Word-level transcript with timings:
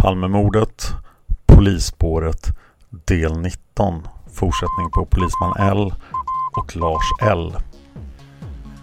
Palmemordet, 0.00 0.94
Polisspåret, 1.46 2.46
del 2.90 3.40
19. 3.40 4.08
Fortsättning 4.32 4.90
på 4.94 5.06
Polisman 5.06 5.56
L 5.58 5.94
och 6.56 6.76
Lars 6.76 7.02
L. 7.22 7.56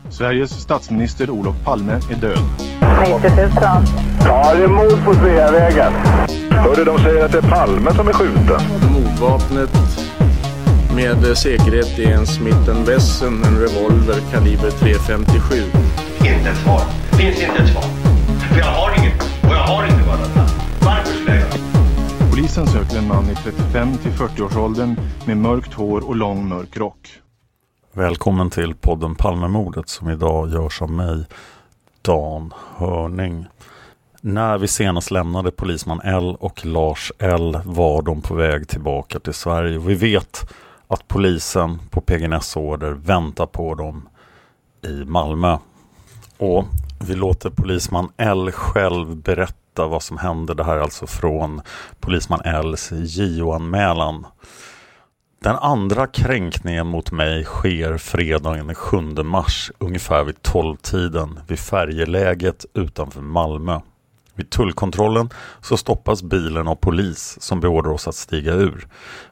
Sveriges 0.09 0.51
statsminister 0.51 1.29
Olof 1.29 1.55
Palme 1.63 1.93
är 1.93 2.15
död. 2.15 2.39
90 3.01 3.29
000. 3.35 3.49
Ja, 4.25 4.55
det 4.55 4.63
är 4.63 4.67
mord 4.67 5.05
på 5.05 5.13
Sveavägen. 5.13 5.93
Hörde 6.49 6.83
de 6.83 6.97
säger 6.99 7.25
att 7.25 7.31
det 7.31 7.37
är 7.37 7.49
Palme 7.49 7.93
som 7.93 8.07
är 8.07 8.13
skjuten. 8.13 8.61
Mordvapnet 8.93 9.69
med 10.95 11.37
säkerhet 11.37 11.99
är 11.99 12.11
en 12.11 12.27
Smith 12.27 12.69
Wesson, 12.87 13.43
en 13.43 13.59
revolver 13.59 14.21
kaliber 14.31 14.69
.357. 14.69 15.63
Inte 16.19 16.49
ett 16.49 16.57
svar. 16.57 16.81
Finns 17.17 17.41
inte 17.41 17.63
ett 17.63 17.69
svar. 17.69 17.83
För 18.49 18.59
jag 18.59 18.65
har 18.65 19.04
Polisen 22.55 22.83
söker 22.83 22.97
en 22.97 23.07
man 23.07 23.29
i 23.29 23.35
35 23.35 23.97
till 23.97 24.11
40-årsåldern 24.11 24.95
med 25.25 25.37
mörkt 25.37 25.73
hår 25.73 26.07
och 26.07 26.15
lång 26.15 26.49
mörk 26.49 26.77
rock. 26.77 27.09
Välkommen 27.93 28.49
till 28.49 28.75
podden 28.75 29.15
Palmemordet 29.15 29.89
som 29.89 30.09
idag 30.09 30.49
görs 30.49 30.81
av 30.81 30.91
mig, 30.91 31.25
Dan 32.01 32.53
Hörning. 32.75 33.45
När 34.21 34.57
vi 34.57 34.67
senast 34.67 35.11
lämnade 35.11 35.51
polisman 35.51 36.01
L 36.03 36.37
och 36.39 36.65
Lars 36.65 37.11
L 37.19 37.59
var 37.65 38.01
de 38.01 38.21
på 38.21 38.35
väg 38.35 38.67
tillbaka 38.67 39.19
till 39.19 39.33
Sverige. 39.33 39.79
Vi 39.79 39.95
vet 39.95 40.51
att 40.87 41.07
polisen 41.07 41.79
på 41.89 42.01
PGNS 42.01 42.55
order 42.55 42.91
väntar 42.91 43.45
på 43.45 43.75
dem 43.75 44.09
i 44.87 45.05
Malmö. 45.05 45.57
Och 46.37 46.65
vi 47.07 47.15
låter 47.15 47.49
polisman 47.49 48.09
L 48.17 48.51
själv 48.51 49.15
berätta 49.15 49.64
vad 49.77 50.03
som 50.03 50.17
hände. 50.17 50.53
Det 50.53 50.63
här 50.63 50.77
är 50.77 50.81
alltså 50.81 51.07
från 51.07 51.61
polisman 51.99 52.41
Ls 52.45 52.91
JO-anmälan. 52.91 54.25
Den 55.43 55.55
andra 55.55 56.07
kränkningen 56.07 56.87
mot 56.87 57.11
mig 57.11 57.43
sker 57.43 57.97
fredagen 57.97 58.67
den 58.67 58.75
7 58.75 58.97
mars 59.23 59.71
ungefär 59.77 60.23
vid 60.23 60.35
12-tiden 60.35 61.39
vid 61.47 61.59
färjeläget 61.59 62.65
utanför 62.73 63.21
Malmö. 63.21 63.79
Vid 64.33 64.49
tullkontrollen 64.49 65.29
så 65.61 65.77
stoppas 65.77 66.23
bilen 66.23 66.67
av 66.67 66.75
polis 66.75 67.37
som 67.41 67.59
beordrar 67.59 67.91
oss 67.91 68.07
att 68.07 68.15
stiga 68.15 68.53
ur. 68.53 68.87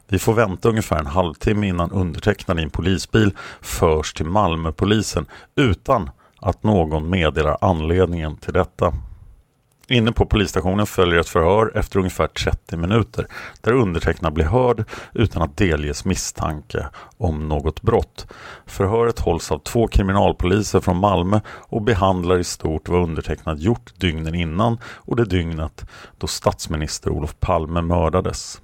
Vi 0.08 0.18
får 0.18 0.34
vänta 0.34 0.68
ungefär 0.68 0.98
en 0.98 1.06
halvtimme 1.06 1.66
innan 1.66 1.90
undertecknad 1.90 2.60
i 2.60 2.62
en 2.62 2.70
polisbil 2.70 3.36
förs 3.60 4.12
till 4.12 4.26
Malmöpolisen 4.26 5.26
utan 5.56 6.10
att 6.40 6.62
någon 6.62 7.10
meddelar 7.10 7.58
anledningen 7.60 8.36
till 8.36 8.52
detta. 8.52 8.92
Inne 9.88 10.12
på 10.12 10.26
polisstationen 10.26 10.86
följer 10.86 11.20
ett 11.20 11.28
förhör 11.28 11.72
efter 11.74 11.98
ungefär 11.98 12.26
30 12.26 12.76
minuter 12.76 13.26
där 13.60 13.72
undertecknad 13.72 14.32
blir 14.32 14.44
hörd 14.44 14.84
utan 15.12 15.42
att 15.42 15.56
delges 15.56 16.04
misstanke 16.04 16.86
om 17.16 17.48
något 17.48 17.82
brott. 17.82 18.26
Förhöret 18.66 19.18
hålls 19.18 19.52
av 19.52 19.58
två 19.58 19.86
kriminalpoliser 19.86 20.80
från 20.80 20.96
Malmö 20.96 21.40
och 21.48 21.82
behandlar 21.82 22.38
i 22.38 22.44
stort 22.44 22.88
vad 22.88 23.02
undertecknad 23.02 23.58
gjort 23.58 23.92
dygnen 23.96 24.34
innan 24.34 24.78
och 24.84 25.16
det 25.16 25.24
dygnet 25.24 25.86
då 26.18 26.26
statsminister 26.26 27.10
Olof 27.10 27.40
Palme 27.40 27.82
mördades. 27.82 28.60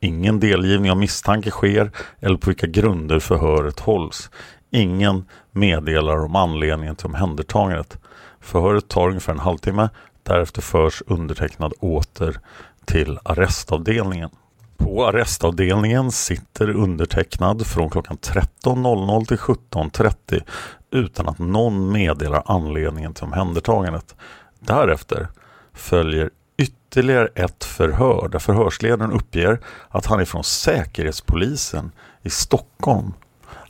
Ingen 0.00 0.40
delgivning 0.40 0.90
av 0.90 0.96
misstanke 0.96 1.50
sker 1.50 1.90
eller 2.20 2.36
på 2.36 2.50
vilka 2.50 2.66
grunder 2.66 3.18
förhöret 3.18 3.80
hålls. 3.80 4.30
Ingen 4.70 5.24
meddelar 5.50 6.24
om 6.24 6.36
anledningen 6.36 6.96
till 6.96 7.06
omhändertagandet. 7.06 7.98
Förhöret 8.40 8.88
tar 8.88 9.08
ungefär 9.08 9.32
en 9.32 9.38
halvtimme 9.38 9.88
Därefter 10.22 10.62
förs 10.62 11.02
undertecknad 11.06 11.72
åter 11.80 12.38
till 12.84 13.18
arrestavdelningen. 13.22 14.30
På 14.76 15.06
arrestavdelningen 15.06 16.12
sitter 16.12 16.70
undertecknad 16.70 17.66
från 17.66 17.90
klockan 17.90 18.18
13.00 18.18 19.26
till 19.26 19.36
17.30 19.36 20.42
utan 20.90 21.28
att 21.28 21.38
någon 21.38 21.92
meddelar 21.92 22.42
anledningen 22.46 23.14
till 23.14 23.24
omhändertagandet. 23.24 24.14
Därefter 24.60 25.28
följer 25.72 26.30
ytterligare 26.56 27.28
ett 27.34 27.64
förhör 27.64 28.28
där 28.28 28.38
förhörsledaren 28.38 29.12
uppger 29.12 29.60
att 29.88 30.06
han 30.06 30.20
är 30.20 30.24
från 30.24 30.44
Säkerhetspolisen 30.44 31.92
i 32.22 32.30
Stockholm 32.30 33.12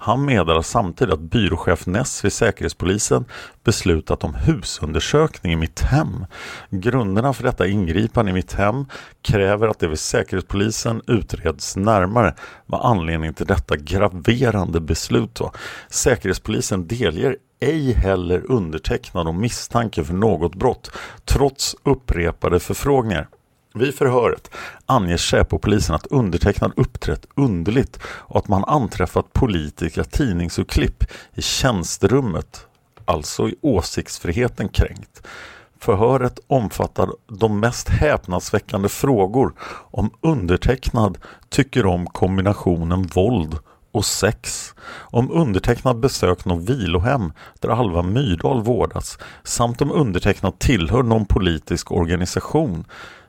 han 0.02 0.24
meddelar 0.24 0.62
samtidigt 0.62 1.14
att 1.14 1.20
byråchef 1.20 1.86
Ness 1.86 2.24
vid 2.24 2.32
Säkerhetspolisen 2.32 3.24
beslutat 3.64 4.24
om 4.24 4.34
husundersökning 4.34 5.52
i 5.52 5.56
mitt 5.56 5.80
hem. 5.80 6.26
Grunderna 6.70 7.32
för 7.32 7.42
detta 7.42 7.66
ingripande 7.66 8.30
i 8.30 8.34
mitt 8.34 8.52
hem 8.52 8.86
kräver 9.22 9.68
att 9.68 9.78
det 9.78 9.88
vid 9.88 9.98
Säkerhetspolisen 9.98 11.02
utreds 11.06 11.76
närmare 11.76 12.34
vad 12.66 12.80
anledningen 12.84 13.34
till 13.34 13.46
detta 13.46 13.76
graverande 13.76 14.80
beslut 14.80 15.40
var. 15.40 15.50
Säkerhetspolisen 15.88 16.86
delger 16.86 17.36
ej 17.60 17.92
heller 17.92 18.50
undertecknad 18.50 19.28
om 19.28 19.40
misstanke 19.40 20.04
för 20.04 20.14
något 20.14 20.54
brott 20.54 20.90
trots 21.24 21.76
upprepade 21.84 22.60
förfrågningar. 22.60 23.28
Vid 23.74 23.94
förhöret 23.94 24.50
anger 24.86 25.16
Säpo-polisen 25.16 25.94
att 25.94 26.06
undertecknad 26.06 26.72
uppträtt 26.76 27.26
underligt 27.36 27.98
och 28.04 28.36
att 28.36 28.48
man 28.48 28.64
anträffat 28.64 29.32
politiska 29.32 30.04
tidningsurklipp 30.04 31.04
i 31.34 31.42
tjänsterummet, 31.42 32.66
alltså 33.04 33.48
i 33.48 33.54
åsiktsfriheten 33.60 34.68
kränkt. 34.68 35.26
Förhöret 35.78 36.38
omfattar 36.46 37.08
de 37.28 37.60
mest 37.60 37.88
häpnadsväckande 37.88 38.88
frågor 38.88 39.52
om 39.90 40.10
undertecknad 40.20 41.18
tycker 41.48 41.86
om 41.86 42.06
kombinationen 42.06 43.02
våld 43.02 43.58
och 43.92 44.04
sex. 44.04 44.74
Om 44.88 45.30
undertecknad 45.30 46.00
besökt 46.00 46.44
något 46.44 46.70
vilohem 46.70 47.32
där 47.60 47.68
Alva 47.68 48.02
Myrdal 48.02 48.62
vårdats 48.62 49.18
samt 49.44 49.82
om 49.82 49.92
undertecknad 49.92 50.58
tillhör 50.58 51.02
någon 51.02 51.26
politisk 51.26 51.92
organisation 51.92 52.84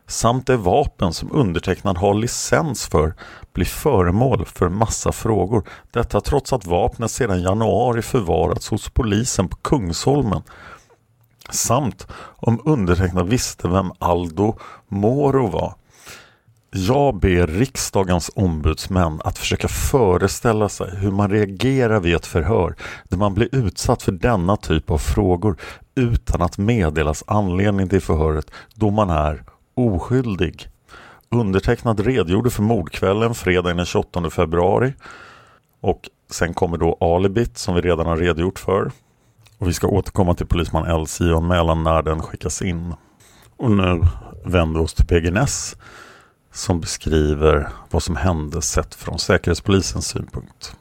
samt 0.07 0.47
det 0.47 0.57
vapen 0.57 1.13
som 1.13 1.31
undertecknad 1.31 1.97
har 1.97 2.13
licens 2.13 2.87
för 2.87 3.13
blir 3.53 3.65
föremål 3.65 4.45
för 4.45 4.69
massa 4.69 5.11
frågor. 5.11 5.63
Detta 5.91 6.21
trots 6.21 6.53
att 6.53 6.65
vapnet 6.65 7.11
sedan 7.11 7.41
januari 7.41 8.01
förvarats 8.01 8.69
hos 8.69 8.89
polisen 8.89 9.47
på 9.47 9.55
Kungsholmen. 9.55 10.41
Samt 11.51 12.07
om 12.35 12.61
undertecknad 12.65 13.27
visste 13.27 13.67
vem 13.67 13.91
Aldo 13.99 14.57
Moro 14.87 15.47
var. 15.47 15.73
Jag 16.75 17.19
ber 17.19 17.47
riksdagens 17.47 18.31
ombudsmän 18.35 19.21
att 19.23 19.37
försöka 19.37 19.67
föreställa 19.67 20.69
sig 20.69 20.95
hur 20.95 21.11
man 21.11 21.31
reagerar 21.31 21.99
vid 21.99 22.15
ett 22.15 22.25
förhör 22.25 22.75
där 23.09 23.17
man 23.17 23.33
blir 23.33 23.55
utsatt 23.55 24.03
för 24.03 24.11
denna 24.11 24.57
typ 24.57 24.91
av 24.91 24.97
frågor 24.97 25.57
utan 25.95 26.41
att 26.41 26.57
meddelas 26.57 27.23
anledning 27.27 27.89
till 27.89 28.01
förhöret 28.01 28.51
då 28.75 28.89
man 28.89 29.09
är 29.09 29.43
oskyldig. 29.75 30.67
Undertecknad 31.29 31.99
redogjorde 31.99 32.49
för 32.49 32.63
mordkvällen 32.63 33.35
fredagen 33.35 33.77
den 33.77 33.85
28 33.85 34.29
februari 34.29 34.93
och 35.81 36.09
sen 36.31 36.53
kommer 36.53 36.77
då 36.77 36.97
alibit 36.99 37.57
som 37.57 37.75
vi 37.75 37.81
redan 37.81 38.05
har 38.05 38.17
redogjort 38.17 38.59
för. 38.59 38.91
Och 39.57 39.67
vi 39.69 39.73
ska 39.73 39.87
återkomma 39.87 40.35
till 40.35 40.47
polisman 40.47 41.01
LC 41.01 41.21
och 41.21 41.37
anmälan 41.37 41.83
när 41.83 42.01
den 42.01 42.21
skickas 42.21 42.61
in. 42.61 42.93
Och 43.57 43.71
nu 43.71 44.01
vänder 44.45 44.79
vi 44.79 44.85
oss 44.85 44.93
till 44.93 45.05
PG 45.05 45.33
Ness 45.33 45.75
som 46.51 46.79
beskriver 46.81 47.69
vad 47.89 48.03
som 48.03 48.15
hände 48.15 48.61
sett 48.61 48.95
från 48.95 49.19
Säkerhetspolisens 49.19 50.07
synpunkt. 50.07 50.77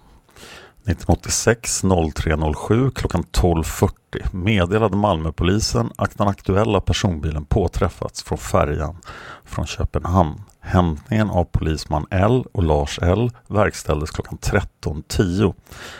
1986 0.86 1.82
0307 2.14 2.90
klockan 2.90 3.24
12.40 3.32 3.92
meddelade 4.32 4.96
Malmöpolisen 4.96 5.90
att 5.96 6.18
den 6.18 6.28
aktuella 6.28 6.80
personbilen 6.80 7.44
påträffats 7.44 8.22
från 8.22 8.38
färjan 8.38 8.96
från 9.44 9.66
Köpenhamn. 9.66 10.40
Hämtningen 10.60 11.30
av 11.30 11.44
polisman 11.44 12.06
L 12.10 12.44
och 12.52 12.62
Lars 12.62 12.98
L 13.02 13.30
verkställdes 13.46 14.10
klockan 14.10 14.38
13.10. 14.38 15.54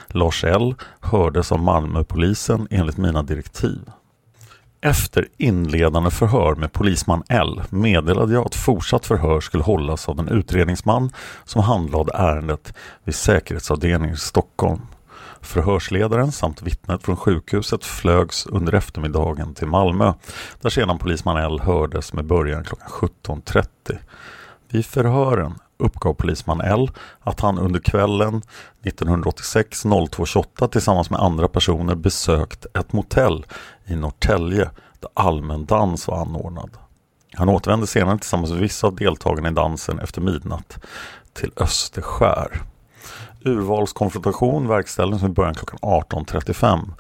Lars 0.08 0.44
L 0.44 0.74
hördes 1.00 1.52
av 1.52 1.58
Malmöpolisen 1.62 2.68
enligt 2.70 2.96
mina 2.96 3.22
direktiv. 3.22 3.80
Efter 4.84 5.28
inledande 5.36 6.10
förhör 6.10 6.54
med 6.54 6.72
polisman 6.72 7.22
L 7.28 7.62
meddelade 7.70 8.32
jag 8.32 8.46
att 8.46 8.54
fortsatt 8.54 9.06
förhör 9.06 9.40
skulle 9.40 9.62
hållas 9.62 10.08
av 10.08 10.16
den 10.16 10.28
utredningsman 10.28 11.10
som 11.44 11.62
handlade 11.62 12.12
ärendet 12.14 12.74
vid 13.04 13.14
säkerhetsavdelningen 13.14 14.14
i 14.14 14.18
Stockholm. 14.18 14.80
Förhörsledaren 15.40 16.32
samt 16.32 16.62
vittnet 16.62 17.02
från 17.02 17.16
sjukhuset 17.16 17.84
flögs 17.84 18.46
under 18.46 18.72
eftermiddagen 18.72 19.54
till 19.54 19.66
Malmö 19.66 20.12
där 20.60 20.70
sedan 20.70 20.98
polisman 20.98 21.36
L 21.36 21.60
hördes 21.60 22.12
med 22.12 22.24
början 22.24 22.64
klockan 22.64 22.88
17.30. 22.88 23.98
Vid 24.68 24.86
förhören 24.86 25.54
uppgav 25.82 26.14
polisman 26.14 26.60
L 26.60 26.90
att 27.20 27.40
han 27.40 27.58
under 27.58 27.80
kvällen 27.80 28.42
1986 28.84 29.84
02.28 29.84 30.68
tillsammans 30.68 31.10
med 31.10 31.20
andra 31.20 31.48
personer 31.48 31.94
besökt 31.94 32.66
ett 32.74 32.92
motell 32.92 33.46
i 33.86 33.96
Norrtälje 33.96 34.70
där 35.00 35.10
allmän 35.14 35.64
dans 35.64 36.06
var 36.08 36.20
anordnad. 36.20 36.70
Han 37.34 37.48
återvände 37.48 37.86
senare 37.86 38.18
tillsammans 38.18 38.50
med 38.50 38.60
vissa 38.60 38.86
av 38.86 38.96
deltagarna 38.96 39.48
i 39.48 39.52
dansen 39.52 39.98
efter 39.98 40.20
midnatt 40.20 40.78
till 41.32 41.52
Österskär. 41.56 42.62
Urvalskonfrontation 43.44 44.68
verkställdes 44.68 45.22
med 45.22 45.32
början 45.32 45.54
klockan 45.54 45.78
18.35. 45.82 46.90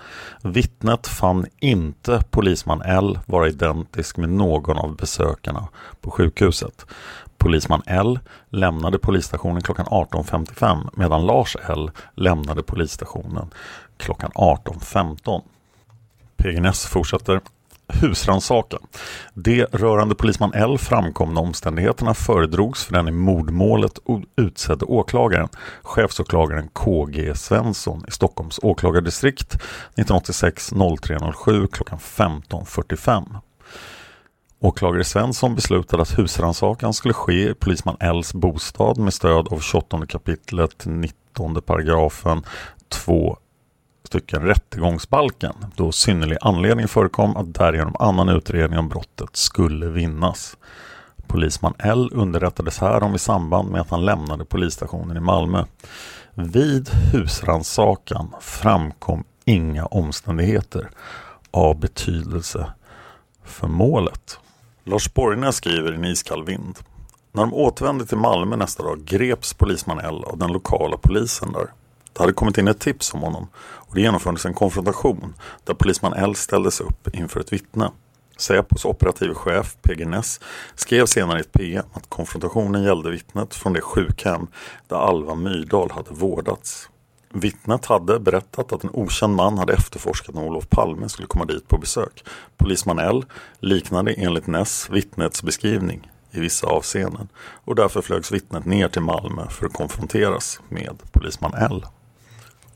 Vittnet 0.42 1.06
fann 1.06 1.46
inte 1.60 2.24
polisman 2.30 2.82
L 2.82 3.18
vara 3.26 3.48
identisk 3.48 4.16
med 4.16 4.28
någon 4.28 4.78
av 4.78 4.96
besökarna 4.96 5.68
på 6.00 6.10
sjukhuset. 6.10 6.86
Polisman 7.42 7.82
L 7.86 8.18
lämnade 8.50 8.98
polisstationen 8.98 9.62
klockan 9.62 9.86
18.55 9.86 10.88
medan 10.92 11.26
Lars 11.26 11.56
L 11.68 11.90
lämnade 12.14 12.62
polisstationen 12.62 13.50
klockan 13.96 14.30
18.15. 14.30 15.42
PGNS 16.36 16.86
fortsätter 16.86 17.40
husrannsakan. 17.88 18.80
De 19.34 19.64
rörande 19.64 20.14
polisman 20.14 20.52
L 20.54 20.78
framkomna 20.78 21.40
omständigheterna 21.40 22.14
föredrogs 22.14 22.84
för 22.84 22.92
den 22.92 23.08
i 23.08 23.10
mordmålet 23.10 23.98
utsedde 24.36 24.84
åklagaren, 24.84 25.48
chefsåklagaren 25.82 26.68
KG 26.68 27.34
Svensson 27.34 28.04
i 28.08 28.10
Stockholms 28.10 28.60
åklagardistrikt 28.62 29.54
1986 29.54 30.72
0307 31.00 31.66
klockan 31.66 31.98
15.45. 31.98 33.24
Åklagare 34.62 35.04
Svensson 35.04 35.54
beslutade 35.54 36.02
att 36.02 36.18
husrannsakan 36.18 36.94
skulle 36.94 37.14
ske 37.14 37.50
i 37.50 37.54
polisman 37.54 37.96
Ls 38.00 38.34
bostad 38.34 38.98
med 38.98 39.14
stöd 39.14 39.48
av 39.48 39.60
28 39.60 40.06
kapitlet 40.06 40.86
19 40.86 41.62
paragrafen 41.62 42.42
2 42.88 43.36
stycken 44.04 44.42
rättegångsbalken 44.42 45.52
då 45.76 45.92
synnerlig 45.92 46.38
anledning 46.40 46.88
förekom 46.88 47.36
att 47.36 47.54
därigenom 47.54 47.96
annan 47.98 48.28
utredning 48.28 48.78
om 48.78 48.88
brottet 48.88 49.36
skulle 49.36 49.86
vinnas. 49.86 50.56
Polisman 51.26 51.74
L 51.78 52.10
underrättades 52.12 52.78
härom 52.78 53.14
i 53.14 53.18
samband 53.18 53.70
med 53.70 53.80
att 53.80 53.90
han 53.90 54.04
lämnade 54.04 54.44
polisstationen 54.44 55.16
i 55.16 55.20
Malmö. 55.20 55.64
Vid 56.34 56.88
husransakan 57.12 58.34
framkom 58.40 59.24
inga 59.44 59.86
omständigheter 59.86 60.90
av 61.50 61.80
betydelse 61.80 62.72
för 63.44 63.68
målet. 63.68 64.38
Lars 64.84 65.14
Borgnäs 65.14 65.56
skriver 65.56 65.92
i 65.92 65.94
en 65.94 66.04
iskall 66.04 66.44
vind. 66.44 66.78
När 67.32 67.42
de 67.42 67.54
återvände 67.54 68.06
till 68.06 68.16
Malmö 68.16 68.56
nästa 68.56 68.82
dag 68.82 69.04
greps 69.04 69.54
polisman 69.54 69.98
L 69.98 70.24
av 70.24 70.38
den 70.38 70.52
lokala 70.52 70.96
polisen 70.96 71.52
där. 71.52 71.66
Det 72.12 72.20
hade 72.20 72.32
kommit 72.32 72.58
in 72.58 72.68
ett 72.68 72.80
tips 72.80 73.14
om 73.14 73.20
honom 73.20 73.48
och 73.54 73.94
det 73.94 74.00
genomfördes 74.00 74.46
en 74.46 74.54
konfrontation 74.54 75.34
där 75.64 75.74
polisman 75.74 76.12
L 76.12 76.34
ställdes 76.34 76.80
upp 76.80 77.08
inför 77.14 77.40
ett 77.40 77.52
vittne. 77.52 77.90
Säpos 78.36 78.84
operative 78.84 79.34
chef 79.34 79.76
PG 79.82 80.06
Ness 80.06 80.40
skrev 80.74 81.06
senare 81.06 81.38
i 81.38 81.40
ett 81.40 81.52
PM 81.52 81.86
att 81.92 82.08
konfrontationen 82.10 82.82
gällde 82.82 83.10
vittnet 83.10 83.54
från 83.54 83.72
det 83.72 83.80
sjukhem 83.80 84.46
där 84.88 84.96
Alva 84.96 85.34
Myrdal 85.34 85.90
hade 85.90 86.10
vårdats. 86.10 86.88
Vittnet 87.32 87.86
hade 87.86 88.18
berättat 88.18 88.72
att 88.72 88.84
en 88.84 88.90
okänd 88.92 89.36
man 89.36 89.58
hade 89.58 89.72
efterforskat 89.72 90.34
när 90.34 90.42
Olof 90.42 90.68
Palme 90.68 91.08
skulle 91.08 91.28
komma 91.28 91.44
dit 91.44 91.68
på 91.68 91.78
besök. 91.78 92.24
Polisman 92.56 92.98
L 92.98 93.24
liknade 93.60 94.12
enligt 94.12 94.46
Ness 94.46 94.90
vittnets 94.90 95.42
beskrivning 95.42 96.10
i 96.30 96.40
vissa 96.40 96.66
avseenden 96.66 97.28
och 97.64 97.74
därför 97.74 98.02
flögs 98.02 98.32
vittnet 98.32 98.64
ner 98.64 98.88
till 98.88 99.02
Malmö 99.02 99.48
för 99.48 99.66
att 99.66 99.72
konfronteras 99.72 100.60
med 100.68 100.98
polisman 101.12 101.54
L. 101.54 101.84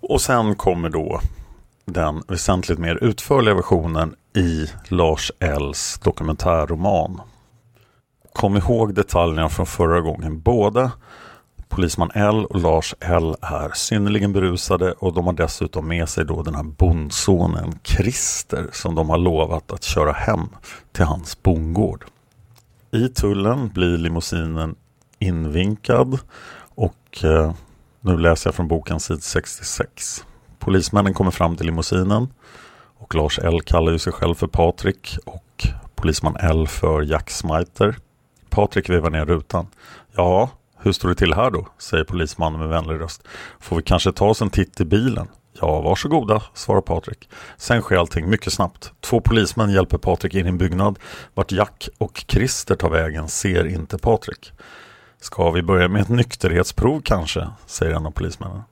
Och 0.01 0.21
sen 0.21 0.55
kommer 0.55 0.89
då 0.89 1.21
den 1.85 2.23
väsentligt 2.29 2.79
mer 2.79 3.05
utförliga 3.05 3.55
versionen 3.55 4.15
i 4.37 4.67
Lars 4.89 5.33
Ls 5.41 6.01
dokumentärroman. 6.05 7.21
Kom 8.33 8.57
ihåg 8.57 8.95
detaljerna 8.95 9.49
från 9.49 9.67
förra 9.67 10.01
gången. 10.01 10.41
Både 10.41 10.91
Polisman 11.69 12.11
L 12.15 12.45
och 12.45 12.61
Lars 12.61 12.95
L 13.01 13.37
är 13.41 13.71
synnerligen 13.75 14.33
berusade 14.33 14.93
och 14.93 15.15
de 15.15 15.27
har 15.27 15.33
dessutom 15.33 15.89
med 15.89 16.09
sig 16.09 16.25
då 16.25 16.43
den 16.43 16.55
här 16.55 16.63
bondsonen 16.63 17.79
Christer 17.83 18.69
som 18.73 18.95
de 18.95 19.11
har 19.11 19.19
lovat 19.19 19.73
att 19.73 19.83
köra 19.83 20.13
hem 20.13 20.49
till 20.93 21.05
hans 21.05 21.43
bondgård. 21.43 22.05
I 22.91 23.09
tullen 23.09 23.69
blir 23.69 23.99
limousinen 23.99 24.75
invinkad 25.19 26.19
och 26.59 27.25
eh, 27.25 27.53
nu 28.01 28.19
läser 28.19 28.49
jag 28.49 28.55
från 28.55 28.69
boken 28.69 29.01
sid 29.01 29.23
66. 29.23 30.25
Polismännen 30.59 31.15
kommer 31.15 31.31
fram 31.31 31.57
till 31.57 31.67
limousinen 31.67 32.29
och 32.99 33.15
Lars 33.15 33.39
L 33.39 33.61
kallar 33.63 33.93
ju 33.93 33.99
sig 33.99 34.13
själv 34.13 34.35
för 34.35 34.47
Patrik 34.47 35.19
och 35.25 35.67
polisman 35.95 36.37
L 36.37 36.69
för 36.69 37.03
Jack 37.03 37.31
Smiter. 37.31 37.97
Patrik 38.51 38.91
vevar 38.91 39.11
ner 39.11 39.25
rutan. 39.25 39.67
Ja, 40.13 40.51
hur 40.87 40.93
står 40.93 41.09
det 41.09 41.15
till 41.15 41.35
här 41.35 41.51
då? 41.51 41.67
säger 41.79 42.05
polismannen 42.05 42.61
med 42.61 42.69
vänlig 42.69 43.01
röst. 43.01 43.23
Får 43.61 43.77
vi 43.77 43.83
kanske 43.83 44.13
ta 44.13 44.27
oss 44.27 44.43
en 44.43 44.51
titt 44.51 44.81
i 44.81 44.85
bilen? 44.85 45.29
Ja, 45.61 45.81
varsågoda, 45.81 46.43
svarar 46.55 46.81
Patrik. 46.81 47.29
Sen 47.57 47.83
sker 47.83 47.97
allting 47.97 48.31
mycket 48.31 48.53
snabbt. 48.53 48.93
Två 49.01 49.21
polismän 49.21 49.71
hjälper 49.71 49.99
Patrik 49.99 50.35
in 50.35 50.47
i 50.47 50.49
en 50.49 50.59
byggnad. 50.59 50.99
Vart 51.35 51.53
Jack 51.53 51.89
och 51.99 52.25
Christer 52.29 52.75
tar 52.75 52.91
vägen 52.91 53.29
ser 53.29 53.67
inte 53.67 53.99
Patrik. 53.99 54.53
Ska 55.21 55.51
vi 55.51 55.63
börja 55.63 55.89
med 55.89 56.03
ett 56.03 56.09
nykterhetsprov 56.09 57.01
kanske, 57.05 57.49
säger 57.67 57.95
en 57.95 58.07
av 58.07 58.11
polismännen. 58.11 58.63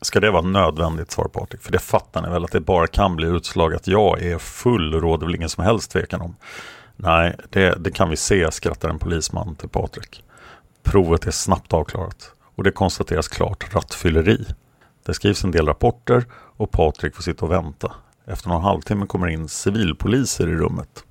Ska 0.00 0.20
det 0.20 0.30
vara 0.30 0.42
nödvändigt, 0.42 1.10
svarar 1.10 1.28
Patrik, 1.28 1.62
för 1.62 1.72
det 1.72 1.78
fattar 1.78 2.22
ni 2.22 2.28
väl 2.28 2.44
att 2.44 2.52
det 2.52 2.60
bara 2.60 2.86
kan 2.86 3.16
bli 3.16 3.26
utslag 3.26 3.74
att 3.74 3.86
jag 3.86 4.22
är 4.22 4.38
full 4.38 5.00
råder 5.00 5.26
väl 5.26 5.34
ingen 5.34 5.48
som 5.48 5.64
helst 5.64 5.90
tvekan 5.90 6.20
om. 6.20 6.36
Nej, 6.96 7.36
det, 7.50 7.74
det 7.78 7.90
kan 7.90 8.10
vi 8.10 8.16
se, 8.16 8.52
skrattar 8.52 8.88
en 8.88 8.98
polisman 8.98 9.54
till 9.54 9.68
Patrik. 9.68 10.24
Provet 10.82 11.26
är 11.26 11.30
snabbt 11.30 11.72
avklarat 11.72 12.32
och 12.56 12.64
det 12.64 12.70
konstateras 12.72 13.28
klart 13.28 13.74
rattfylleri. 13.74 14.44
Det 15.06 15.14
skrivs 15.14 15.44
en 15.44 15.50
del 15.50 15.66
rapporter 15.66 16.24
och 16.32 16.70
Patrik 16.70 17.14
får 17.14 17.22
sitta 17.22 17.44
och 17.44 17.52
vänta. 17.52 17.92
Efter 18.26 18.48
någon 18.48 18.62
halvtimme 18.62 19.06
kommer 19.06 19.28
in 19.28 19.48
civilpoliser 19.48 20.48
i 20.48 20.54
rummet. 20.54 21.04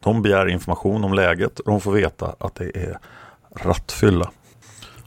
De 0.00 0.22
begär 0.22 0.48
information 0.48 1.04
om 1.04 1.14
läget 1.14 1.58
och 1.58 1.70
de 1.70 1.80
får 1.80 1.92
veta 1.92 2.34
att 2.38 2.54
det 2.54 2.76
är 2.76 2.98
rattfylla. 3.56 4.30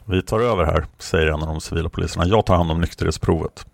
Vi 0.04 0.22
tar 0.22 0.40
över 0.40 0.64
här, 0.64 0.86
säger 0.98 1.26
en 1.26 1.42
av 1.42 1.48
de 1.48 1.60
civila 1.60 1.88
poliserna. 1.88 2.26
Jag 2.26 2.46
tar 2.46 2.56
hand 2.56 2.70
om 2.70 2.80
nykterhetsprovet. 2.80 3.66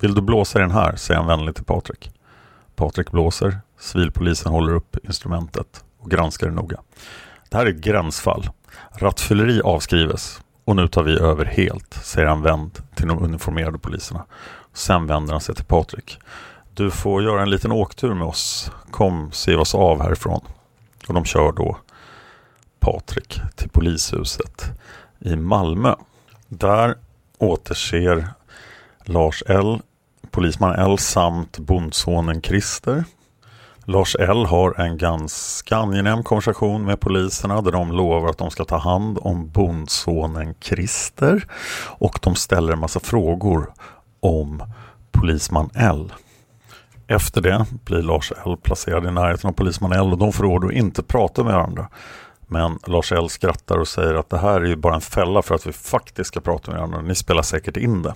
Vill 0.00 0.14
du 0.14 0.20
blåsa 0.22 0.58
i 0.58 0.62
den 0.62 0.70
här, 0.70 0.96
säger 0.96 1.20
han 1.20 1.28
vänligt 1.28 1.56
till 1.56 1.64
Patrik. 1.64 2.12
Patrik 2.76 3.10
blåser, 3.10 3.60
Civilpolisen 3.78 4.52
håller 4.52 4.74
upp 4.74 4.96
instrumentet 5.04 5.84
och 5.98 6.10
granskar 6.10 6.46
det 6.46 6.54
noga. 6.54 6.80
Det 7.50 7.56
här 7.56 7.66
är 7.66 7.70
ett 7.70 7.84
gränsfall. 7.84 8.50
Rattfylleri 8.98 9.60
avskrives 9.60 10.40
och 10.64 10.76
nu 10.76 10.88
tar 10.88 11.02
vi 11.02 11.18
över 11.18 11.44
helt, 11.44 11.94
säger 11.94 12.28
han 12.28 12.42
vänd 12.42 12.78
till 12.94 13.08
de 13.08 13.22
uniformerade 13.22 13.78
poliserna. 13.78 14.24
Sen 14.72 15.06
vänder 15.06 15.32
han 15.32 15.40
sig 15.40 15.54
till 15.54 15.64
Patrik. 15.64 16.18
Du 16.74 16.90
får 16.90 17.22
göra 17.22 17.42
en 17.42 17.50
liten 17.50 17.72
åktur 17.72 18.14
med 18.14 18.28
oss. 18.28 18.70
Kom, 18.90 19.32
se 19.32 19.54
oss 19.56 19.74
av 19.74 20.02
härifrån. 20.02 20.40
Och 21.08 21.14
de 21.14 21.24
kör 21.24 21.52
då 21.52 21.76
Patrik 22.80 23.40
till 23.56 23.68
polishuset 23.70 24.64
i 25.18 25.36
Malmö. 25.36 25.94
Där 26.48 26.94
återser 27.38 28.28
Lars 29.04 29.42
L, 29.46 29.80
polisman 30.30 30.74
L 30.74 30.98
samt 30.98 31.58
bondsonen 31.58 32.42
Christer. 32.42 33.04
Lars 33.90 34.16
L 34.18 34.46
har 34.46 34.80
en 34.80 34.98
ganska 34.98 35.76
angenäm 35.76 36.22
konversation 36.22 36.84
med 36.84 37.00
poliserna 37.00 37.60
där 37.60 37.72
de 37.72 37.92
lovar 37.92 38.28
att 38.28 38.38
de 38.38 38.50
ska 38.50 38.64
ta 38.64 38.76
hand 38.76 39.18
om 39.20 39.50
bondsonen 39.50 40.54
Christer 40.60 41.44
och 41.98 42.18
de 42.22 42.34
ställer 42.34 42.72
en 42.72 42.78
massa 42.78 43.00
frågor 43.00 43.72
om 44.20 44.62
polisman 45.12 45.70
L. 45.74 46.12
Efter 47.06 47.40
det 47.40 47.66
blir 47.84 48.02
Lars 48.02 48.32
L 48.46 48.56
placerad 48.62 49.06
i 49.06 49.10
närheten 49.10 49.50
av 49.50 49.54
polisman 49.54 49.92
L 49.92 50.12
och 50.12 50.18
de 50.18 50.32
får 50.32 50.44
order 50.44 50.68
att 50.68 50.74
inte 50.74 51.02
prata 51.02 51.44
med 51.44 51.54
varandra. 51.54 51.88
Men 52.46 52.78
Lars 52.86 53.12
L 53.12 53.28
skrattar 53.28 53.78
och 53.78 53.88
säger 53.88 54.14
att 54.14 54.30
det 54.30 54.38
här 54.38 54.60
är 54.60 54.66
ju 54.66 54.76
bara 54.76 54.94
en 54.94 55.00
fälla 55.00 55.42
för 55.42 55.54
att 55.54 55.66
vi 55.66 55.72
faktiskt 55.72 56.28
ska 56.28 56.40
prata 56.40 56.70
med 56.70 56.80
varandra. 56.80 57.02
Ni 57.02 57.14
spelar 57.14 57.42
säkert 57.42 57.76
in 57.76 58.02
det. 58.02 58.14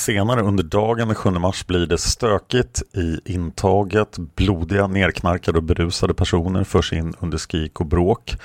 Senare 0.00 0.40
under 0.42 0.64
dagen 0.64 1.08
den 1.08 1.14
7 1.14 1.30
mars 1.30 1.66
blir 1.66 1.86
det 1.86 1.98
stökigt 1.98 2.82
i 2.94 3.20
intaget. 3.24 4.18
Blodiga, 4.18 4.86
nerknarkade 4.86 5.58
och 5.58 5.64
berusade 5.64 6.14
personer 6.14 6.64
förs 6.64 6.92
in 6.92 7.14
under 7.20 7.38
skrik 7.38 7.80
och 7.80 7.86
bråk. 7.86 8.36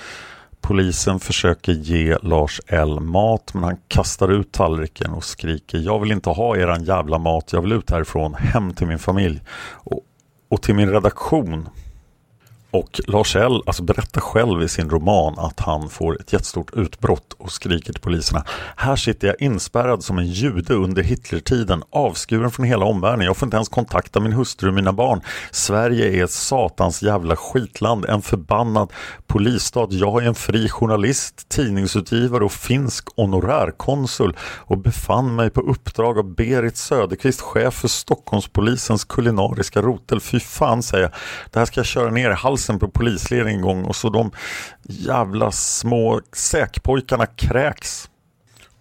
Polisen 0.61 1.19
försöker 1.19 1.71
ge 1.71 2.17
Lars 2.21 2.61
L 2.67 2.99
mat 2.99 3.53
men 3.53 3.63
han 3.63 3.77
kastar 3.87 4.31
ut 4.31 4.51
tallriken 4.51 5.11
och 5.11 5.23
skriker 5.23 5.77
Jag 5.77 5.99
vill 5.99 6.11
inte 6.11 6.29
ha 6.29 6.57
eran 6.57 6.83
jävla 6.83 7.17
mat, 7.17 7.53
jag 7.53 7.61
vill 7.61 7.71
ut 7.71 7.89
härifrån, 7.89 8.33
hem 8.33 8.73
till 8.73 8.87
min 8.87 8.99
familj 8.99 9.41
och, 9.73 9.99
och 10.49 10.61
till 10.61 10.75
min 10.75 10.89
redaktion 10.89 11.69
och 12.75 13.01
Lars 13.07 13.35
L 13.35 13.61
alltså 13.65 13.83
berättar 13.83 14.21
själv 14.21 14.63
i 14.63 14.67
sin 14.67 14.89
roman 14.89 15.39
att 15.39 15.59
han 15.59 15.89
får 15.89 16.21
ett 16.21 16.33
jättestort 16.33 16.73
utbrott 16.73 17.33
och 17.37 17.51
skriker 17.51 17.93
till 17.93 18.01
poliserna. 18.01 18.43
Här 18.75 18.95
sitter 18.95 19.27
jag 19.27 19.41
inspärrad 19.41 20.03
som 20.03 20.17
en 20.17 20.27
jude 20.27 20.73
under 20.73 21.03
Hitlertiden, 21.03 21.83
avskuren 21.89 22.51
från 22.51 22.65
hela 22.65 22.85
omvärlden. 22.85 23.25
Jag 23.25 23.37
får 23.37 23.45
inte 23.47 23.57
ens 23.57 23.69
kontakta 23.69 24.19
min 24.19 24.33
hustru 24.33 24.67
och 24.67 24.73
mina 24.73 24.93
barn. 24.93 25.21
Sverige 25.51 26.19
är 26.19 26.23
ett 26.23 26.31
satans 26.31 27.03
jävla 27.03 27.35
skitland, 27.35 28.05
en 28.05 28.21
förbannad 28.21 28.93
polisstat. 29.27 29.91
Jag 29.91 30.23
är 30.23 30.27
en 30.27 30.35
fri 30.35 30.69
journalist, 30.69 31.49
tidningsutgivare 31.49 32.43
och 32.43 32.51
finsk 32.51 33.07
honorärkonsul 33.15 34.37
och 34.39 34.77
befann 34.77 35.35
mig 35.35 35.49
på 35.49 35.61
uppdrag 35.61 36.17
av 36.17 36.35
Berit 36.35 36.77
Söderqvist, 36.77 37.41
chef 37.41 37.73
för 37.73 37.87
Stockholmspolisens 37.87 39.03
kulinariska 39.03 39.81
rotel. 39.81 40.19
Fy 40.19 40.39
fan 40.39 40.83
säger 40.83 41.03
jag, 41.03 41.11
det 41.51 41.59
här 41.59 41.65
ska 41.65 41.79
jag 41.79 41.85
köra 41.85 42.11
ner 42.11 42.31
i 42.31 42.33
halsen 42.33 42.64
polisen 42.65 42.79
på 42.79 42.87
polisledningen 42.87 43.59
en 43.59 43.65
gång 43.65 43.83
och 43.83 43.95
så 43.95 44.09
de 44.09 44.31
jävla 44.83 45.51
små 45.51 46.21
säkpojkarna 46.33 47.25
kräks. 47.25 48.09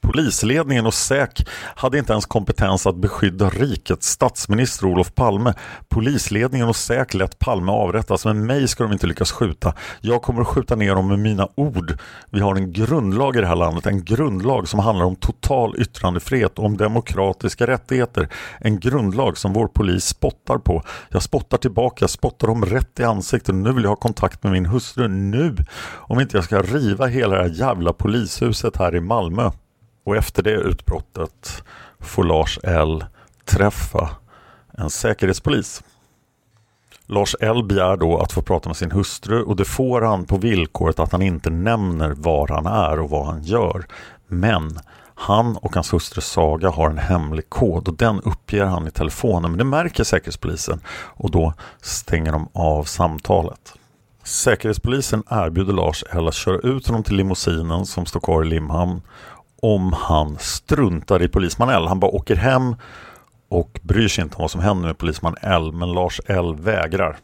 Polisledningen 0.04 0.86
och 0.86 0.94
SÄK 0.94 1.48
hade 1.76 1.98
inte 1.98 2.12
ens 2.12 2.26
kompetens 2.26 2.86
att 2.86 2.96
beskydda 2.96 3.48
rikets 3.48 4.08
statsminister 4.08 4.86
Olof 4.86 5.14
Palme. 5.14 5.54
Polisledningen 5.88 6.68
och 6.68 6.76
SÄK 6.76 7.14
lät 7.14 7.38
Palme 7.38 7.72
avrättas 7.72 8.24
men 8.24 8.46
mig 8.46 8.68
ska 8.68 8.84
de 8.84 8.92
inte 8.92 9.06
lyckas 9.06 9.32
skjuta. 9.32 9.74
Jag 10.00 10.22
kommer 10.22 10.40
att 10.40 10.46
skjuta 10.46 10.76
ner 10.76 10.94
dem 10.94 11.08
med 11.08 11.18
mina 11.18 11.48
ord. 11.54 11.98
Vi 12.30 12.40
har 12.40 12.54
en 12.54 12.72
grundlag 12.72 13.36
i 13.36 13.40
det 13.40 13.46
här 13.46 13.56
landet, 13.56 13.86
en 13.86 14.04
grundlag 14.04 14.68
som 14.68 14.80
handlar 14.80 15.04
om 15.04 15.16
total 15.16 15.74
yttrandefrihet 15.78 16.58
och 16.58 16.64
om 16.64 16.76
demokratiska 16.76 17.66
rättigheter. 17.66 18.28
En 18.60 18.80
grundlag 18.80 19.38
som 19.38 19.52
vår 19.52 19.66
polis 19.66 20.04
spottar 20.04 20.58
på. 20.58 20.82
Jag 21.08 21.22
spottar 21.22 21.58
tillbaka, 21.58 21.96
jag 22.02 22.10
spottar 22.10 22.46
dem 22.46 22.64
rätt 22.64 23.00
i 23.00 23.04
ansiktet. 23.04 23.54
Nu 23.54 23.72
vill 23.72 23.82
jag 23.84 23.90
ha 23.90 23.96
kontakt 23.96 24.42
med 24.42 24.52
min 24.52 24.66
hustru, 24.66 25.08
nu! 25.08 25.56
Om 25.92 26.20
inte 26.20 26.36
jag 26.36 26.44
ska 26.44 26.62
riva 26.62 27.06
hela 27.06 27.36
det 27.36 27.42
här 27.42 27.54
jävla 27.54 27.92
polishuset 27.92 28.76
här 28.76 28.96
i 28.96 29.00
Malmö. 29.00 29.50
Och 30.04 30.16
efter 30.16 30.42
det 30.42 30.50
utbrottet 30.50 31.62
får 32.00 32.24
Lars 32.24 32.58
L 32.62 33.04
träffa 33.44 34.10
en 34.72 34.90
säkerhetspolis. 34.90 35.82
Lars 37.06 37.36
L 37.40 37.64
begär 37.64 37.96
då 37.96 38.18
att 38.18 38.32
få 38.32 38.42
prata 38.42 38.68
med 38.68 38.76
sin 38.76 38.90
hustru 38.90 39.42
och 39.42 39.56
det 39.56 39.64
får 39.64 40.00
han 40.00 40.24
på 40.24 40.36
villkoret 40.36 40.98
att 40.98 41.12
han 41.12 41.22
inte 41.22 41.50
nämner 41.50 42.10
var 42.10 42.48
han 42.48 42.66
är 42.66 43.00
och 43.00 43.10
vad 43.10 43.26
han 43.26 43.42
gör. 43.42 43.86
Men 44.26 44.78
han 45.14 45.56
och 45.56 45.74
hans 45.74 45.92
hustru 45.92 46.20
Saga 46.20 46.70
har 46.70 46.90
en 46.90 46.98
hemlig 46.98 47.50
kod 47.50 47.88
och 47.88 47.96
den 47.96 48.20
uppger 48.20 48.64
han 48.64 48.86
i 48.86 48.90
telefonen 48.90 49.50
men 49.50 49.58
det 49.58 49.64
märker 49.64 50.04
Säkerhetspolisen 50.04 50.80
och 50.88 51.30
då 51.30 51.54
stänger 51.80 52.32
de 52.32 52.48
av 52.52 52.84
samtalet. 52.84 53.74
Säkerhetspolisen 54.22 55.22
erbjuder 55.30 55.72
Lars 55.72 56.04
L 56.10 56.28
att 56.28 56.34
köra 56.34 56.58
ut 56.58 56.86
honom 56.86 57.02
till 57.02 57.16
limousinen 57.16 57.86
som 57.86 58.06
står 58.06 58.20
kvar 58.20 58.42
i 58.42 58.46
Limhamn 58.46 59.02
om 59.64 59.92
han 59.92 60.36
struntar 60.38 61.22
i 61.22 61.28
polisman 61.28 61.68
L. 61.68 61.86
Han 61.88 62.00
bara 62.00 62.10
åker 62.10 62.36
hem 62.36 62.76
och 63.48 63.80
bryr 63.82 64.08
sig 64.08 64.24
inte 64.24 64.36
om 64.36 64.42
vad 64.42 64.50
som 64.50 64.60
händer 64.60 64.86
med 64.86 64.98
polisman 64.98 65.36
L. 65.40 65.72
Men 65.72 65.92
Lars 65.92 66.20
L 66.26 66.54
vägrar. 66.54 67.16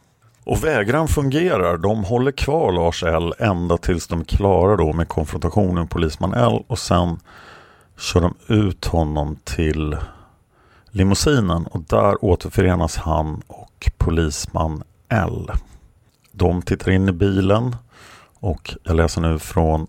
Och 0.43 0.63
vägran 0.63 1.07
fungerar. 1.07 1.77
De 1.77 2.03
håller 2.03 2.31
kvar 2.31 2.71
Lars 2.71 3.03
L 3.03 3.33
ända 3.39 3.77
tills 3.77 4.07
de 4.07 4.19
är 4.19 4.23
klara 4.23 4.75
då 4.75 4.93
med 4.93 5.07
konfrontationen 5.07 5.75
med 5.75 5.89
polisman 5.89 6.33
L 6.33 6.63
och 6.67 6.79
sen 6.79 7.19
kör 7.99 8.21
de 8.21 8.35
ut 8.47 8.85
honom 8.85 9.37
till 9.43 9.97
limousinen 10.91 11.67
och 11.67 11.81
där 11.81 12.25
återförenas 12.25 12.97
han 12.97 13.41
och 13.47 13.91
polisman 13.97 14.83
L. 15.09 15.51
De 16.31 16.61
tittar 16.61 16.91
in 16.91 17.09
i 17.09 17.11
bilen 17.11 17.75
och 18.39 18.75
jag 18.83 18.95
läser 18.95 19.21
nu 19.21 19.39
från 19.39 19.87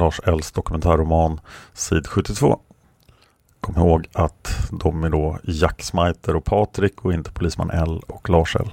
Lars 0.00 0.20
Ells 0.24 0.52
dokumentärroman 0.52 1.40
Sid 1.72 2.06
72. 2.06 2.60
Kom 3.60 3.76
ihåg 3.76 4.08
att 4.12 4.68
de 4.70 5.04
är 5.04 5.10
då 5.10 5.38
Jack 5.42 5.82
Smiter 5.82 6.36
och 6.36 6.44
Patrik 6.44 7.04
och 7.04 7.12
inte 7.12 7.32
polisman 7.32 7.70
L 7.70 8.02
och 8.08 8.30
Lars 8.30 8.56
L. 8.56 8.70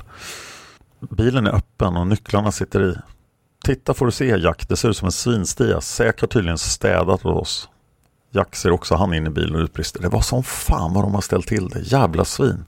Bilen 1.00 1.48
är 1.48 1.56
öppen 1.56 1.98
och 1.98 2.08
nycklarna 2.08 2.52
sitter 2.52 2.92
i. 2.92 2.96
Titta 3.66 3.94
får 3.94 4.06
du 4.06 4.12
se 4.12 4.38
Jack, 4.38 4.70
det 4.70 4.76
ser 4.76 4.90
ut 4.90 4.98
som 4.98 5.06
en 5.06 5.12
svinstia. 5.12 5.82
Säk 5.82 6.22
har 6.22 6.28
tydligen 6.28 6.58
städat 6.58 7.26
åt 7.26 7.42
oss. 7.42 7.70
Jack 8.32 8.56
ser 8.56 8.72
också 8.72 8.96
han 8.96 9.14
in 9.14 9.28
i 9.28 9.30
bilen 9.30 9.56
och 9.56 9.62
utbrister. 9.62 10.02
Det 10.02 10.10
var 10.10 10.22
som 10.22 10.44
fan 10.44 10.94
vad 10.94 11.04
de 11.04 11.14
har 11.14 11.22
ställt 11.22 11.48
till 11.48 11.70
det. 11.70 11.80
Jävla 11.80 12.26
svin. 12.26 12.66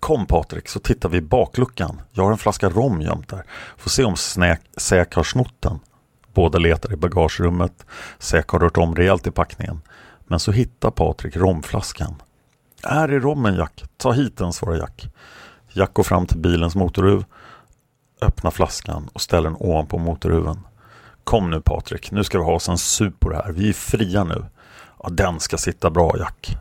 Kom 0.00 0.26
Patrik 0.26 0.68
så 0.68 0.80
tittar 0.80 1.08
vi 1.08 1.18
i 1.18 1.22
bakluckan. 1.22 2.00
Jag 2.12 2.24
har 2.24 2.32
en 2.32 2.38
flaska 2.38 2.68
rom 2.68 3.00
gömt 3.00 3.28
där. 3.28 3.44
Får 3.76 3.90
se 3.90 4.04
om 4.04 4.16
Säk 4.76 5.14
har 5.14 5.22
snott 5.22 5.54
den. 5.60 5.78
Båda 6.34 6.58
letar 6.58 6.92
i 6.92 6.96
bagagerummet. 6.96 7.86
Säk 8.18 8.48
har 8.48 8.58
rört 8.58 8.76
om 8.76 8.94
rejält 8.94 9.26
i 9.26 9.30
packningen. 9.30 9.80
Men 10.26 10.40
så 10.40 10.52
hittar 10.52 10.90
Patrik 10.90 11.36
romflaskan. 11.36 12.14
Är 12.82 13.08
rommen 13.08 13.54
Jack? 13.54 13.84
Ta 13.96 14.12
hit 14.12 14.36
den, 14.36 14.52
svarar 14.52 14.76
Jack. 14.76 15.08
Jack 15.72 15.94
går 15.94 16.02
fram 16.02 16.26
till 16.26 16.38
bilens 16.38 16.74
motorhuv, 16.74 17.24
öppnar 18.20 18.50
flaskan 18.50 19.08
och 19.12 19.20
ställer 19.20 19.50
den 19.50 19.56
ovanpå 19.60 19.98
motorhuven. 19.98 20.60
Kom 21.24 21.50
nu 21.50 21.60
Patrik, 21.60 22.10
nu 22.10 22.24
ska 22.24 22.38
vi 22.38 22.44
ha 22.44 22.52
oss 22.52 22.68
en 22.68 22.78
sup 22.78 23.20
på 23.20 23.30
det 23.30 23.36
här. 23.36 23.52
Vi 23.52 23.68
är 23.68 23.72
fria 23.72 24.24
nu. 24.24 24.44
Ja, 25.02 25.08
den 25.08 25.40
ska 25.40 25.56
sitta 25.56 25.90
bra 25.90 26.18
Jack. 26.18 26.56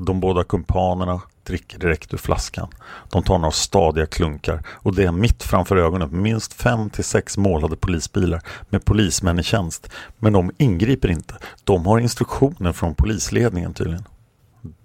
De 0.00 0.20
båda 0.20 0.44
kumpanerna 0.44 1.20
dricker 1.44 1.78
direkt 1.78 2.14
ur 2.14 2.18
flaskan. 2.18 2.68
De 3.10 3.22
tar 3.22 3.38
några 3.38 3.52
stadiga 3.52 4.06
klunkar 4.06 4.62
och 4.68 4.94
det 4.94 5.04
är 5.04 5.12
mitt 5.12 5.42
framför 5.42 5.76
ögonen 5.76 6.22
minst 6.22 6.52
fem 6.52 6.90
till 6.90 7.04
sex 7.04 7.38
målade 7.38 7.76
polisbilar 7.76 8.40
med 8.68 8.84
polismän 8.84 9.38
i 9.38 9.42
tjänst. 9.42 9.90
Men 10.18 10.32
de 10.32 10.50
ingriper 10.58 11.08
inte. 11.08 11.38
De 11.64 11.86
har 11.86 11.98
instruktioner 11.98 12.72
från 12.72 12.94
polisledningen 12.94 13.74
tydligen. 13.74 14.04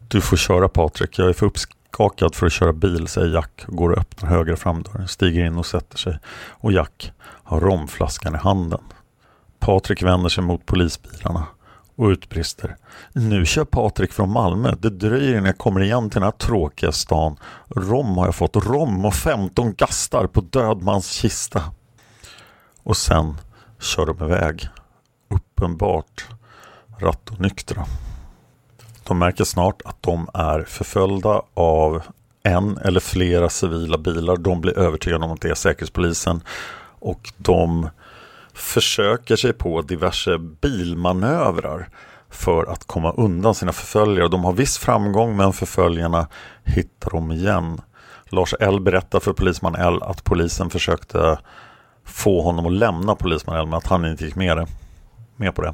Du 0.07 0.21
får 0.21 0.37
köra 0.37 0.69
Patrik, 0.69 1.19
jag 1.19 1.29
är 1.29 1.33
för 1.33 1.45
uppskakad 1.45 2.35
för 2.35 2.45
att 2.45 2.53
köra 2.53 2.73
bil, 2.73 3.07
säger 3.07 3.33
Jack 3.33 3.63
och 3.67 3.75
går 3.75 3.89
och 3.89 3.97
öppnar 3.97 4.29
högra 4.29 4.55
framdörren, 4.55 5.07
stiger 5.07 5.45
in 5.45 5.57
och 5.57 5.65
sätter 5.65 5.97
sig. 5.97 6.19
Och 6.51 6.71
Jack 6.71 7.11
har 7.21 7.59
romflaskan 7.59 8.35
i 8.35 8.37
handen. 8.37 8.81
Patrik 9.59 10.03
vänder 10.03 10.29
sig 10.29 10.43
mot 10.43 10.65
polisbilarna 10.65 11.45
och 11.95 12.07
utbrister. 12.07 12.75
Nu 13.13 13.45
kör 13.45 13.65
Patrik 13.65 14.13
från 14.13 14.31
Malmö. 14.31 14.75
Det 14.79 14.89
dröjer 14.89 15.31
innan 15.31 15.45
jag 15.45 15.57
kommer 15.57 15.81
igen 15.81 16.09
till 16.09 16.19
den 16.19 16.23
här 16.23 16.31
tråkiga 16.31 16.91
stan. 16.91 17.37
Rom 17.75 18.17
har 18.17 18.25
jag 18.25 18.35
fått. 18.35 18.55
Rom 18.55 19.05
och 19.05 19.13
15 19.13 19.73
gastar 19.73 20.27
på 20.27 20.41
dödmans 20.41 21.11
kista. 21.11 21.63
Och 22.83 22.97
sen 22.97 23.37
kör 23.79 24.05
de 24.05 24.23
iväg. 24.23 24.67
Uppenbart 25.29 26.25
rattonyktra. 26.99 27.85
De 29.03 29.19
märker 29.19 29.43
snart 29.43 29.81
att 29.85 30.03
de 30.03 30.27
är 30.33 30.63
förföljda 30.63 31.41
av 31.53 32.01
en 32.43 32.77
eller 32.77 32.99
flera 32.99 33.49
civila 33.49 33.97
bilar. 33.97 34.37
De 34.37 34.61
blir 34.61 34.77
övertygade 34.77 35.25
om 35.25 35.31
att 35.31 35.41
det 35.41 35.49
är 35.49 35.55
Säkerhetspolisen 35.55 36.41
och 36.99 37.33
de 37.37 37.89
försöker 38.53 39.35
sig 39.35 39.53
på 39.53 39.81
diverse 39.81 40.37
bilmanövrar 40.37 41.89
för 42.29 42.71
att 42.71 42.87
komma 42.87 43.11
undan 43.11 43.55
sina 43.55 43.71
förföljare. 43.71 44.27
De 44.27 44.43
har 44.43 44.53
viss 44.53 44.77
framgång 44.77 45.37
men 45.37 45.53
förföljarna 45.53 46.27
hittar 46.63 47.09
dem 47.09 47.31
igen. 47.31 47.81
Lars 48.29 48.53
L 48.59 48.79
berättar 48.79 49.19
för 49.19 49.33
polisman 49.33 49.75
L 49.75 49.99
att 50.01 50.23
polisen 50.23 50.69
försökte 50.69 51.39
få 52.05 52.41
honom 52.41 52.65
att 52.65 52.71
lämna 52.71 53.15
polisman 53.15 53.57
L 53.57 53.65
men 53.65 53.77
att 53.77 53.87
han 53.87 54.05
inte 54.05 54.25
gick 54.25 54.35
med, 54.35 54.57
det, 54.57 54.67
med 55.35 55.55
på 55.55 55.61
det. 55.61 55.73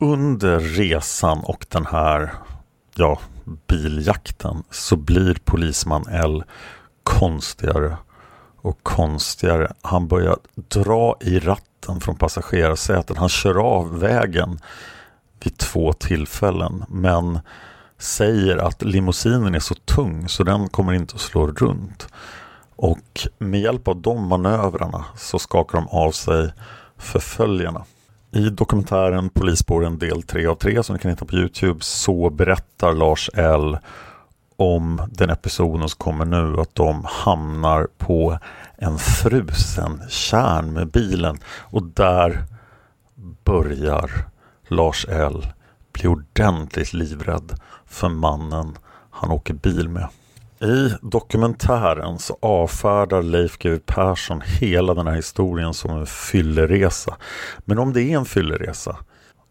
Under 0.00 0.60
resan 0.60 1.38
och 1.38 1.66
den 1.68 1.86
här 1.86 2.32
ja, 2.94 3.18
biljakten 3.66 4.62
så 4.70 4.96
blir 4.96 5.36
polisman 5.44 6.06
L 6.08 6.44
konstigare 7.02 7.96
och 8.68 8.82
konstigare. 8.82 9.72
Han 9.82 10.08
börjar 10.08 10.36
dra 10.54 11.16
i 11.20 11.38
ratten 11.38 12.00
från 12.00 12.16
passagerarsätet. 12.16 13.16
Han 13.16 13.28
kör 13.28 13.54
av 13.54 13.98
vägen 13.98 14.58
vid 15.44 15.58
två 15.58 15.92
tillfällen 15.92 16.84
men 16.88 17.40
säger 17.98 18.56
att 18.56 18.82
limousinen 18.82 19.54
är 19.54 19.60
så 19.60 19.74
tung 19.74 20.28
så 20.28 20.44
den 20.44 20.68
kommer 20.68 20.92
inte 20.92 21.14
att 21.14 21.20
slå 21.20 21.46
runt. 21.46 22.08
Och 22.76 23.28
med 23.38 23.60
hjälp 23.60 23.88
av 23.88 23.96
de 24.00 24.28
manövrarna 24.28 25.04
så 25.16 25.38
skakar 25.38 25.78
de 25.78 25.88
av 25.88 26.12
sig 26.12 26.52
förföljarna. 26.96 27.84
I 28.30 28.50
dokumentären 28.50 29.28
Polisspåren 29.28 29.98
del 29.98 30.22
3 30.22 30.46
av 30.46 30.54
3 30.54 30.82
som 30.82 30.96
ni 30.96 31.02
kan 31.02 31.10
hitta 31.10 31.24
på 31.24 31.36
Youtube 31.36 31.78
så 31.80 32.30
berättar 32.30 32.92
Lars 32.92 33.30
L 33.34 33.78
om 34.58 35.02
den 35.10 35.30
episoden 35.30 35.88
som 35.88 35.98
kommer 35.98 36.24
nu 36.24 36.60
att 36.60 36.74
de 36.74 37.04
hamnar 37.04 37.88
på 37.98 38.38
en 38.76 38.98
frusen 38.98 40.02
kärn 40.08 40.72
med 40.72 40.90
bilen 40.90 41.38
och 41.46 41.82
där 41.82 42.44
börjar 43.44 44.10
Lars 44.68 45.06
L 45.08 45.46
bli 45.92 46.08
ordentligt 46.08 46.92
livrädd 46.92 47.60
för 47.86 48.08
mannen 48.08 48.78
han 49.10 49.30
åker 49.30 49.54
bil 49.54 49.88
med. 49.88 50.08
I 50.60 50.94
dokumentären 51.02 52.18
så 52.18 52.38
avfärdar 52.42 53.22
Leif 53.22 53.58
GW 53.58 53.78
Persson 53.86 54.42
hela 54.60 54.94
den 54.94 55.06
här 55.06 55.14
historien 55.14 55.74
som 55.74 55.90
en 55.90 56.06
fylleresa. 56.06 57.16
Men 57.64 57.78
om 57.78 57.92
det 57.92 58.02
är 58.02 58.18
en 58.18 58.24
fylleresa, 58.24 58.96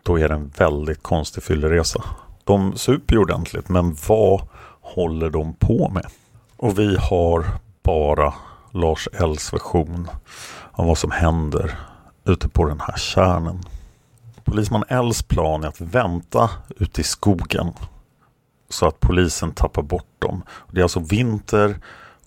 då 0.04 0.20
är 0.20 0.30
det 0.30 0.36
en 0.36 0.52
väldigt 0.58 1.04
konstig 1.04 1.44
fylleresa. 1.44 2.04
De 2.44 2.78
super 2.78 3.16
ju 3.16 3.22
ordentligt, 3.22 3.70
men 3.70 3.96
vad 4.08 4.48
håller 4.96 5.30
de 5.30 5.54
på 5.54 5.90
med? 5.90 6.06
Och 6.58 6.80
vi 6.80 6.98
har 7.00 7.46
bara 7.84 8.34
Lars 8.72 9.08
Ls 9.14 9.54
version 9.54 10.08
av 10.72 10.88
vad 10.88 10.98
som 10.98 11.12
händer 11.12 11.80
ute 12.26 12.50
på 12.50 12.66
den 12.66 12.80
här 12.80 12.98
kärnen. 12.98 13.64
Polisman 14.44 14.84
Ls 14.90 15.24
plan 15.24 15.64
är 15.64 15.68
att 15.68 15.82
vänta 15.82 16.50
ute 16.70 17.02
i 17.02 17.04
skogen 17.04 17.74
så 18.70 18.88
att 18.88 19.00
polisen 19.00 19.52
tappar 19.52 19.82
bort 19.82 20.16
dem. 20.20 20.44
Det 20.72 20.80
är 20.80 20.84
alltså 20.84 21.00
vinter 21.00 21.80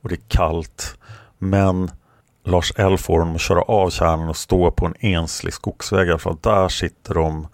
och 0.03 0.09
det 0.09 0.15
är 0.15 0.29
kallt 0.29 0.99
men 1.39 1.91
Lars 2.45 2.73
L 2.77 2.99
får 2.99 3.19
honom 3.19 3.35
att 3.35 3.41
köra 3.41 3.63
av 3.63 3.91
kärnan 3.91 4.29
och 4.29 4.37
stå 4.37 4.71
på 4.71 4.87
en 4.87 4.95
enslig 5.01 5.55
skogsväg 5.55 6.21
för 6.21 6.31
att 6.31 6.43
där 6.43 6.69
sitter 6.69 7.15
de 7.15 7.49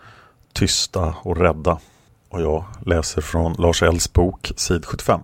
tysta 0.52 1.14
och 1.22 1.36
rädda. 1.36 1.78
Och 2.36 2.42
jag 2.42 2.64
läser 2.86 3.20
från 3.20 3.52
Lars 3.52 3.82
Ells 3.82 4.12
bok, 4.12 4.52
sid 4.56 4.84
75. 4.84 5.20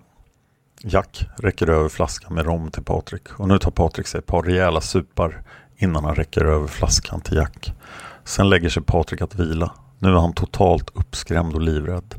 Jack 0.83 1.27
räcker 1.37 1.69
över 1.69 1.89
flaskan 1.89 2.33
med 2.33 2.45
rom 2.45 2.71
till 2.71 2.83
Patrik 2.83 3.39
och 3.39 3.47
nu 3.47 3.59
tar 3.59 3.71
Patrik 3.71 4.07
sig 4.07 4.19
ett 4.19 4.25
par 4.25 4.43
rejäla 4.43 4.81
supar 4.81 5.43
innan 5.77 6.03
han 6.03 6.15
räcker 6.15 6.45
över 6.45 6.67
flaskan 6.67 7.21
till 7.21 7.37
Jack. 7.37 7.73
Sen 8.23 8.49
lägger 8.49 8.69
sig 8.69 8.83
Patrik 8.83 9.21
att 9.21 9.35
vila. 9.35 9.71
Nu 9.99 10.09
är 10.09 10.13
han 10.13 10.33
totalt 10.33 10.89
uppskrämd 10.93 11.55
och 11.55 11.61
livrädd. 11.61 12.15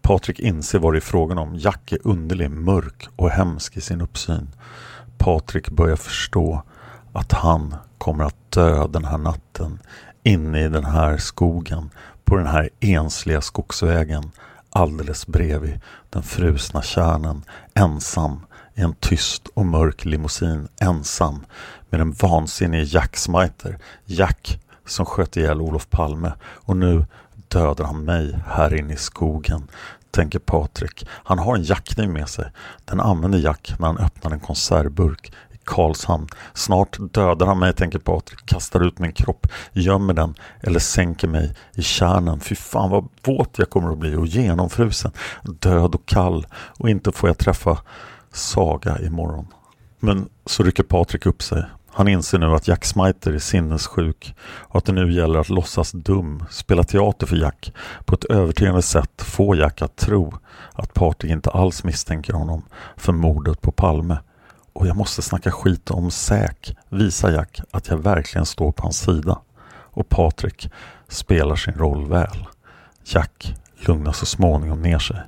Patrik 0.00 0.40
inser 0.40 0.78
vad 0.78 0.94
det 0.94 0.98
är 0.98 1.00
frågan 1.00 1.38
om. 1.38 1.56
Jack 1.56 1.92
är 1.92 1.98
underlig, 2.04 2.50
mörk 2.50 3.08
och 3.16 3.30
hemsk 3.30 3.76
i 3.76 3.80
sin 3.80 4.00
uppsyn. 4.00 4.50
Patrik 5.18 5.70
börjar 5.70 5.96
förstå 5.96 6.62
att 7.12 7.32
han 7.32 7.74
kommer 7.98 8.24
att 8.24 8.50
dö 8.50 8.86
den 8.86 9.04
här 9.04 9.18
natten 9.18 9.78
inne 10.22 10.64
i 10.64 10.68
den 10.68 10.84
här 10.84 11.16
skogen 11.16 11.90
på 12.32 12.38
den 12.38 12.46
här 12.46 12.70
ensliga 12.80 13.40
skogsvägen 13.40 14.30
alldeles 14.70 15.26
bredvid 15.26 15.80
den 16.10 16.22
frusna 16.22 16.82
kärnan, 16.82 17.44
ensam 17.74 18.46
i 18.74 18.80
en 18.80 18.94
tyst 18.94 19.48
och 19.54 19.66
mörk 19.66 20.04
limousin 20.04 20.68
ensam 20.80 21.44
med 21.90 22.00
den 22.00 22.12
vansinnige 22.12 22.82
Jack 22.82 23.16
Smiter. 23.16 23.78
Jack 24.04 24.60
som 24.86 25.06
sköt 25.06 25.36
ihjäl 25.36 25.60
Olof 25.60 25.90
Palme 25.90 26.32
och 26.42 26.76
nu 26.76 27.04
dödar 27.48 27.84
han 27.84 28.04
mig 28.04 28.38
här 28.46 28.74
inne 28.74 28.94
i 28.94 28.96
skogen, 28.96 29.68
tänker 30.10 30.38
Patrik. 30.38 31.06
Han 31.08 31.38
har 31.38 31.56
en 31.56 31.62
jackkniv 31.62 32.08
med 32.08 32.28
sig. 32.28 32.50
Den 32.84 33.00
använder 33.00 33.38
Jack 33.38 33.74
när 33.78 33.86
han 33.86 33.98
öppnar 33.98 34.30
en 34.30 34.40
konservburk 34.40 35.32
Karlshamn. 35.64 36.26
Snart 36.54 36.96
dödar 37.00 37.46
han 37.46 37.58
mig, 37.58 37.72
tänker 37.72 37.98
Patrik, 37.98 38.46
kastar 38.46 38.86
ut 38.86 38.98
min 38.98 39.12
kropp, 39.12 39.46
gömmer 39.72 40.14
den 40.14 40.34
eller 40.60 40.78
sänker 40.78 41.28
mig 41.28 41.54
i 41.74 41.82
kärnan. 41.82 42.40
Fy 42.40 42.54
fan 42.54 42.90
vad 42.90 43.08
våt 43.24 43.58
jag 43.58 43.70
kommer 43.70 43.92
att 43.92 43.98
bli 43.98 44.16
och 44.16 44.26
genomfrusen, 44.26 45.12
död 45.42 45.94
och 45.94 46.06
kall 46.06 46.46
och 46.78 46.90
inte 46.90 47.12
får 47.12 47.28
jag 47.28 47.38
träffa 47.38 47.78
Saga 48.32 48.98
imorgon. 48.98 49.46
Men 50.00 50.28
så 50.46 50.62
rycker 50.62 50.82
Patrik 50.82 51.26
upp 51.26 51.42
sig. 51.42 51.64
Han 51.94 52.08
inser 52.08 52.38
nu 52.38 52.46
att 52.46 52.68
Jack 52.68 52.84
Smiter 52.84 53.32
är 53.32 53.38
sinnessjuk 53.38 54.34
och 54.40 54.76
att 54.76 54.84
det 54.84 54.92
nu 54.92 55.12
gäller 55.12 55.38
att 55.38 55.48
låtsas 55.48 55.92
dum, 55.92 56.44
spela 56.50 56.84
teater 56.84 57.26
för 57.26 57.36
Jack, 57.36 57.72
på 58.04 58.14
ett 58.14 58.24
övertygande 58.24 58.82
sätt 58.82 59.22
få 59.22 59.54
Jack 59.54 59.82
att 59.82 59.96
tro 59.96 60.34
att 60.72 60.94
Patrik 60.94 61.32
inte 61.32 61.50
alls 61.50 61.84
misstänker 61.84 62.32
honom 62.32 62.62
för 62.96 63.12
mordet 63.12 63.60
på 63.60 63.72
Palme. 63.72 64.16
Och 64.72 64.86
jag 64.86 64.96
måste 64.96 65.22
snacka 65.22 65.50
skit 65.50 65.90
om 65.90 66.10
säk, 66.10 66.76
visar 66.88 67.30
Jack 67.30 67.60
att 67.70 67.88
jag 67.88 67.96
verkligen 67.96 68.46
står 68.46 68.72
på 68.72 68.82
hans 68.82 68.98
sida. 68.98 69.38
Och 69.94 70.08
Patrik 70.08 70.70
spelar 71.08 71.56
sin 71.56 71.74
roll 71.74 72.08
väl. 72.08 72.46
Jack 73.04 73.54
lugnar 73.86 74.12
så 74.12 74.26
småningom 74.26 74.82
ner 74.82 74.98
sig. 74.98 75.20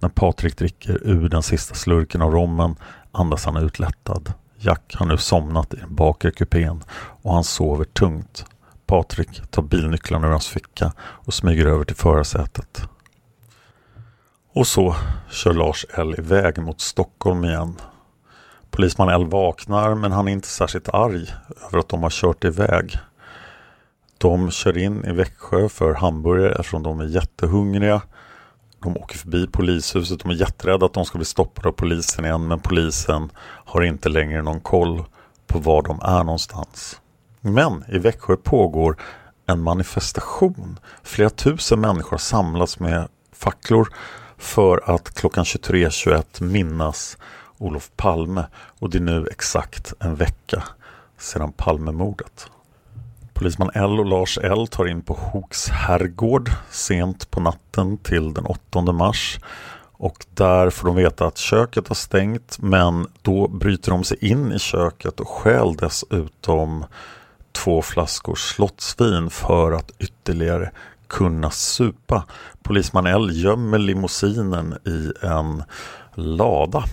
När 0.00 0.08
Patrik 0.08 0.58
dricker 0.58 1.06
ur 1.06 1.28
den 1.28 1.42
sista 1.42 1.74
slurken 1.74 2.22
av 2.22 2.32
rommen 2.32 2.76
andas 3.12 3.44
han 3.44 3.56
utlättad. 3.56 4.32
Jack 4.58 4.94
har 4.98 5.06
nu 5.06 5.16
somnat 5.16 5.74
i 5.74 5.76
den 5.76 5.94
bakre 5.94 6.30
kupén 6.30 6.84
och 7.22 7.34
han 7.34 7.44
sover 7.44 7.84
tungt. 7.84 8.44
Patrik 8.86 9.50
tar 9.50 9.62
bilnycklarna 9.62 10.26
ur 10.26 10.30
hans 10.30 10.48
ficka 10.48 10.92
och 10.98 11.34
smyger 11.34 11.66
över 11.66 11.84
till 11.84 11.96
förarsätet. 11.96 12.82
Och 14.54 14.66
så 14.66 14.96
kör 15.30 15.52
Lars 15.52 15.86
L 15.94 16.14
iväg 16.18 16.58
mot 16.58 16.80
Stockholm 16.80 17.44
igen. 17.44 17.76
Polisman 18.74 19.08
L 19.08 19.26
vaknar 19.26 19.94
men 19.94 20.12
han 20.12 20.28
är 20.28 20.32
inte 20.32 20.48
särskilt 20.48 20.88
arg 20.88 21.26
över 21.66 21.78
att 21.78 21.88
de 21.88 22.02
har 22.02 22.10
kört 22.10 22.44
iväg. 22.44 22.98
De 24.18 24.50
kör 24.50 24.78
in 24.78 25.04
i 25.04 25.12
Växjö 25.12 25.68
för 25.68 25.94
hamburgare 25.94 26.54
eftersom 26.54 26.82
de 26.82 27.00
är 27.00 27.04
jättehungriga 27.04 28.02
de 28.84 28.96
åker 28.96 29.18
förbi 29.18 29.46
polishuset, 29.46 30.20
de 30.20 30.30
är 30.30 30.34
jätterädda 30.34 30.86
att 30.86 30.92
de 30.92 31.04
ska 31.04 31.18
bli 31.18 31.24
stoppade 31.24 31.68
av 31.68 31.72
polisen 31.72 32.24
igen 32.24 32.48
men 32.48 32.60
polisen 32.60 33.30
har 33.40 33.82
inte 33.82 34.08
längre 34.08 34.42
någon 34.42 34.60
koll 34.60 35.04
på 35.46 35.58
var 35.58 35.82
de 35.82 36.00
är 36.02 36.24
någonstans. 36.24 37.00
Men 37.40 37.84
i 37.88 37.98
Växjö 37.98 38.36
pågår 38.36 38.96
en 39.46 39.60
manifestation. 39.60 40.78
Flera 41.02 41.30
tusen 41.30 41.80
människor 41.80 42.16
samlas 42.16 42.80
med 42.80 43.08
facklor 43.32 43.88
för 44.38 44.94
att 44.94 45.14
klockan 45.14 45.44
23.21 45.44 46.42
minnas 46.42 47.18
Olof 47.58 47.90
Palme 47.96 48.46
och 48.80 48.90
det 48.90 48.98
är 48.98 49.02
nu 49.02 49.26
exakt 49.30 49.92
en 50.00 50.14
vecka 50.14 50.62
sedan 51.18 51.52
Palmemordet. 51.52 52.50
Polisman 53.32 53.70
L 53.74 54.00
och 54.00 54.06
Lars 54.06 54.38
L 54.38 54.66
tar 54.66 54.86
in 54.86 55.02
på 55.02 55.14
Hooks 55.14 55.68
herrgård 55.68 56.50
sent 56.70 57.30
på 57.30 57.40
natten 57.40 57.98
till 57.98 58.34
den 58.34 58.46
8 58.46 58.92
mars. 58.92 59.38
Och 59.92 60.26
där 60.34 60.70
får 60.70 60.86
de 60.86 60.96
veta 60.96 61.26
att 61.26 61.38
köket 61.38 61.88
har 61.88 61.94
stängt 61.94 62.58
men 62.58 63.06
då 63.22 63.48
bryter 63.48 63.90
de 63.90 64.04
sig 64.04 64.24
in 64.24 64.52
i 64.52 64.58
köket 64.58 65.20
och 65.20 65.28
stjäl 65.28 65.76
dessutom 65.76 66.84
två 67.52 67.82
flaskor 67.82 68.34
slottsvin 68.34 69.30
för 69.30 69.72
att 69.72 69.90
ytterligare 69.98 70.70
kunna 71.06 71.50
supa. 71.50 72.24
Polisman 72.62 73.06
L 73.06 73.30
gömmer 73.32 73.78
limousinen 73.78 74.78
i 74.86 75.12
en 75.26 75.62
lada. 76.14 76.84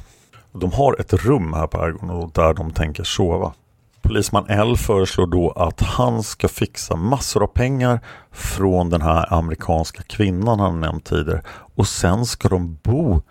De 0.51 0.71
har 0.71 0.95
ett 0.99 1.13
rum 1.13 1.53
här 1.53 1.67
på 1.67 1.77
herrgården 1.77 2.31
där 2.33 2.53
de 2.53 2.71
tänker 2.71 3.03
sova. 3.03 3.53
Polisman 4.01 4.45
L 4.49 4.77
föreslår 4.77 5.27
då 5.27 5.51
att 5.51 5.81
han 5.81 6.23
ska 6.23 6.47
fixa 6.47 6.95
massor 6.95 7.43
av 7.43 7.47
pengar 7.47 7.99
från 8.31 8.89
den 8.89 9.01
här 9.01 9.33
amerikanska 9.33 10.03
kvinnan 10.03 10.59
han 10.59 10.79
nämnt 10.79 11.05
tidigare 11.05 11.41
och 11.75 11.87
sen 11.87 12.25
ska 12.25 12.47
de 12.47 12.77
bo 12.83 13.21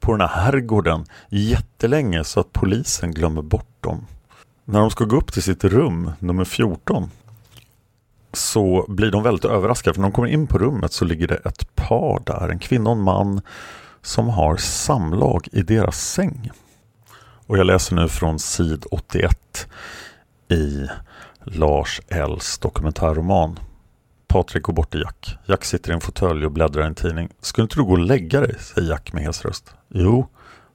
på 0.00 0.12
den 0.12 0.20
här 0.20 0.42
herrgården 0.42 1.04
jättelänge 1.28 2.24
så 2.24 2.40
att 2.40 2.52
polisen 2.52 3.12
glömmer 3.12 3.42
bort 3.42 3.82
dem. 3.82 4.06
När 4.64 4.80
de 4.80 4.90
ska 4.90 5.04
gå 5.04 5.16
upp 5.16 5.32
till 5.32 5.42
sitt 5.42 5.64
rum, 5.64 6.10
nummer 6.18 6.44
14, 6.44 7.10
så 8.32 8.84
blir 8.88 9.10
de 9.10 9.22
väldigt 9.22 9.44
överraskade. 9.44 9.94
För 9.94 10.00
när 10.00 10.08
de 10.08 10.12
kommer 10.12 10.28
in 10.28 10.46
på 10.46 10.58
rummet 10.58 10.92
så 10.92 11.04
ligger 11.04 11.28
det 11.28 11.34
ett 11.34 11.76
par 11.76 12.22
där, 12.24 12.48
en 12.48 12.58
kvinna 12.58 12.90
och 12.90 12.96
en 12.96 13.02
man 13.02 13.40
som 14.02 14.28
har 14.28 14.56
samlag 14.56 15.48
i 15.52 15.62
deras 15.62 16.00
säng. 16.00 16.50
Och 17.46 17.58
jag 17.58 17.66
läser 17.66 17.96
nu 17.96 18.08
från 18.08 18.38
sid 18.38 18.84
81 18.90 19.68
i 20.48 20.88
Lars 21.44 22.00
Ls 22.08 22.58
dokumentärroman. 22.58 23.58
Patrik 24.28 24.62
går 24.62 24.72
bort 24.72 24.90
till 24.90 25.00
Jack. 25.00 25.38
Jack 25.46 25.64
sitter 25.64 25.90
i 25.90 25.94
en 25.94 26.00
fåtölj 26.00 26.46
och 26.46 26.52
bläddrar 26.52 26.82
i 26.82 26.86
en 26.86 26.94
tidning. 26.94 27.28
Skulle 27.40 27.62
inte 27.62 27.76
du 27.76 27.84
gå 27.84 27.92
och 27.92 27.98
lägga 27.98 28.40
dig? 28.40 28.54
säger 28.58 28.88
Jack 28.88 29.12
med 29.12 29.22
hes 29.22 29.44
röst. 29.44 29.74
Jo, 29.88 30.28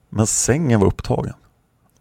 men 0.08 0.26
sängen 0.26 0.80
var 0.80 0.86
upptagen. 0.86 1.34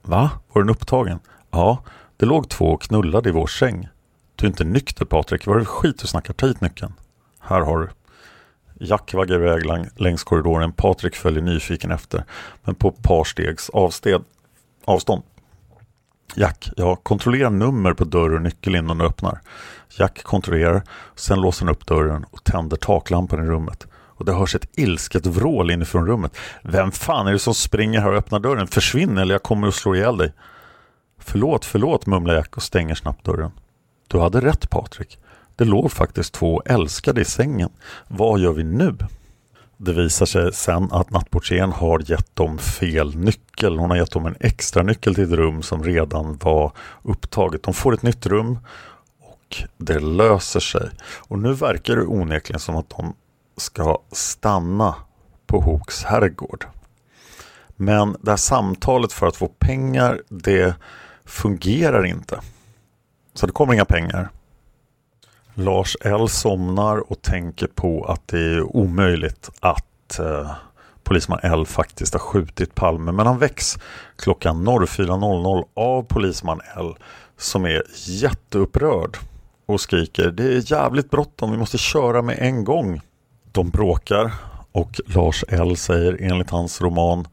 Va? 0.01 0.29
Var 0.53 0.61
den 0.61 0.69
upptagen? 0.69 1.19
Ja, 1.51 1.83
det 2.17 2.25
låg 2.25 2.49
två 2.49 2.65
och 2.65 2.81
knullade 2.81 3.29
i 3.29 3.31
vår 3.31 3.47
säng. 3.47 3.87
Du 4.35 4.45
är 4.45 4.49
inte 4.49 4.63
nykter 4.63 5.05
Patrik, 5.05 5.47
vad 5.47 5.55
är 5.55 5.59
det 5.59 5.65
skit 5.65 5.99
du 5.99 6.07
snackar? 6.07 6.33
Ta 6.33 6.47
hit 6.47 6.61
nyckeln. 6.61 6.93
Här 7.39 7.61
har 7.61 7.79
du. 7.79 7.89
Jack 8.83 9.13
vaggar 9.13 9.35
iväg 9.35 9.89
längs 9.95 10.23
korridoren. 10.23 10.71
Patrik 10.71 11.15
följer 11.15 11.41
nyfiken 11.41 11.91
efter. 11.91 12.23
Men 12.63 12.75
på 12.75 12.87
ett 12.87 13.03
par 13.03 13.23
stegs 13.23 13.69
avsted, 13.69 14.21
avstånd. 14.85 15.23
Jack, 16.35 16.69
jag 16.75 17.03
kontrollerar 17.03 17.49
nummer 17.49 17.93
på 17.93 18.03
dörr 18.03 18.33
och 18.33 18.41
nyckel 18.41 18.75
innan 18.75 18.97
du 18.97 19.05
öppnar. 19.05 19.41
Jack 19.97 20.23
kontrollerar, 20.23 20.83
sen 21.15 21.41
låser 21.41 21.65
han 21.65 21.75
upp 21.75 21.85
dörren 21.85 22.25
och 22.31 22.43
tänder 22.43 22.77
taklampan 22.77 23.43
i 23.43 23.47
rummet. 23.47 23.87
Och 23.93 24.25
det 24.25 24.33
hörs 24.33 24.55
ett 24.55 24.69
ilsket 24.73 25.25
vrål 25.25 25.71
inifrån 25.71 26.07
rummet. 26.07 26.37
Vem 26.61 26.91
fan 26.91 27.27
är 27.27 27.31
det 27.31 27.39
som 27.39 27.53
springer 27.53 28.01
här 28.01 28.11
och 28.11 28.17
öppnar 28.17 28.39
dörren? 28.39 28.67
Försvinn 28.67 29.17
eller 29.17 29.35
jag 29.35 29.43
kommer 29.43 29.67
att 29.67 29.75
slå 29.75 29.95
ihjäl 29.95 30.17
dig. 30.17 30.33
Förlåt, 31.19 31.65
förlåt, 31.65 32.05
mumlar 32.05 32.35
Jack 32.35 32.57
och 32.57 32.63
stänger 32.63 32.95
snabbt 32.95 33.25
dörren. 33.25 33.51
Du 34.07 34.19
hade 34.19 34.41
rätt 34.41 34.69
Patrik. 34.69 35.19
Det 35.55 35.65
låg 35.65 35.91
faktiskt 35.91 36.33
två 36.33 36.61
älskade 36.65 37.21
i 37.21 37.25
sängen. 37.25 37.69
Vad 38.07 38.39
gör 38.39 38.53
vi 38.53 38.63
nu? 38.63 38.97
Det 39.77 39.93
visar 39.93 40.25
sig 40.25 40.53
sen 40.53 40.91
att 40.91 41.09
nattportieren 41.09 41.71
har 41.71 42.11
gett 42.11 42.35
dem 42.35 42.57
fel 42.57 43.15
nyckel. 43.15 43.77
Hon 43.77 43.89
har 43.89 43.97
gett 43.97 44.11
dem 44.11 44.25
en 44.25 44.35
extra 44.39 44.83
nyckel 44.83 45.15
till 45.15 45.23
ett 45.23 45.39
rum 45.39 45.61
som 45.61 45.83
redan 45.83 46.37
var 46.37 46.71
upptaget. 47.01 47.63
De 47.63 47.73
får 47.73 47.93
ett 47.93 48.03
nytt 48.03 48.25
rum 48.25 48.59
och 49.19 49.55
det 49.77 49.99
löser 49.99 50.59
sig. 50.59 50.89
Och 51.17 51.39
nu 51.39 51.53
verkar 51.53 51.95
det 51.95 52.05
onekligen 52.05 52.59
som 52.59 52.75
att 52.75 52.89
de 52.89 53.15
ska 53.57 54.01
stanna 54.11 54.95
på 55.47 55.61
Hooks 55.61 56.03
herrgård. 56.03 56.65
Men 57.75 58.17
det 58.21 58.31
här 58.31 58.37
samtalet 58.37 59.13
för 59.13 59.27
att 59.27 59.35
få 59.35 59.47
pengar, 59.47 60.21
det 60.29 60.75
fungerar 61.25 62.05
inte. 62.05 62.39
Så 63.33 63.47
det 63.47 63.53
kommer 63.53 63.73
inga 63.73 63.85
pengar. 63.85 64.29
Lars 65.53 65.97
L 66.01 66.29
somnar 66.29 67.11
och 67.11 67.21
tänker 67.21 67.67
på 67.67 68.05
att 68.05 68.27
det 68.27 68.39
är 68.39 68.75
omöjligt 68.75 69.49
att 69.59 70.19
eh, 70.19 70.51
polisman 71.03 71.39
L 71.43 71.65
faktiskt 71.65 72.13
har 72.13 72.19
skjutit 72.19 72.75
Palme. 72.75 73.11
Men 73.11 73.27
han 73.27 73.39
väcks 73.39 73.77
klockan 74.15 74.67
04.00 74.67 75.63
av 75.73 76.03
polisman 76.03 76.61
L 76.77 76.95
som 77.37 77.65
är 77.65 77.83
jätteupprörd 78.07 79.17
och 79.65 79.81
skriker 79.81 80.31
det 80.31 80.43
är 80.43 80.71
jävligt 80.71 81.09
bråttom, 81.09 81.51
vi 81.51 81.57
måste 81.57 81.77
köra 81.77 82.21
med 82.21 82.37
en 82.39 82.63
gång. 82.63 83.01
De 83.51 83.69
bråkar 83.69 84.33
och 84.71 85.01
Lars 85.05 85.43
L 85.47 85.77
säger 85.77 86.17
enligt 86.21 86.49
hans 86.49 86.81
roman 86.81 87.27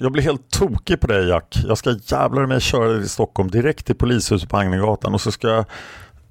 jag 0.00 0.12
blir 0.12 0.22
helt 0.22 0.50
tokig 0.50 1.00
på 1.00 1.06
dig 1.06 1.28
Jack. 1.28 1.58
Jag 1.64 1.78
ska 1.78 1.96
jävlar 2.04 2.46
mig 2.46 2.60
köra 2.60 2.88
dig 2.88 3.00
till 3.00 3.10
Stockholm 3.10 3.50
direkt 3.50 3.86
till 3.86 3.94
polishuset 3.94 4.50
på 4.50 4.56
Agnegatan 4.56 5.14
och 5.14 5.20
så 5.20 5.32
ska 5.32 5.48
jag 5.48 5.64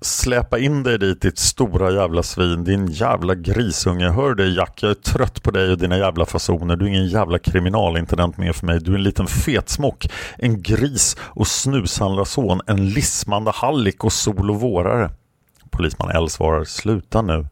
släpa 0.01 0.59
in 0.59 0.83
dig 0.83 0.99
dit 0.99 1.21
ditt 1.21 1.39
stora 1.39 1.91
jävla 1.91 2.23
svin, 2.23 2.63
din 2.63 2.87
jävla 2.87 3.35
grisunge. 3.35 4.09
Hör 4.09 4.35
dig 4.35 4.55
Jack, 4.55 4.79
jag 4.81 4.89
är 4.91 4.95
trött 4.95 5.43
på 5.43 5.51
dig 5.51 5.71
och 5.71 5.77
dina 5.77 5.97
jävla 5.97 6.25
fasoner. 6.25 6.75
Du 6.75 6.85
är 6.85 6.89
ingen 6.89 7.07
jävla 7.07 7.39
kriminalintendent 7.39 8.37
mer 8.37 8.53
för 8.53 8.65
mig. 8.65 8.79
Du 8.79 8.91
är 8.91 8.95
en 8.95 9.03
liten 9.03 9.27
fetsmock, 9.27 10.07
en 10.37 10.61
gris 10.61 11.17
och 11.19 11.47
snushandlarson, 11.47 12.61
en 12.67 12.89
lismande 12.89 13.51
hallick 13.51 14.03
och 14.03 14.13
sol 14.13 14.49
och 14.49 14.61
vårare. 14.61 15.09
Polisman 15.69 16.11
L 16.11 16.29
svarar, 16.29 16.63
sluta 16.63 17.21
nu. 17.21 17.47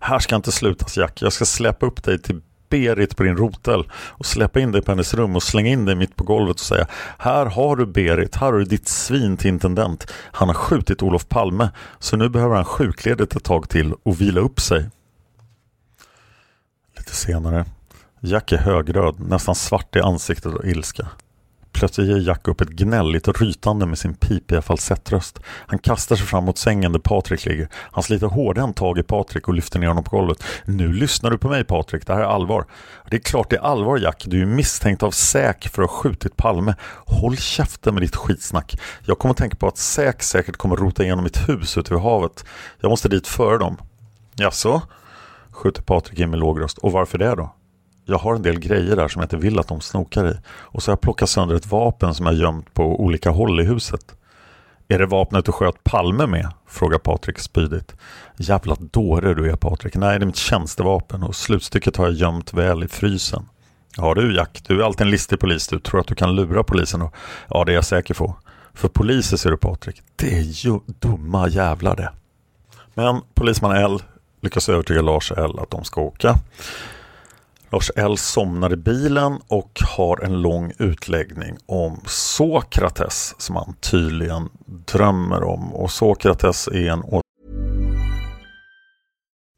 Här 0.00 0.18
ska 0.18 0.36
inte 0.36 0.52
slutas 0.52 0.96
Jack, 0.96 1.22
jag 1.22 1.32
ska 1.32 1.44
släppa 1.44 1.86
upp 1.86 2.04
dig 2.04 2.18
till 2.18 2.40
Berit 2.68 3.16
på 3.16 3.22
din 3.22 3.36
rotel 3.36 3.90
och 3.92 4.26
släppa 4.26 4.60
in 4.60 4.72
dig 4.72 4.82
på 4.82 4.92
hennes 4.92 5.14
rum 5.14 5.36
och 5.36 5.42
slänga 5.42 5.70
in 5.70 5.84
dig 5.84 5.94
mitt 5.94 6.16
på 6.16 6.24
golvet 6.24 6.54
och 6.54 6.60
säga 6.60 6.86
Här 7.18 7.46
har 7.46 7.76
du 7.76 7.86
Berit, 7.86 8.36
här 8.36 8.52
har 8.52 8.58
du 8.58 8.64
ditt 8.64 8.88
svin 8.88 9.36
till 9.36 9.48
intendent. 9.48 10.12
Han 10.12 10.48
har 10.48 10.54
skjutit 10.54 11.02
Olof 11.02 11.28
Palme 11.28 11.70
så 11.98 12.16
nu 12.16 12.28
behöver 12.28 12.56
han 12.56 12.64
sjukledigt 12.64 13.36
ett 13.36 13.44
tag 13.44 13.68
till 13.68 13.94
och 14.02 14.20
vila 14.20 14.40
upp 14.40 14.60
sig. 14.60 14.90
Lite 16.98 17.14
senare. 17.14 17.64
Jack 18.20 18.52
är 18.52 18.58
högröd, 18.58 19.20
nästan 19.20 19.54
svart 19.54 19.96
i 19.96 20.00
ansiktet 20.00 20.54
och 20.54 20.64
ilska. 20.64 21.08
Plötsligt 21.78 22.08
ger 22.08 22.18
Jack 22.18 22.48
upp 22.48 22.60
ett 22.60 22.68
gnälligt 22.68 23.40
rytande 23.40 23.86
med 23.86 23.98
sin 23.98 24.14
pipiga 24.14 24.62
falsettröst. 24.62 25.40
Han 25.46 25.78
kastar 25.78 26.16
sig 26.16 26.26
fram 26.26 26.44
mot 26.44 26.58
sängen 26.58 26.92
där 26.92 26.98
Patrik 26.98 27.46
ligger. 27.46 27.68
Han 27.72 28.02
sliter 28.02 28.26
hårdhänt 28.26 28.76
tag 28.76 28.98
i 28.98 29.02
Patrik 29.02 29.48
och 29.48 29.54
lyfter 29.54 29.78
ner 29.78 29.88
honom 29.88 30.04
på 30.04 30.16
golvet. 30.16 30.42
Nu 30.64 30.92
lyssnar 30.92 31.30
du 31.30 31.38
på 31.38 31.48
mig 31.48 31.64
Patrik, 31.64 32.06
det 32.06 32.14
här 32.14 32.20
är 32.20 32.24
allvar. 32.24 32.64
Det 33.10 33.16
är 33.16 33.20
klart 33.20 33.50
det 33.50 33.56
är 33.56 33.60
allvar 33.60 33.98
Jack, 33.98 34.24
du 34.26 34.42
är 34.42 34.46
misstänkt 34.46 35.02
av 35.02 35.10
SÄK 35.10 35.68
för 35.68 35.82
att 35.82 35.90
ha 35.90 35.96
skjutit 35.96 36.36
Palme. 36.36 36.74
Håll 37.06 37.36
käften 37.36 37.94
med 37.94 38.02
ditt 38.02 38.16
skitsnack. 38.16 38.80
Jag 39.04 39.18
kommer 39.18 39.30
att 39.30 39.38
tänka 39.38 39.56
på 39.56 39.66
att 39.66 39.78
SÄK 39.78 40.22
säkert 40.22 40.56
kommer 40.56 40.74
att 40.74 40.80
rota 40.80 41.02
igenom 41.02 41.24
mitt 41.24 41.48
hus 41.48 41.78
ute 41.78 41.94
vid 41.94 42.02
havet. 42.02 42.44
Jag 42.80 42.90
måste 42.90 43.08
dit 43.08 43.26
före 43.26 43.58
dem. 43.58 43.76
Jaså? 44.34 44.82
skjuter 45.50 45.82
Patrik 45.82 46.18
in 46.18 46.30
med 46.30 46.38
låg 46.38 46.60
röst. 46.60 46.78
Och 46.78 46.92
varför 46.92 47.18
det 47.18 47.34
då? 47.34 47.54
Jag 48.08 48.18
har 48.18 48.34
en 48.34 48.42
del 48.42 48.58
grejer 48.58 48.96
där 48.96 49.08
som 49.08 49.20
jag 49.20 49.24
inte 49.24 49.36
vill 49.36 49.58
att 49.58 49.68
de 49.68 49.80
snokar 49.80 50.30
i. 50.30 50.34
Och 50.48 50.82
så 50.82 50.90
har 50.90 50.92
jag 50.92 51.00
plockat 51.00 51.28
sönder 51.28 51.54
ett 51.54 51.66
vapen 51.66 52.14
som 52.14 52.26
jag 52.26 52.34
gömt 52.34 52.74
på 52.74 53.00
olika 53.00 53.30
håll 53.30 53.60
i 53.60 53.64
huset. 53.64 54.14
Är 54.88 54.98
det 54.98 55.06
vapnet 55.06 55.44
du 55.44 55.52
sköt 55.52 55.84
Palme 55.84 56.26
med? 56.26 56.52
Frågar 56.66 56.98
Patrik 56.98 57.38
spydigt. 57.38 57.96
Jävla 58.36 58.76
dåre 58.80 59.34
du 59.34 59.50
är 59.50 59.56
Patrik. 59.56 59.96
Nej, 59.96 60.18
det 60.18 60.24
är 60.24 60.26
mitt 60.26 60.36
tjänstevapen 60.36 61.22
och 61.22 61.36
slutstycket 61.36 61.96
har 61.96 62.04
jag 62.06 62.14
gömt 62.14 62.52
väl 62.52 62.84
i 62.84 62.88
frysen. 62.88 63.48
Ja 63.96 64.14
du 64.14 64.36
Jack, 64.36 64.62
du 64.66 64.80
är 64.80 64.84
alltid 64.84 65.00
en 65.00 65.10
listig 65.10 65.40
polis. 65.40 65.68
Du 65.68 65.78
tror 65.78 66.00
att 66.00 66.06
du 66.06 66.14
kan 66.14 66.34
lura 66.34 66.62
polisen 66.62 67.02
och 67.02 67.14
ja, 67.48 67.64
det 67.64 67.72
är 67.72 67.74
jag 67.74 67.84
säker 67.84 68.14
på. 68.14 68.36
För 68.74 68.88
poliser 68.88 69.36
ser 69.36 69.50
du 69.50 69.56
Patrik, 69.56 70.02
det 70.16 70.38
är 70.38 70.66
ju 70.66 70.80
dumma 70.86 71.48
jävlar 71.48 71.96
det. 71.96 72.12
Men 72.94 73.20
polisman 73.34 73.76
L 73.76 74.02
lyckas 74.40 74.68
övertyga 74.68 75.02
Lars 75.02 75.32
L 75.32 75.58
att 75.58 75.70
de 75.70 75.84
ska 75.84 76.00
åka. 76.00 76.38
Lars 77.72 77.90
L 77.96 78.18
somnar 78.18 78.72
i 78.72 78.76
bilen 78.76 79.40
och 79.48 79.80
har 79.96 80.24
en 80.24 80.42
lång 80.42 80.72
utläggning 80.78 81.58
om 81.66 82.00
Sokrates 82.06 83.34
som 83.38 83.56
han 83.56 83.74
tydligen 83.80 84.48
drömmer 84.92 85.42
om. 85.42 85.74
Och 85.74 85.90
Sokrates 85.90 86.68
är 86.68 86.90
en 86.90 87.02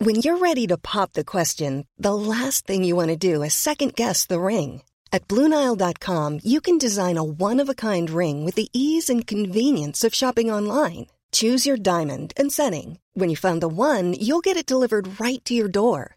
When 0.05 0.17
you're 0.17 0.39
ready 0.39 0.67
to 0.67 0.79
pop 0.79 1.13
the 1.13 1.25
question, 1.25 1.85
the 2.03 2.15
last 2.15 2.67
thing 2.67 2.85
you 2.85 2.97
want 2.97 3.21
to 3.21 3.35
do 3.35 3.45
is 3.45 3.55
second 3.55 3.95
guess 3.95 4.27
the 4.27 4.41
ring. 4.41 4.83
At 5.13 5.29
BlueNile.com 5.29 6.41
you 6.43 6.61
can 6.61 6.79
design 6.79 7.19
a 7.19 7.23
one-of-a-kind 7.23 8.11
ring 8.11 8.47
with 8.47 8.55
the 8.55 8.69
ease 8.73 9.13
and 9.13 9.27
convenience 9.27 10.07
of 10.07 10.15
shopping 10.15 10.51
online. 10.53 11.07
Choose 11.33 11.69
your 11.69 11.77
diamond 11.77 12.33
and 12.41 12.53
setting. 12.53 12.99
When 13.15 13.31
you 13.31 13.37
find 13.37 13.61
the 13.61 13.69
one, 13.69 14.15
you'll 14.15 14.41
get 14.41 14.57
it 14.57 14.67
delivered 14.67 15.21
right 15.21 15.45
to 15.45 15.55
your 15.55 15.69
door. 15.69 16.17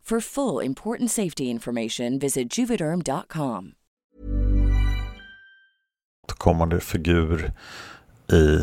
For 0.11 0.19
full 0.19 0.65
important 0.65 1.11
safety 1.11 1.43
information, 1.43 2.19
visit 2.19 2.57
juvederm.com. 2.57 3.71
Kommande 6.37 6.79
figur 6.79 7.51
i 8.31 8.59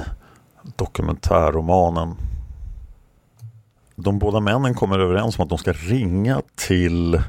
dokumentärromanen. 0.76 2.14
De 3.96 4.18
båda 4.18 4.40
männen 4.40 4.74
kommer 4.74 4.98
överens 4.98 5.38
om 5.38 5.42
att 5.42 5.48
de 5.48 5.58
ska 5.58 5.72
ringa 5.72 6.42
till 6.54 7.22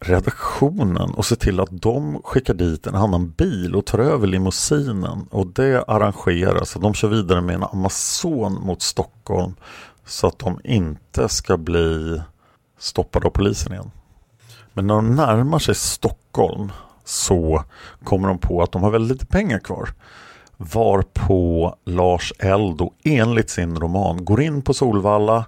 redaktionen 0.00 1.10
och 1.10 1.26
se 1.26 1.36
till 1.36 1.60
att 1.60 1.82
de 1.82 2.22
skickar 2.24 2.54
dit 2.54 2.86
en 2.86 2.94
annan 2.94 3.30
bil 3.30 3.76
och 3.76 3.86
tar 3.86 3.98
över 3.98 4.26
limousinen 4.26 5.26
och 5.30 5.46
det 5.46 5.84
arrangeras. 5.88 6.74
De 6.74 6.94
kör 6.94 7.08
vidare 7.08 7.40
med 7.40 7.54
en 7.54 7.64
Amazon 7.72 8.54
mot 8.54 8.82
Stockholm 8.82 9.54
så 10.06 10.26
att 10.26 10.38
de 10.38 10.60
inte 10.64 11.28
ska 11.28 11.56
bli 11.56 12.20
stoppade 12.78 13.26
av 13.26 13.30
polisen 13.30 13.72
igen. 13.72 13.90
Men 14.72 14.86
när 14.86 14.94
de 14.94 15.14
närmar 15.14 15.58
sig 15.58 15.74
Stockholm 15.74 16.72
så 17.04 17.64
kommer 18.04 18.28
de 18.28 18.38
på 18.38 18.62
att 18.62 18.72
de 18.72 18.82
har 18.82 18.90
väldigt 18.90 19.12
lite 19.12 19.26
pengar 19.26 19.58
kvar. 19.58 19.88
Varpå 20.56 21.76
Lars 21.84 22.32
Eldo 22.38 22.92
enligt 23.04 23.50
sin 23.50 23.76
roman 23.76 24.24
går 24.24 24.40
in 24.42 24.62
på 24.62 24.74
Solvalla 24.74 25.44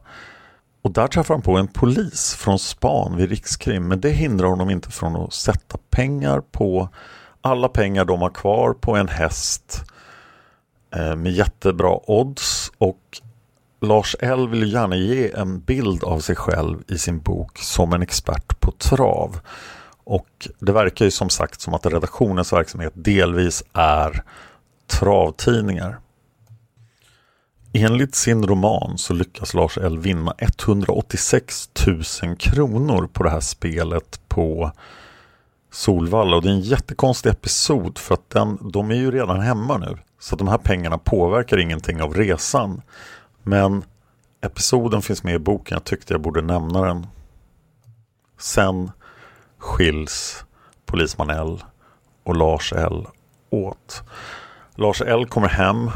och 0.83 0.91
där 0.91 1.07
träffar 1.07 1.35
han 1.35 1.43
på 1.43 1.57
en 1.57 1.69
polis 1.69 2.35
från 2.35 2.59
span 2.59 3.17
vid 3.17 3.31
Rikskrim. 3.31 3.89
Men 3.89 4.01
det 4.01 4.11
hindrar 4.11 4.49
honom 4.49 4.71
inte 4.71 4.91
från 4.91 5.17
att 5.17 5.33
sätta 5.33 5.79
pengar 5.91 6.41
på 6.41 6.89
alla 7.41 7.69
pengar 7.69 8.05
de 8.05 8.23
har 8.23 8.31
kvar 8.31 8.73
på 8.73 8.97
en 8.97 9.09
häst 9.09 9.85
eh, 10.97 11.17
med 11.17 11.33
jättebra 11.33 12.11
odds 12.11 12.73
och 12.79 13.21
Lars 13.81 14.17
L 14.21 14.49
vill 14.49 14.73
gärna 14.73 14.97
ge 14.97 15.31
en 15.31 15.61
bild 15.61 16.05
av 16.05 16.21
sig 16.21 16.37
själv 16.37 16.83
i 16.89 16.99
sin 16.99 17.21
bok 17.21 17.59
som 17.59 17.93
en 17.93 18.03
expert 18.03 18.61
på 18.61 18.73
trav. 18.73 19.41
Och 20.05 20.49
det 20.59 20.73
verkar 20.73 21.05
ju 21.05 21.11
som 21.11 21.31
sagt 21.31 21.61
som 21.61 21.75
att 21.75 21.87
redaktionens 21.87 22.53
verksamhet 22.53 22.93
delvis 22.97 23.63
är 23.73 24.25
travtidningar. 24.87 25.99
Enligt 27.73 28.15
sin 28.15 28.47
roman 28.47 28.99
så 28.99 29.15
lyckas 29.15 29.55
Lars 29.55 29.79
L 29.79 29.99
vinna 29.99 30.35
186 30.39 31.71
000 32.23 32.37
kronor 32.37 33.09
på 33.13 33.23
det 33.23 33.31
här 33.31 33.41
spelet 33.41 34.21
på 34.29 34.73
Solvalla 35.73 36.37
och 36.37 36.43
det 36.43 36.49
är 36.49 36.53
en 36.53 36.61
jättekonstig 36.61 37.31
episod 37.31 37.99
för 37.99 38.15
att 38.15 38.31
den, 38.31 38.59
de 38.73 38.91
är 38.91 38.95
ju 38.95 39.11
redan 39.11 39.41
hemma 39.41 39.79
nu. 39.79 39.99
Så 40.21 40.37
de 40.37 40.49
här 40.49 40.59
pengarna 40.59 40.99
påverkar 40.99 41.59
ingenting 41.59 42.03
av 42.03 42.15
resan. 42.15 42.83
Men 43.43 43.85
episoden 44.41 45.03
finns 45.03 45.25
med 45.25 45.35
i 45.35 45.39
boken, 45.39 45.75
jag 45.75 45.85
tyckte 45.85 46.15
jag 46.15 46.21
borde 46.21 46.43
nämna 46.43 46.83
den. 46.83 47.07
Sen 48.39 48.91
skiljs 49.59 50.45
polisman 50.87 51.31
L 51.31 51.65
och 52.25 52.37
Lars 52.37 52.73
L 52.73 53.07
åt. 53.51 54.03
Lars 54.75 55.03
L 55.03 55.27
kommer 55.27 55.49
hem 55.49 55.91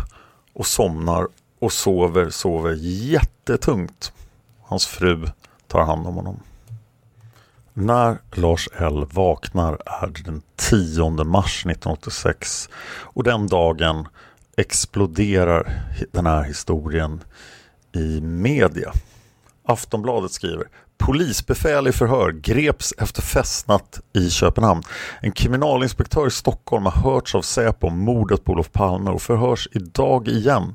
och 0.53 0.67
somnar 0.67 1.29
och 1.59 1.73
sover, 1.73 2.31
sover 2.31 2.75
jättetungt. 2.81 4.13
Hans 4.63 4.87
fru 4.87 5.27
tar 5.67 5.85
hand 5.85 6.07
om 6.07 6.15
honom. 6.15 6.41
När 7.73 8.19
Lars 8.33 8.69
L 8.73 9.07
vaknar 9.11 9.79
är 9.87 10.07
det 10.07 10.23
den 10.23 10.43
10 10.57 11.11
mars 11.11 11.67
1986 11.67 12.69
och 13.03 13.25
den 13.25 13.47
dagen 13.47 14.09
exploderar 14.57 15.83
den 16.13 16.27
här 16.27 16.43
historien 16.43 17.25
i 17.93 18.21
media. 18.21 18.93
Aftonbladet 19.69 20.33
skriver 20.33 20.69
Polisbefäl 20.99 21.89
i 21.89 21.93
förhör 21.93 22.31
greps 22.31 22.95
efter 22.99 23.23
festnatt 23.23 24.01
i 24.13 24.31
Köpenhamn. 24.31 24.83
En 25.21 25.33
kriminalinspektör 25.33 26.27
i 26.27 26.31
Stockholm 26.31 26.85
har 26.85 27.11
hörts 27.13 27.35
av 27.35 27.43
Säpo 27.43 27.87
om 27.87 27.99
mordet 27.99 28.45
på 28.45 28.53
Olof 28.53 28.73
Palme 28.73 29.11
och 29.11 29.23
förhörs 29.23 29.69
idag 29.73 30.29
igen. 30.29 30.75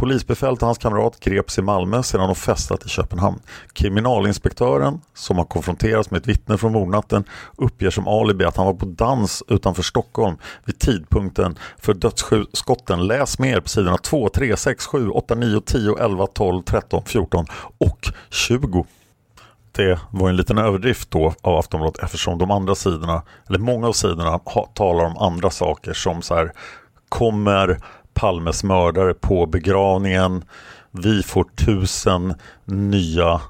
Polisbefälet 0.00 0.62
och 0.62 0.66
hans 0.66 0.78
kamrat 0.78 1.20
greps 1.20 1.58
i 1.58 1.62
Malmö 1.62 2.02
sedan 2.02 2.20
de 2.26 2.34
festat 2.34 2.86
i 2.86 2.88
Köpenhamn. 2.88 3.40
Kriminalinspektören, 3.72 5.00
som 5.14 5.38
har 5.38 5.44
konfronterats 5.44 6.10
med 6.10 6.20
ett 6.20 6.26
vittne 6.26 6.58
från 6.58 6.72
mordnatten, 6.72 7.24
uppger 7.56 7.90
som 7.90 8.08
alibi 8.08 8.44
att 8.44 8.56
han 8.56 8.66
var 8.66 8.74
på 8.74 8.86
dans 8.86 9.42
utanför 9.48 9.82
Stockholm 9.82 10.36
vid 10.64 10.78
tidpunkten 10.78 11.58
för 11.78 11.94
dödsskotten. 11.94 13.06
Läs 13.06 13.38
mer 13.38 13.60
på 13.60 13.68
sidorna 13.68 13.96
2, 13.98 14.28
3, 14.28 14.56
6, 14.56 14.86
7, 14.86 15.08
8, 15.08 15.34
9, 15.34 15.60
10, 15.60 15.96
11, 16.00 16.26
12, 16.26 16.62
13, 16.62 17.02
14 17.06 17.46
och 17.78 18.12
20 18.30 18.86
det 19.72 20.00
var 20.10 20.28
en 20.28 20.36
liten 20.36 20.58
överdrift 20.58 21.10
då 21.10 21.34
av 21.42 21.58
Aftonbladet 21.58 22.02
eftersom 22.02 22.38
de 22.38 22.50
andra 22.50 22.74
sidorna, 22.74 23.22
eller 23.48 23.58
många 23.58 23.88
av 23.88 23.92
sidorna 23.92 24.38
talar 24.74 25.04
om 25.04 25.18
andra 25.18 25.50
saker 25.50 25.92
som 25.92 26.22
så 26.22 26.34
här 26.34 26.52
kommer 27.08 27.78
Palmes 28.20 28.64
mördare 28.64 29.14
på 29.14 29.46
begravningen. 29.46 30.44
Vi 30.90 31.22
får 31.22 31.44
tusen 31.44 32.34
nya 32.64 33.40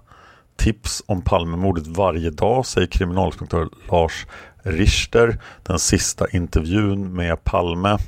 tips 0.57 1.03
om 1.07 1.23
Palmemordet 1.23 1.87
varje 1.87 2.31
dag, 2.31 2.67
säger 2.67 2.87
kriminalinspektör 2.87 3.69
Lars 3.91 4.27
Richter. 4.63 5.39
Den 5.63 5.79
sista 5.79 6.29
intervjun 6.29 7.13
med 7.13 7.45
Palme. 7.45 7.99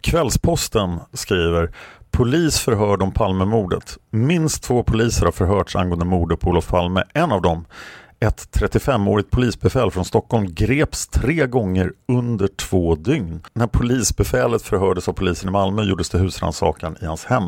Kvällsposten 0.00 0.98
skriver 1.12 1.74
Polis 2.10 2.60
förhörd 2.60 3.02
om 3.02 3.12
Palmemordet. 3.12 3.98
Minst 4.10 4.62
två 4.62 4.82
poliser 4.82 5.24
har 5.24 5.32
förhörts 5.32 5.76
angående 5.76 6.04
mordet 6.04 6.40
på 6.40 6.50
Olof 6.50 6.68
Palme. 6.68 7.04
En 7.14 7.32
av 7.32 7.42
dem, 7.42 7.64
ett 8.22 8.48
35-årigt 8.52 9.30
polisbefäl 9.30 9.90
från 9.90 10.04
Stockholm 10.04 10.54
greps 10.54 11.06
tre 11.06 11.46
gånger 11.46 11.92
under 12.08 12.46
två 12.46 12.94
dygn. 12.94 13.42
När 13.52 13.66
polisbefälet 13.66 14.62
förhördes 14.62 15.08
av 15.08 15.12
polisen 15.12 15.48
i 15.48 15.52
Malmö 15.52 15.82
gjordes 15.82 16.10
det 16.10 16.18
husrannsakan 16.18 16.96
i 17.00 17.04
hans 17.04 17.24
hem. 17.24 17.44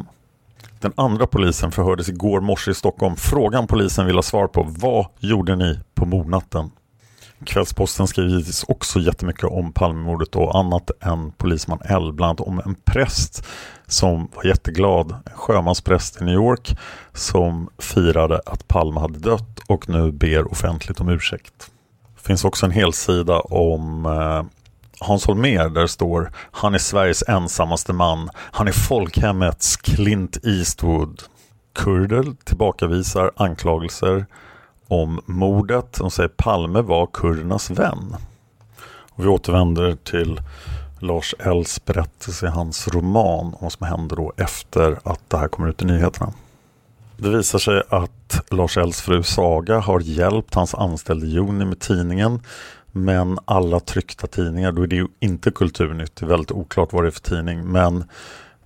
Den 0.80 0.92
andra 0.96 1.26
polisen 1.26 1.72
förhördes 1.72 2.08
igår 2.08 2.40
morse 2.40 2.70
i 2.70 2.74
Stockholm. 2.74 3.16
Frågan 3.16 3.66
polisen 3.66 4.06
vill 4.06 4.14
ha 4.14 4.22
svar 4.22 4.46
på 4.46 4.62
Vad 4.62 5.06
gjorde 5.18 5.56
ni 5.56 5.80
på 5.94 6.06
mordnatten? 6.06 6.70
Kvällsposten 7.44 8.06
skriver 8.06 8.30
givetvis 8.30 8.64
också 8.68 9.00
jättemycket 9.00 9.44
om 9.44 9.72
Palmemordet 9.72 10.36
och 10.36 10.58
annat 10.58 10.90
än 11.00 11.32
polisman 11.32 11.78
L. 11.84 12.12
Bland 12.12 12.40
annat 12.40 12.40
om 12.40 12.62
en 12.64 12.74
präst 12.84 13.46
som 13.86 14.28
var 14.34 14.44
jätteglad, 14.44 15.12
en 15.12 15.32
sjömanspräst 15.34 16.20
i 16.20 16.24
New 16.24 16.34
York 16.34 16.78
som 17.12 17.68
firade 17.78 18.40
att 18.46 18.68
Palme 18.68 19.00
hade 19.00 19.18
dött 19.18 19.60
och 19.66 19.88
nu 19.88 20.12
ber 20.12 20.52
offentligt 20.52 21.00
om 21.00 21.08
ursäkt. 21.08 21.70
Det 22.14 22.26
finns 22.26 22.44
också 22.44 22.66
en 22.66 22.72
hel 22.72 22.92
sida 22.92 23.40
om 23.40 24.06
eh, 24.06 24.42
Hans 25.00 25.26
Holmér 25.26 25.68
där 25.68 25.80
det 25.80 25.88
står 25.88 26.32
Han 26.36 26.74
är 26.74 26.78
Sveriges 26.78 27.24
ensammaste 27.28 27.92
man. 27.92 28.30
Han 28.36 28.68
är 28.68 28.72
folkhemmets 28.72 29.76
Clint 29.76 30.38
Eastwood. 30.44 31.22
Kurder 31.74 32.44
tillbakavisar 32.44 33.30
anklagelser 33.36 34.26
om 34.88 35.20
mordet. 35.26 35.92
De 35.92 36.10
säger 36.10 36.28
Palme 36.28 36.80
var 36.80 37.06
kurdernas 37.06 37.70
vän. 37.70 38.16
Och 39.10 39.24
vi 39.24 39.28
återvänder 39.28 39.96
till 39.96 40.40
Lars 41.00 41.34
Els 41.38 41.84
berättelse 41.84 42.46
i 42.46 42.50
hans 42.50 42.88
roman 42.88 43.46
om 43.46 43.58
vad 43.60 43.72
som 43.72 43.86
händer 43.86 44.16
då 44.16 44.32
efter 44.36 44.98
att 45.04 45.30
det 45.30 45.36
här 45.36 45.48
kommer 45.48 45.68
ut 45.68 45.82
i 45.82 45.84
nyheterna. 45.84 46.32
Det 47.16 47.28
visar 47.28 47.58
sig 47.58 47.82
att 47.88 48.40
Lars 48.50 48.76
Els 48.76 49.00
fru 49.00 49.22
Saga 49.22 49.78
har 49.78 50.00
hjälpt 50.00 50.54
hans 50.54 50.74
anställde 50.74 51.26
Joni 51.26 51.64
med 51.64 51.80
tidningen 51.80 52.40
men 52.92 53.38
alla 53.44 53.80
tryckta 53.80 54.26
tidningar, 54.26 54.72
då 54.72 54.82
är 54.82 54.86
det 54.86 54.96
ju 54.96 55.06
inte 55.20 55.50
Kulturnytt, 55.50 56.16
det 56.16 56.26
är 56.26 56.28
väldigt 56.28 56.52
oklart 56.52 56.92
vad 56.92 57.04
det 57.04 57.08
är 57.08 57.10
för 57.10 57.20
tidning 57.20 57.72
men 57.72 58.04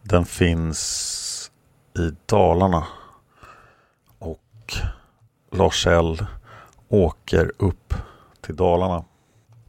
den 0.03 0.25
finns 0.25 1.51
i 1.99 2.11
Dalarna 2.27 2.87
och 4.19 4.75
Lars 5.51 5.87
L 5.87 6.27
åker 6.89 7.53
upp 7.59 7.95
till 8.47 8.57
Dalarna. 8.57 9.05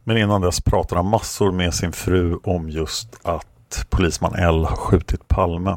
Men 0.04 0.16
innan 0.16 0.40
dess 0.40 0.60
pratar 0.60 0.96
han 0.96 1.06
massor 1.06 1.52
med 1.52 1.74
sin 1.74 1.92
fru 1.92 2.38
om 2.44 2.70
just 2.70 3.18
att 3.22 3.86
polisman 3.90 4.34
L 4.34 4.64
har 4.64 4.76
skjutit 4.76 5.28
Palme. 5.28 5.76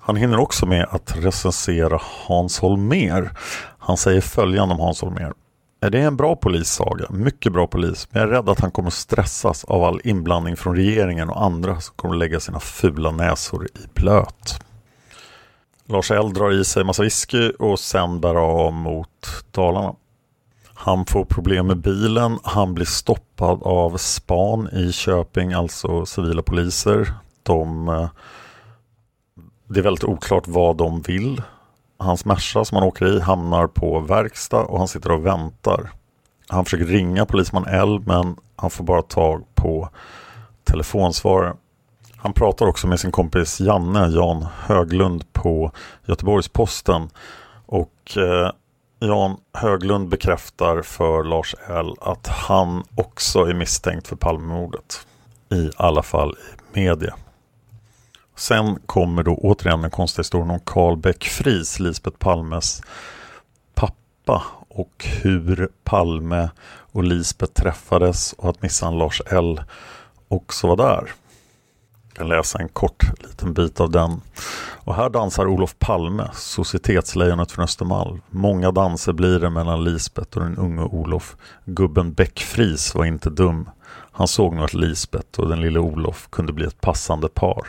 Han 0.00 0.16
hinner 0.16 0.38
också 0.38 0.66
med 0.66 0.86
att 0.90 1.16
recensera 1.16 2.00
Hans 2.26 2.58
Holmer. 2.58 3.30
Han 3.78 3.96
säger 3.96 4.20
följande 4.20 4.74
om 4.74 4.80
Hans 4.80 5.00
Holmer. 5.00 5.32
Det 5.80 5.98
är 5.98 6.06
en 6.06 6.16
bra 6.16 6.36
polissaga, 6.36 7.06
mycket 7.10 7.52
bra 7.52 7.66
polis, 7.66 8.08
men 8.10 8.22
jag 8.22 8.30
är 8.30 8.34
rädd 8.34 8.48
att 8.48 8.60
han 8.60 8.70
kommer 8.70 8.90
stressas 8.90 9.64
av 9.64 9.82
all 9.82 10.00
inblandning 10.04 10.56
från 10.56 10.76
regeringen 10.76 11.30
och 11.30 11.44
andra 11.44 11.80
som 11.80 11.94
kommer 11.96 12.16
lägga 12.16 12.40
sina 12.40 12.60
fula 12.60 13.10
näsor 13.10 13.66
i 13.66 13.88
blöt. 13.94 14.60
Lars 15.88 16.10
L 16.10 16.32
drar 16.32 16.52
i 16.52 16.64
sig 16.64 16.84
massa 16.84 17.02
whisky 17.02 17.50
och 17.50 17.78
sen 17.80 18.20
bär 18.20 18.34
av 18.34 18.72
mot 18.72 19.44
Dalarna. 19.50 19.94
Han 20.74 21.06
får 21.06 21.24
problem 21.24 21.66
med 21.66 21.76
bilen, 21.76 22.38
han 22.42 22.74
blir 22.74 22.86
stoppad 22.86 23.62
av 23.62 23.96
span 23.96 24.68
i 24.72 24.92
Köping, 24.92 25.52
alltså 25.52 26.06
civila 26.06 26.42
poliser. 26.42 27.12
De, 27.42 27.88
eh, 27.88 28.08
det 29.68 29.80
är 29.80 29.84
väldigt 29.84 30.04
oklart 30.04 30.48
vad 30.48 30.76
de 30.76 31.02
vill. 31.02 31.42
Hans 31.98 32.24
Merca 32.24 32.64
som 32.64 32.76
han 32.76 32.86
åker 32.86 33.06
i 33.06 33.20
hamnar 33.20 33.66
på 33.66 34.00
verkstad 34.00 34.62
och 34.62 34.78
han 34.78 34.88
sitter 34.88 35.12
och 35.12 35.26
väntar. 35.26 35.90
Han 36.48 36.64
försöker 36.64 36.84
ringa 36.86 37.26
polisman 37.26 37.66
L 37.66 38.02
men 38.06 38.36
han 38.56 38.70
får 38.70 38.84
bara 38.84 39.02
tag 39.02 39.44
på 39.54 39.88
telefonsvarare. 40.64 41.56
Han 42.16 42.32
pratar 42.32 42.66
också 42.66 42.86
med 42.86 43.00
sin 43.00 43.12
kompis 43.12 43.60
Janne, 43.60 44.08
Jan 44.08 44.46
Höglund 44.60 45.32
på 45.32 45.72
Göteborgs-Posten 46.06 47.08
och 47.66 48.16
eh, 48.16 48.50
Jan 48.98 49.36
Höglund 49.52 50.08
bekräftar 50.08 50.82
för 50.82 51.24
Lars 51.24 51.54
L 51.68 51.94
att 52.00 52.26
han 52.26 52.84
också 52.94 53.40
är 53.40 53.54
misstänkt 53.54 54.08
för 54.08 54.16
Palmemordet. 54.16 55.06
I 55.50 55.70
alla 55.76 56.02
fall 56.02 56.36
i 56.74 56.80
media. 56.80 57.14
Sen 58.36 58.78
kommer 58.86 59.22
då 59.22 59.34
återigen 59.34 59.82
den 59.82 59.90
konstiga 59.90 60.20
historien 60.20 60.50
om 60.50 60.60
Carl 60.60 60.96
Beck 60.96 61.24
Fries, 61.24 61.80
Lisbeth 61.80 62.16
Palmes 62.16 62.82
pappa 63.74 64.42
och 64.68 65.06
hur 65.22 65.68
Palme 65.84 66.50
och 66.92 67.04
Lisbeth 67.04 67.52
träffades 67.52 68.32
och 68.32 68.50
att 68.50 68.62
missan 68.62 68.98
Lars 68.98 69.22
L 69.26 69.62
också 70.28 70.66
var 70.66 70.76
där. 70.76 71.12
Jag 72.16 72.18
kan 72.18 72.28
läsa 72.28 72.58
en 72.58 72.68
kort 72.68 73.02
liten 73.22 73.54
bit 73.54 73.80
av 73.80 73.90
den. 73.90 74.20
Och 74.84 74.94
här 74.94 75.10
dansar 75.10 75.46
Olof 75.46 75.78
Palme, 75.78 76.30
societetslejonet 76.34 77.52
från 77.52 77.64
Östermalm. 77.64 78.20
Många 78.30 78.72
danser 78.72 79.12
blir 79.12 79.40
det 79.40 79.50
mellan 79.50 79.84
Lisbeth 79.84 80.38
och 80.38 80.44
den 80.44 80.56
unge 80.56 80.82
Olof. 80.82 81.36
Gubben 81.64 82.12
Bäckfris 82.12 82.94
var 82.94 83.04
inte 83.04 83.30
dum. 83.30 83.70
Han 84.12 84.28
såg 84.28 84.54
nog 84.54 84.64
att 84.64 84.74
Lisbeth 84.74 85.40
och 85.40 85.48
den 85.48 85.60
lille 85.60 85.78
Olof 85.78 86.28
kunde 86.30 86.52
bli 86.52 86.66
ett 86.66 86.80
passande 86.80 87.28
par. 87.28 87.66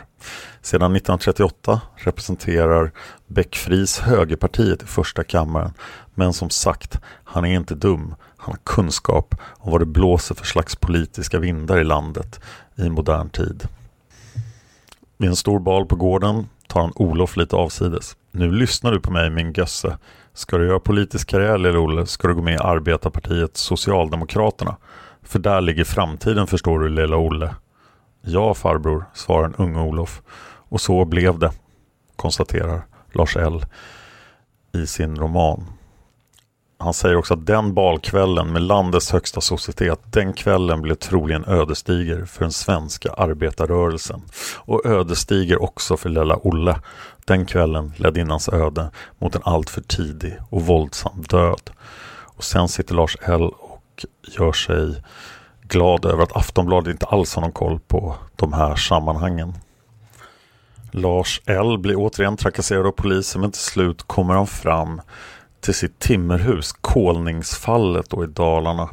Sedan 0.62 0.96
1938 0.96 1.80
representerar 1.96 2.92
Bäckfris 3.26 3.98
högerpartiet 3.98 4.82
i 4.82 4.86
första 4.86 5.24
kammaren. 5.24 5.72
Men 6.14 6.32
som 6.32 6.50
sagt, 6.50 7.00
han 7.24 7.44
är 7.44 7.54
inte 7.54 7.74
dum. 7.74 8.14
Han 8.36 8.54
har 8.54 8.74
kunskap 8.74 9.34
om 9.42 9.72
vad 9.72 9.80
det 9.80 9.86
blåser 9.86 10.34
för 10.34 10.46
slags 10.46 10.76
politiska 10.76 11.38
vindar 11.38 11.78
i 11.78 11.84
landet 11.84 12.40
i 12.76 12.88
modern 12.90 13.30
tid. 13.30 13.68
Vid 15.20 15.30
en 15.30 15.36
stor 15.36 15.58
bal 15.58 15.86
på 15.86 15.96
gården 15.96 16.48
tar 16.66 16.80
han 16.80 16.92
Olof 16.94 17.36
lite 17.36 17.56
avsides. 17.56 18.16
Nu 18.32 18.52
lyssnar 18.52 18.92
du 18.92 19.00
på 19.00 19.10
mig 19.10 19.30
min 19.30 19.52
gösse. 19.52 19.98
Ska 20.32 20.58
du 20.58 20.66
göra 20.66 20.80
politisk 20.80 21.28
karriär 21.28 21.58
lille 21.58 21.78
Olle 21.78 22.06
ska 22.06 22.28
du 22.28 22.34
gå 22.34 22.42
med 22.42 22.54
i 22.54 22.58
arbetarpartiet 22.58 23.56
Socialdemokraterna. 23.56 24.76
För 25.22 25.38
där 25.38 25.60
ligger 25.60 25.84
framtiden 25.84 26.46
förstår 26.46 26.78
du 26.78 26.88
lilla 26.88 27.16
Olle. 27.16 27.54
Ja 28.22 28.54
farbror, 28.54 29.04
svarar 29.14 29.44
en 29.44 29.54
unge 29.54 29.80
Olof. 29.80 30.22
Och 30.68 30.80
så 30.80 31.04
blev 31.04 31.38
det, 31.38 31.52
konstaterar 32.16 32.82
Lars 33.12 33.36
L 33.36 33.64
i 34.74 34.86
sin 34.86 35.16
roman. 35.16 35.64
Han 36.80 36.94
säger 36.94 37.16
också 37.16 37.34
att 37.34 37.46
den 37.46 37.74
balkvällen 37.74 38.52
med 38.52 38.62
landets 38.62 39.10
högsta 39.10 39.40
societet, 39.40 39.98
den 40.10 40.32
kvällen 40.32 40.82
blev 40.82 40.94
troligen 40.94 41.44
ödesdiger 41.44 42.24
för 42.24 42.40
den 42.40 42.52
svenska 42.52 43.12
arbetarrörelsen. 43.12 44.22
Och 44.56 44.86
ödesdiger 44.86 45.62
också 45.62 45.96
för 45.96 46.08
lilla 46.08 46.36
Olle. 46.36 46.80
Den 47.24 47.46
kvällen 47.46 47.92
ledde 47.96 48.20
in 48.20 48.30
hans 48.30 48.48
öde 48.48 48.90
mot 49.18 49.34
en 49.34 49.42
alltför 49.44 49.80
tidig 49.80 50.38
och 50.50 50.62
våldsam 50.62 51.22
död. 51.22 51.70
Och 52.24 52.44
sen 52.44 52.68
sitter 52.68 52.94
Lars 52.94 53.16
L 53.22 53.42
och 53.42 54.04
gör 54.38 54.52
sig 54.52 55.02
glad 55.62 56.04
över 56.04 56.22
att 56.22 56.36
Aftonbladet 56.36 56.92
inte 56.92 57.06
alls 57.06 57.34
har 57.34 57.42
någon 57.42 57.52
koll 57.52 57.80
på 57.80 58.14
de 58.36 58.52
här 58.52 58.76
sammanhangen. 58.76 59.54
Lars 60.90 61.40
L 61.46 61.78
blir 61.78 61.96
återigen 61.96 62.36
trakasserad 62.36 62.86
av 62.86 62.90
polisen 62.90 63.40
men 63.40 63.52
till 63.52 63.60
slut 63.60 64.02
kommer 64.02 64.34
han 64.34 64.46
fram 64.46 65.00
till 65.60 65.74
sitt 65.74 65.98
timmerhus, 65.98 66.72
Kolningsfallet 66.72 68.10
då 68.10 68.24
i 68.24 68.26
Dalarna. 68.26 68.88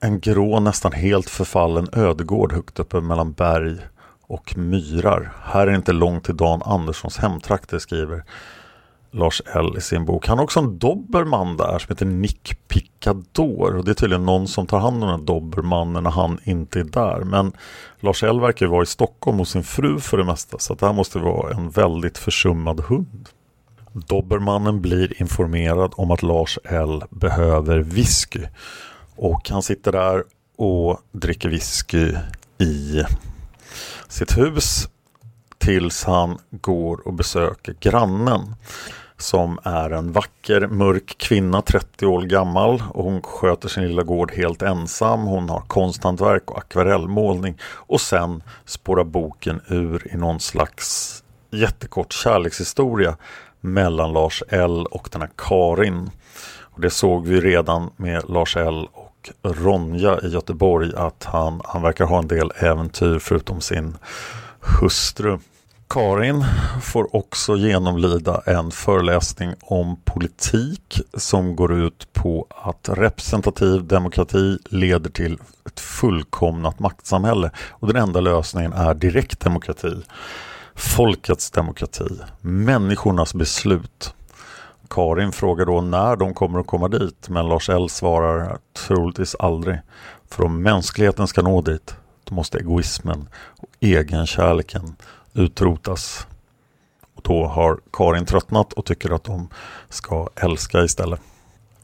En 0.00 0.20
grå, 0.20 0.60
nästan 0.60 0.92
helt 0.92 1.30
förfallen 1.30 1.88
ödegård 1.92 2.52
högt 2.52 2.78
uppe 2.78 3.00
mellan 3.00 3.32
berg 3.32 3.76
och 4.22 4.56
myrar. 4.56 5.32
Här 5.42 5.66
är 5.66 5.74
inte 5.74 5.92
långt 5.92 6.24
till 6.24 6.36
Dan 6.36 6.62
Anderssons 6.62 7.16
hemtrakter 7.16 7.78
skriver 7.78 8.24
Lars 9.10 9.42
L 9.46 9.74
i 9.76 9.80
sin 9.80 10.04
bok. 10.04 10.26
Han 10.26 10.38
har 10.38 10.44
också 10.44 10.60
en 10.60 10.78
dobermann 10.78 11.56
där 11.56 11.78
som 11.78 11.92
heter 11.92 12.06
Nick 12.06 12.68
Picador 12.68 13.76
och 13.76 13.84
det 13.84 13.90
är 13.90 13.94
tydligen 13.94 14.26
någon 14.26 14.48
som 14.48 14.66
tar 14.66 14.78
hand 14.78 15.04
om 15.04 15.10
den 15.10 15.24
dobermannen 15.24 16.02
när 16.02 16.10
han 16.10 16.38
inte 16.44 16.80
är 16.80 16.84
där. 16.84 17.20
Men 17.20 17.52
Lars 18.00 18.22
L 18.22 18.40
verkar 18.40 18.66
vara 18.66 18.82
i 18.82 18.86
Stockholm 18.86 19.38
hos 19.38 19.50
sin 19.50 19.64
fru 19.64 20.00
för 20.00 20.16
det 20.16 20.24
mesta 20.24 20.58
så 20.58 20.74
det 20.74 20.86
här 20.86 20.92
måste 20.92 21.18
vara 21.18 21.52
en 21.52 21.70
väldigt 21.70 22.18
försummad 22.18 22.80
hund. 22.80 23.28
Dobermannen 23.92 24.80
blir 24.80 25.20
informerad 25.20 25.92
om 25.96 26.10
att 26.10 26.22
Lars 26.22 26.58
L 26.64 27.04
behöver 27.10 27.78
whisky. 27.78 28.42
Och 29.16 29.50
han 29.50 29.62
sitter 29.62 29.92
där 29.92 30.24
och 30.56 31.00
dricker 31.12 31.48
whisky 31.48 32.12
i 32.58 33.02
sitt 34.08 34.38
hus 34.38 34.88
tills 35.58 36.04
han 36.04 36.38
går 36.50 37.06
och 37.06 37.14
besöker 37.14 37.74
grannen 37.80 38.54
som 39.16 39.58
är 39.62 39.90
en 39.90 40.12
vacker 40.12 40.66
mörk 40.66 41.18
kvinna, 41.18 41.62
30 41.62 42.06
år 42.06 42.22
gammal 42.22 42.82
och 42.90 43.04
hon 43.04 43.22
sköter 43.22 43.68
sin 43.68 43.88
lilla 43.88 44.02
gård 44.02 44.32
helt 44.32 44.62
ensam. 44.62 45.20
Hon 45.20 45.48
har 45.48 45.60
konsthantverk 45.60 46.50
och 46.50 46.58
akvarellmålning 46.58 47.58
och 47.62 48.00
sen 48.00 48.42
spårar 48.64 49.04
boken 49.04 49.60
ur 49.68 50.14
i 50.14 50.16
någon 50.16 50.40
slags 50.40 51.22
jättekort 51.50 52.12
kärlekshistoria 52.12 53.16
mellan 53.60 54.12
Lars 54.12 54.42
L 54.48 54.86
och 54.90 55.08
den 55.12 55.20
här 55.20 55.30
Karin. 55.36 56.10
Och 56.60 56.80
det 56.80 56.90
såg 56.90 57.26
vi 57.26 57.40
redan 57.40 57.90
med 57.96 58.22
Lars 58.28 58.56
L 58.56 58.88
och 58.92 59.30
Ronja 59.42 60.20
i 60.22 60.28
Göteborg 60.28 60.92
att 60.96 61.24
han, 61.24 61.60
han 61.64 61.82
verkar 61.82 62.04
ha 62.04 62.18
en 62.18 62.28
del 62.28 62.52
äventyr 62.56 63.18
förutom 63.18 63.60
sin 63.60 63.96
hustru. 64.80 65.38
Karin 65.88 66.44
får 66.82 67.16
också 67.16 67.56
genomlida 67.56 68.42
en 68.46 68.70
föreläsning 68.70 69.54
om 69.60 69.96
politik 70.04 71.00
som 71.14 71.56
går 71.56 71.72
ut 71.72 72.12
på 72.12 72.46
att 72.50 72.88
representativ 72.88 73.84
demokrati 73.84 74.58
leder 74.64 75.10
till 75.10 75.38
ett 75.66 75.80
fullkomnat 75.80 76.78
maktsamhälle 76.78 77.50
och 77.70 77.86
den 77.86 78.02
enda 78.02 78.20
lösningen 78.20 78.72
är 78.72 78.94
direktdemokrati 78.94 79.94
folkets 80.78 81.50
demokrati, 81.50 82.08
människornas 82.40 83.34
beslut. 83.34 84.14
Karin 84.90 85.32
frågar 85.32 85.66
då 85.66 85.80
när 85.80 86.16
de 86.16 86.34
kommer 86.34 86.58
att 86.58 86.66
komma 86.66 86.88
dit 86.88 87.28
men 87.28 87.48
Lars 87.48 87.68
L 87.68 87.88
svarar 87.88 88.58
troligtvis 88.72 89.34
aldrig. 89.38 89.78
För 90.28 90.44
om 90.44 90.62
mänskligheten 90.62 91.28
ska 91.28 91.42
nå 91.42 91.60
dit 91.60 91.94
då 92.24 92.34
måste 92.34 92.58
egoismen 92.58 93.28
och 93.34 93.68
egenkärleken 93.80 94.96
utrotas. 95.34 96.26
Och 97.14 97.22
då 97.24 97.46
har 97.46 97.80
Karin 97.92 98.26
tröttnat 98.26 98.72
och 98.72 98.84
tycker 98.84 99.14
att 99.14 99.24
de 99.24 99.48
ska 99.88 100.28
älska 100.36 100.84
istället. 100.84 101.20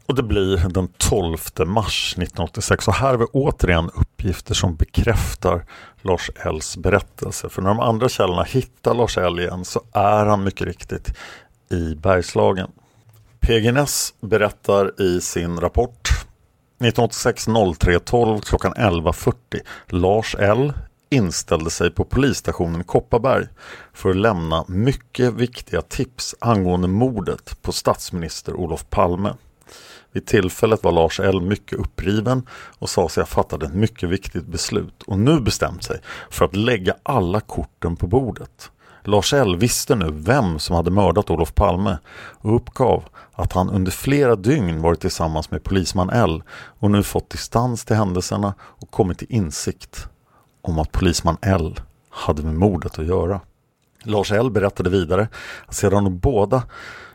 Och 0.06 0.14
det 0.14 0.22
blir 0.22 0.68
den 0.68 0.88
12 0.88 1.36
mars 1.66 2.12
1986 2.12 2.88
och 2.88 2.94
här 2.94 3.08
har 3.08 3.16
vi 3.16 3.24
återigen 3.24 3.90
uppgifter 3.94 4.54
som 4.54 4.76
bekräftar 4.76 5.66
Lars 6.02 6.30
Ells 6.34 6.76
berättelse. 6.76 7.48
För 7.48 7.62
när 7.62 7.68
de 7.68 7.80
andra 7.80 8.08
källorna 8.08 8.42
hittar 8.42 8.94
Lars 8.94 9.18
L 9.18 9.40
igen 9.40 9.64
så 9.64 9.82
är 9.92 10.26
han 10.26 10.44
mycket 10.44 10.66
riktigt 10.66 11.16
i 11.70 11.94
Bergslagen. 11.94 12.70
PGNS 13.40 14.14
berättar 14.20 15.02
i 15.02 15.20
sin 15.20 15.60
rapport 15.60 16.08
1986 16.08 17.46
03 17.78 17.98
12 17.98 18.40
klockan 18.40 18.74
11.40 18.74 19.34
Lars 19.88 20.36
L 20.38 20.72
inställde 21.10 21.70
sig 21.70 21.90
på 21.90 22.04
polisstationen 22.04 22.80
i 22.80 22.84
Kopparberg 22.84 23.46
för 23.92 24.10
att 24.10 24.16
lämna 24.16 24.64
mycket 24.68 25.34
viktiga 25.34 25.82
tips 25.82 26.34
angående 26.40 26.88
mordet 26.88 27.62
på 27.62 27.72
statsminister 27.72 28.54
Olof 28.54 28.90
Palme. 28.90 29.34
Vid 30.14 30.26
tillfället 30.26 30.84
var 30.84 30.92
Lars 30.92 31.20
L 31.20 31.40
mycket 31.40 31.78
uppriven 31.78 32.48
och 32.78 32.90
sa 32.90 33.08
sig 33.08 33.20
ha 33.20 33.26
fattat 33.26 33.62
ett 33.62 33.74
mycket 33.74 34.08
viktigt 34.08 34.46
beslut 34.46 35.02
och 35.02 35.18
nu 35.18 35.40
bestämt 35.40 35.84
sig 35.84 36.00
för 36.30 36.44
att 36.44 36.56
lägga 36.56 36.94
alla 37.02 37.40
korten 37.40 37.96
på 37.96 38.06
bordet. 38.06 38.70
Lars 39.02 39.32
L 39.32 39.56
visste 39.56 39.94
nu 39.94 40.10
vem 40.10 40.58
som 40.58 40.76
hade 40.76 40.90
mördat 40.90 41.30
Olof 41.30 41.54
Palme 41.54 41.98
och 42.14 42.56
uppgav 42.56 43.04
att 43.32 43.52
han 43.52 43.70
under 43.70 43.92
flera 43.92 44.36
dygn 44.36 44.82
varit 44.82 45.00
tillsammans 45.00 45.50
med 45.50 45.64
polisman 45.64 46.10
L 46.10 46.42
och 46.52 46.90
nu 46.90 47.02
fått 47.02 47.30
distans 47.30 47.84
till 47.84 47.96
händelserna 47.96 48.54
och 48.60 48.90
kommit 48.90 49.18
till 49.18 49.32
insikt 49.32 50.08
om 50.62 50.78
att 50.78 50.92
polisman 50.92 51.36
L 51.42 51.80
hade 52.10 52.42
med 52.42 52.54
mordet 52.54 52.98
att 52.98 53.06
göra. 53.06 53.40
Lars 54.02 54.32
L 54.32 54.50
berättade 54.50 54.90
vidare 54.90 55.28
att 55.66 55.74
sedan 55.74 56.04
de 56.04 56.18
båda 56.18 56.62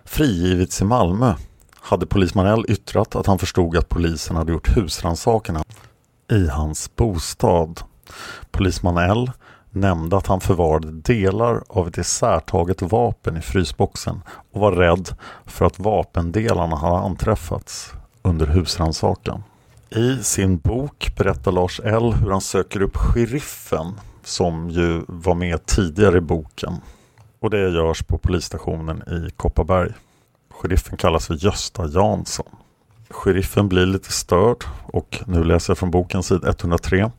frigivits 0.06 0.82
i 0.82 0.86
Malmö 0.86 1.34
hade 1.82 2.06
polisman 2.06 2.46
L 2.46 2.66
yttrat 2.68 3.16
att 3.16 3.26
han 3.26 3.40
förstod 3.40 3.78
att 3.78 3.90
polisen 3.90 4.36
hade 4.36 4.52
gjort 4.52 4.78
husrannsakan 4.78 5.64
i 6.32 6.48
hans 6.48 6.96
bostad. 6.96 7.82
Polisman 8.52 8.98
L 8.98 9.32
nämnde 9.72 10.18
att 10.18 10.28
han 10.28 10.42
förvarade 10.42 10.92
delar 10.92 11.64
av 11.70 11.88
ett 11.88 11.98
isärtaget 11.98 12.82
vapen 12.82 13.38
i 13.38 13.42
frysboxen 13.42 14.22
och 14.52 14.62
var 14.62 14.72
rädd 14.72 15.10
för 15.46 15.66
att 15.66 15.80
vapendelarna 15.80 16.76
hade 16.76 16.98
anträffats 16.98 17.94
under 18.22 18.46
husrannsakan. 18.46 19.44
I 19.90 20.24
sin 20.24 20.58
bok 20.58 21.12
berättar 21.18 21.52
Lars 21.52 21.82
L 21.84 22.14
hur 22.14 22.32
han 22.32 22.42
söker 22.42 22.82
upp 22.82 22.98
sheriffen 22.98 24.00
som 24.24 24.70
ju 24.70 25.04
var 25.08 25.36
med 25.36 25.66
tidigare 25.66 26.18
i 26.18 26.22
boken. 26.22 26.74
Och 27.40 27.50
det 27.50 27.70
görs 27.70 28.04
på 28.04 28.18
polisstationen 28.18 29.04
i 29.08 29.30
Kopparberg. 29.38 29.94
Sheriffen 30.62 30.98
kallas 30.98 31.28
för 31.28 31.34
Gösta 31.34 31.88
Jansson. 31.88 32.46
Sheriffen 33.10 33.70
blir 33.70 33.86
lite 33.86 34.12
störd 34.12 34.64
och 34.86 35.20
nu 35.26 35.44
läser 35.44 35.72
jag 35.72 35.78
från 35.78 35.92
boken 35.92 36.24
sid 36.24 36.44
103. 36.44 37.12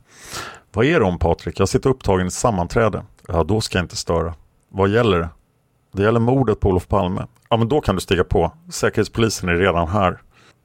Vad 0.73 0.85
är 0.85 0.99
det 0.99 1.05
om 1.05 1.19
Patrik? 1.19 1.59
Jag 1.59 1.69
sitter 1.69 1.89
upptagen 1.89 2.25
i 2.25 2.27
ett 2.27 2.33
sammanträde. 2.33 3.03
Ja, 3.27 3.43
då 3.43 3.61
ska 3.61 3.77
jag 3.77 3.85
inte 3.85 3.95
störa. 3.95 4.33
Vad 4.69 4.89
gäller 4.89 5.19
det? 5.19 5.29
Det 5.91 6.03
gäller 6.03 6.19
mordet 6.19 6.59
på 6.59 6.69
Olof 6.69 6.87
Palme. 6.87 7.27
Ja, 7.49 7.57
men 7.57 7.69
då 7.69 7.81
kan 7.81 7.95
du 7.95 8.01
stiga 8.01 8.23
på. 8.23 8.51
Säkerhetspolisen 8.71 9.49
är 9.49 9.55
redan 9.55 9.87
här. 9.87 10.21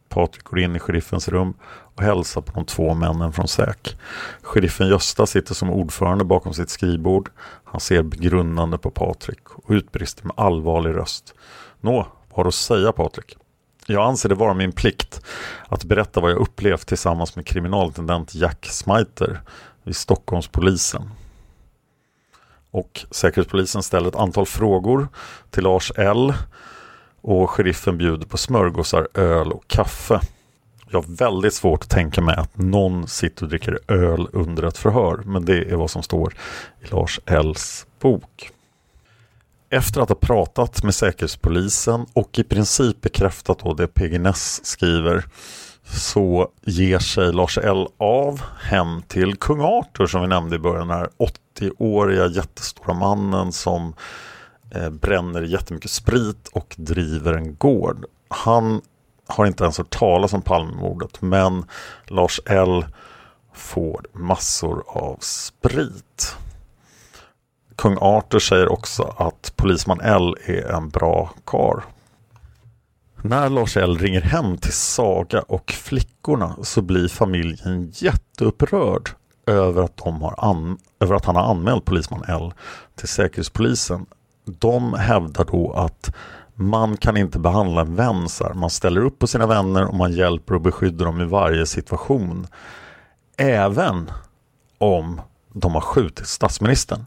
Patrik 0.09 0.45
går 0.45 0.59
in 0.59 0.77
i 0.77 0.79
sheriffens 0.79 1.29
rum 1.29 1.55
och 1.97 2.03
hälsar 2.03 2.41
på 2.41 2.53
de 2.53 2.65
två 2.65 2.95
männen 2.95 3.33
från 3.33 3.49
SÄK. 3.49 3.97
Sheriffen 4.43 4.89
Gösta 4.89 5.27
sitter 5.27 5.55
som 5.55 5.71
ordförande 5.71 6.25
bakom 6.25 6.55
sitt 6.55 6.71
skrivbord. 6.71 7.31
Han 7.65 7.81
ser 7.81 8.03
begrundande 8.03 8.79
på 8.79 8.91
Patrik 8.91 9.51
och 9.51 9.71
utbrister 9.71 10.25
med 10.25 10.35
allvarlig 10.37 10.95
röst. 10.97 11.35
Nå, 11.81 12.07
har 12.37 12.45
att 12.45 12.55
säga 12.55 12.93
Patrik? 12.93 13.37
Jag 13.87 14.09
anser 14.09 14.29
det 14.29 14.35
vara 14.35 14.55
min 14.55 14.73
plikt 14.73 15.21
att 15.69 15.85
berätta 15.85 16.21
vad 16.21 16.31
jag 16.31 16.39
upplevt 16.39 16.87
tillsammans 16.87 17.37
med 17.37 17.47
kriminalintendent 17.47 18.35
Jack 18.35 18.67
Smiter 18.67 19.41
vid 19.83 19.97
Stockholmspolisen. 19.97 21.11
Och 22.71 23.07
Säkerhetspolisen 23.11 23.83
ställer 23.83 24.09
ett 24.09 24.15
antal 24.15 24.47
frågor 24.47 25.09
till 25.51 25.63
Lars 25.63 25.93
L 25.97 26.35
och 27.21 27.51
sheriffen 27.51 27.99
bjuder 27.99 28.27
på 28.27 28.37
smörgåsar, 28.37 29.09
öl 29.15 29.53
och 29.53 29.69
kaffe. 29.69 30.21
Jag 30.91 31.03
har 31.03 31.17
väldigt 31.17 31.55
svårt 31.55 31.83
att 31.83 31.91
tänka 31.91 32.21
mig 32.21 32.37
att 32.37 32.59
någon 32.59 33.09
sitter 33.09 33.43
och 33.43 33.49
dricker 33.49 33.79
öl 33.89 34.29
under 34.33 34.63
ett 34.63 34.79
förhör, 34.79 35.23
men 35.25 35.45
det 35.45 35.71
är 35.71 35.77
vad 35.77 35.91
som 35.91 36.03
står 36.03 36.35
i 36.81 36.87
Lars 36.87 37.21
Ls 37.27 37.87
bok. 38.01 38.51
Efter 39.71 40.01
att 40.01 40.09
ha 40.09 40.17
pratat 40.17 40.83
med 40.83 40.95
Säkerhetspolisen 40.95 42.07
och 42.13 42.39
i 42.39 42.45
princip 42.45 43.01
bekräftat 43.01 43.59
då 43.59 43.75
det 43.75 43.87
PGNS 43.87 44.61
skriver 44.65 45.25
så 45.85 46.51
ger 46.65 46.99
sig 46.99 47.33
Lars 47.33 47.59
L 47.59 47.89
av 47.99 48.43
hem 48.61 49.03
till 49.03 49.37
kung 49.37 49.61
Arthur 49.61 50.07
som 50.07 50.21
vi 50.21 50.27
nämnde 50.27 50.57
i 50.57 50.59
början, 50.59 50.89
den 50.89 50.99
här 50.99 51.09
80-åriga 51.59 52.27
jättestora 52.27 52.95
mannen 52.95 53.53
som 53.53 53.95
eh, 54.71 54.91
bränner 54.91 55.43
jättemycket 55.43 55.91
sprit 55.91 56.49
och 56.53 56.75
driver 56.79 57.35
en 57.35 57.57
gård. 57.57 58.05
Han 58.29 58.81
har 59.27 59.47
inte 59.47 59.65
ens 59.65 59.79
hört 59.79 59.91
talas 59.91 60.33
om 60.33 60.43
Palmemordet 60.43 61.23
men 61.23 61.65
Lars 62.07 62.41
L 62.47 62.85
får 63.55 64.07
massor 64.13 64.85
av 64.87 65.17
sprit. 65.21 66.37
Kung 67.77 67.97
Arthur 68.01 68.39
säger 68.39 68.73
också 68.73 69.15
att 69.19 69.53
polisman 69.57 70.01
L 70.01 70.35
är 70.45 70.73
en 70.73 70.89
bra 70.89 71.31
kar. 71.45 71.85
När 73.23 73.51
Lars 73.51 73.77
L 73.77 73.99
ringer 73.99 74.21
hem 74.21 74.59
till 74.59 74.73
Saga 74.73 75.43
och 75.43 75.71
flickorna 75.71 76.57
så 76.63 76.83
blir 76.83 77.09
familjen 77.09 77.93
jätteupprörd 77.95 79.11
över 79.47 79.83
att, 79.83 79.97
de 79.97 80.23
har 80.23 80.35
över 81.01 81.15
att 81.15 81.25
han 81.25 81.37
har 81.37 81.51
anmält 81.51 81.85
polisman 81.85 82.25
L 82.29 82.53
till 82.95 83.09
Säkerhetspolisen. 83.09 84.07
De 84.45 84.95
hävdar 84.95 85.45
då 85.45 85.73
att 85.73 86.15
man 86.55 86.97
kan 86.97 87.17
inte 87.17 87.39
behandla 87.39 87.81
en 87.81 87.97
vän 87.97 88.29
så 88.29 88.45
här. 88.45 88.55
Man 88.55 88.71
ställer 88.71 89.05
upp 89.05 89.19
på 89.19 89.27
sina 89.27 89.47
vänner 89.47 89.87
och 89.87 89.95
man 89.95 90.13
hjälper 90.13 90.55
och 90.55 90.61
beskyddar 90.61 91.07
dem 91.07 91.21
i 91.21 91.25
varje 91.25 91.67
situation. 91.67 92.47
Även 93.37 94.11
om 94.79 95.21
de 95.53 95.75
har 95.75 95.81
skjutit 95.81 96.27
statsministern. 96.27 97.07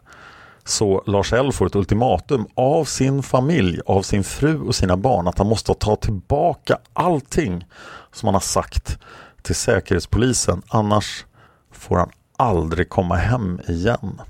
Så 0.70 1.04
Lars 1.06 1.34
L 1.34 1.52
får 1.52 1.66
ett 1.66 1.76
ultimatum 1.76 2.48
av 2.56 2.86
sin 2.86 3.24
familj, 3.24 3.82
av 3.86 4.02
sin 4.02 4.24
fru 4.24 4.60
och 4.62 4.76
sina 4.76 4.98
barn 4.98 5.28
att 5.28 5.38
han 5.38 5.48
måste 5.48 5.74
ta 5.74 5.96
tillbaka 5.96 6.78
allting 6.94 7.66
som 8.12 8.28
han 8.28 8.34
har 8.34 8.42
sagt 8.42 8.98
till 9.42 9.56
Säkerhetspolisen. 9.56 10.62
Annars 10.68 11.26
får 11.72 11.98
han 11.98 12.10
aldrig 12.38 12.90
komma 12.90 13.16
hem 13.16 13.60
igen. 13.68 14.22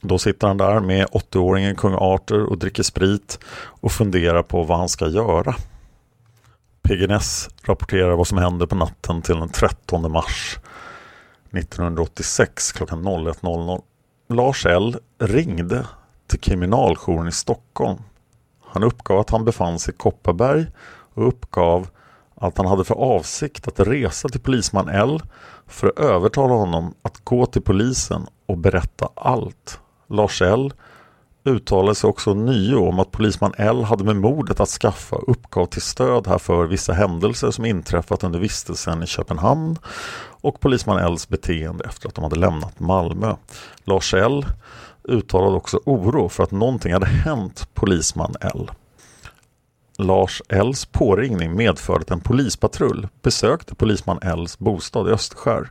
Då 0.00 0.18
sitter 0.18 0.46
han 0.46 0.56
där 0.56 0.80
med 0.80 1.06
80-åringen 1.06 1.74
kung 1.74 1.94
Arthur 1.94 2.44
och 2.44 2.58
dricker 2.58 2.82
sprit 2.82 3.38
och 3.80 3.92
funderar 3.92 4.42
på 4.42 4.62
vad 4.62 4.78
han 4.78 4.88
ska 4.88 5.08
göra. 5.08 5.54
PGNS 6.82 7.48
rapporterar 7.62 8.16
vad 8.16 8.26
som 8.26 8.38
händer 8.38 8.66
på 8.66 8.74
natten 8.74 9.22
till 9.22 9.36
den 9.36 9.48
13 9.48 10.12
mars 10.12 10.58
1986 11.52 12.72
klockan 12.72 13.08
01.00. 13.08 13.82
Lars 14.32 14.66
L 14.66 14.96
ringde 15.18 15.86
till 16.26 16.40
kriminaljouren 16.40 17.28
i 17.28 17.32
Stockholm. 17.32 17.98
Han 18.64 18.82
uppgav 18.82 19.18
att 19.18 19.30
han 19.30 19.44
befann 19.44 19.78
sig 19.78 19.94
i 19.94 19.96
Kopparberg 19.96 20.66
och 21.14 21.28
uppgav 21.28 21.88
att 22.34 22.58
han 22.58 22.66
hade 22.66 22.84
för 22.84 22.94
avsikt 22.94 23.68
att 23.68 23.80
resa 23.80 24.28
till 24.28 24.40
polisman 24.40 24.88
L 24.88 25.22
för 25.66 25.88
att 25.88 25.98
övertala 25.98 26.54
honom 26.54 26.94
att 27.02 27.24
gå 27.24 27.46
till 27.46 27.62
polisen 27.62 28.26
och 28.46 28.58
berätta 28.58 29.08
allt. 29.14 29.80
Lars 30.06 30.42
L 30.42 30.72
uttalade 31.44 31.94
sig 31.94 32.10
också 32.10 32.34
nio 32.34 32.74
om 32.74 32.98
att 32.98 33.10
polisman 33.10 33.54
L 33.56 33.84
hade 33.84 34.04
med 34.04 34.16
mordet 34.16 34.60
att 34.60 34.68
skaffa 34.68 35.16
uppgav 35.16 35.66
till 35.66 35.82
stöd 35.82 36.26
härför 36.26 36.66
vissa 36.66 36.92
händelser 36.92 37.50
som 37.50 37.64
inträffat 37.64 38.24
under 38.24 38.38
vistelsen 38.38 39.02
i 39.02 39.06
Köpenhamn 39.06 39.78
och 40.40 40.60
polisman 40.60 41.12
Ls 41.12 41.28
beteende 41.28 41.84
efter 41.84 42.08
att 42.08 42.14
de 42.14 42.24
hade 42.24 42.36
lämnat 42.36 42.80
Malmö. 42.80 43.36
Lars 43.84 44.14
L 44.14 44.46
uttalade 45.04 45.56
också 45.56 45.80
oro 45.84 46.28
för 46.28 46.42
att 46.42 46.50
någonting 46.50 46.92
hade 46.92 47.06
hänt 47.06 47.68
polisman 47.74 48.34
L. 48.40 48.70
Lars 49.98 50.42
Ls 50.48 50.86
påringning 50.86 51.56
medförde 51.56 52.00
att 52.00 52.10
en 52.10 52.20
polispatrull 52.20 53.08
besökte 53.22 53.74
polisman 53.74 54.18
Ls 54.22 54.58
bostad 54.58 55.08
i 55.08 55.12
Österskär. 55.12 55.70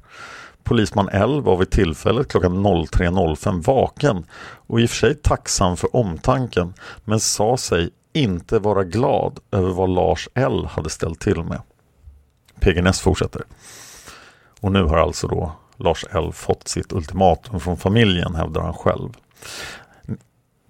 Polisman 0.63 1.09
L 1.09 1.41
var 1.41 1.57
vid 1.57 1.69
tillfället 1.69 2.27
klockan 2.27 2.65
03.05 2.65 3.63
vaken 3.63 4.25
och 4.41 4.81
i 4.81 4.85
och 4.85 4.89
för 4.89 4.97
sig 4.97 5.15
tacksam 5.15 5.77
för 5.77 5.95
omtanken 5.95 6.73
men 7.05 7.19
sa 7.19 7.57
sig 7.57 7.89
inte 8.13 8.59
vara 8.59 8.83
glad 8.83 9.39
över 9.51 9.69
vad 9.69 9.89
Lars 9.89 10.29
L 10.33 10.65
hade 10.71 10.89
ställt 10.89 11.19
till 11.19 11.43
med. 11.43 11.61
PGNS 12.59 13.01
fortsätter. 13.01 13.43
Och 14.59 14.71
nu 14.71 14.83
har 14.83 14.97
alltså 14.97 15.27
då 15.27 15.51
Lars 15.75 16.05
L 16.11 16.31
fått 16.33 16.67
sitt 16.67 16.93
ultimatum 16.93 17.59
från 17.59 17.77
familjen 17.77 18.35
hävdar 18.35 18.61
han 18.61 18.73
själv. 18.73 19.09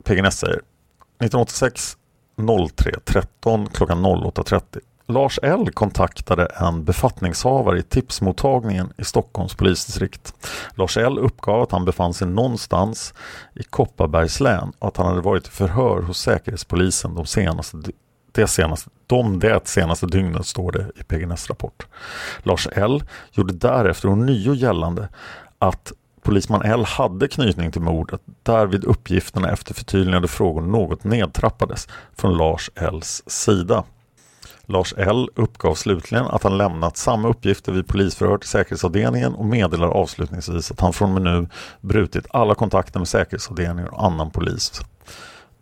PGNS 0.04 0.38
säger 0.38 0.56
1986 0.56 1.98
03.13 2.38 3.70
klockan 3.74 4.06
08.30 4.06 4.80
Lars 5.10 5.40
L 5.44 5.72
kontaktade 5.72 6.46
en 6.46 6.84
befattningshavare 6.84 7.80
i 7.80 7.84
tipsmottagningen 7.84 8.94
i 8.98 9.04
Stockholms 9.04 9.56
polisdistrikt. 9.56 10.34
Lars 10.76 10.98
L 10.98 11.20
uppgav 11.20 11.62
att 11.62 11.72
han 11.72 11.86
befann 11.86 12.14
sig 12.14 12.28
någonstans 12.28 13.14
i 13.56 13.64
Kopparbergs 13.64 14.40
län 14.40 14.72
och 14.80 14.88
att 14.88 14.98
han 14.98 15.08
hade 15.08 15.22
varit 15.22 15.48
i 15.48 15.50
förhör 15.50 16.02
hos 16.02 16.20
Säkerhetspolisen 16.20 17.16
de 17.16 17.26
senaste, 17.26 17.78
det 18.32 18.48
senaste, 18.48 18.90
de 19.08 19.40
det 19.40 19.68
senaste 19.68 20.06
dygnet 20.06 20.46
står 20.46 20.72
det 20.72 20.92
i 20.96 21.04
PGNs 21.04 21.50
rapport. 21.50 21.88
Lars 22.44 22.68
L 22.72 23.04
gjorde 23.32 23.54
därefter 23.54 24.10
ånyo 24.10 24.54
gällande 24.54 25.10
att 25.60 25.94
Polisman 26.22 26.62
L 26.62 26.84
hade 26.86 27.28
knytning 27.28 27.72
till 27.72 27.82
mordet, 27.82 28.22
därvid 28.44 28.84
uppgifterna 28.84 29.52
efter 29.52 29.74
förtydligande 29.74 30.28
frågor 30.28 30.62
något 30.62 31.04
nedtrappades 31.04 31.88
från 32.16 32.38
Lars 32.38 32.70
Ls 32.76 33.24
sida. 33.28 33.84
Lars 34.66 34.94
L 34.98 35.30
uppgav 35.36 35.76
slutligen 35.76 36.26
att 36.26 36.44
han 36.44 36.58
lämnat 36.58 36.98
samma 36.98 37.28
uppgifter 37.28 37.72
vid 37.72 37.88
polisförhör 37.88 38.38
till 38.38 38.50
säkerhetsavdelningen 38.50 39.34
och 39.34 39.46
meddelar 39.46 39.88
avslutningsvis 39.88 40.72
att 40.72 40.80
han 40.80 40.94
från 40.94 41.16
och 41.16 41.22
med 41.22 41.34
nu 41.34 41.48
brutit 41.82 42.26
alla 42.30 42.56
kontakter 42.56 43.00
med 43.00 43.08
säkerhetsavdelningen 43.08 43.90
och 43.90 44.06
annan 44.06 44.32
polis. 44.32 44.82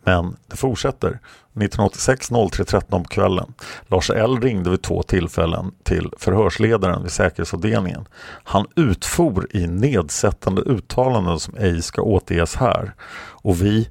Men 0.08 0.36
det 0.46 0.56
fortsätter. 0.56 1.08
1986 1.08 2.30
03.13 2.30 3.02
på 3.02 3.04
kvällen. 3.04 3.54
Lars 3.86 4.10
L 4.10 4.40
ringde 4.40 4.70
vid 4.70 4.82
två 4.82 5.02
tillfällen 5.02 5.72
till 5.82 6.12
förhörsledaren 6.18 7.02
vid 7.02 7.12
säkerhetsavdelningen. 7.12 8.08
Han 8.44 8.66
utfor 8.76 9.56
i 9.56 9.66
nedsättande 9.66 10.62
uttalanden 10.62 11.40
som 11.40 11.56
ej 11.56 11.82
ska 11.82 12.02
återges 12.02 12.56
här. 12.56 12.94
Och 13.42 13.62
vi 13.62 13.88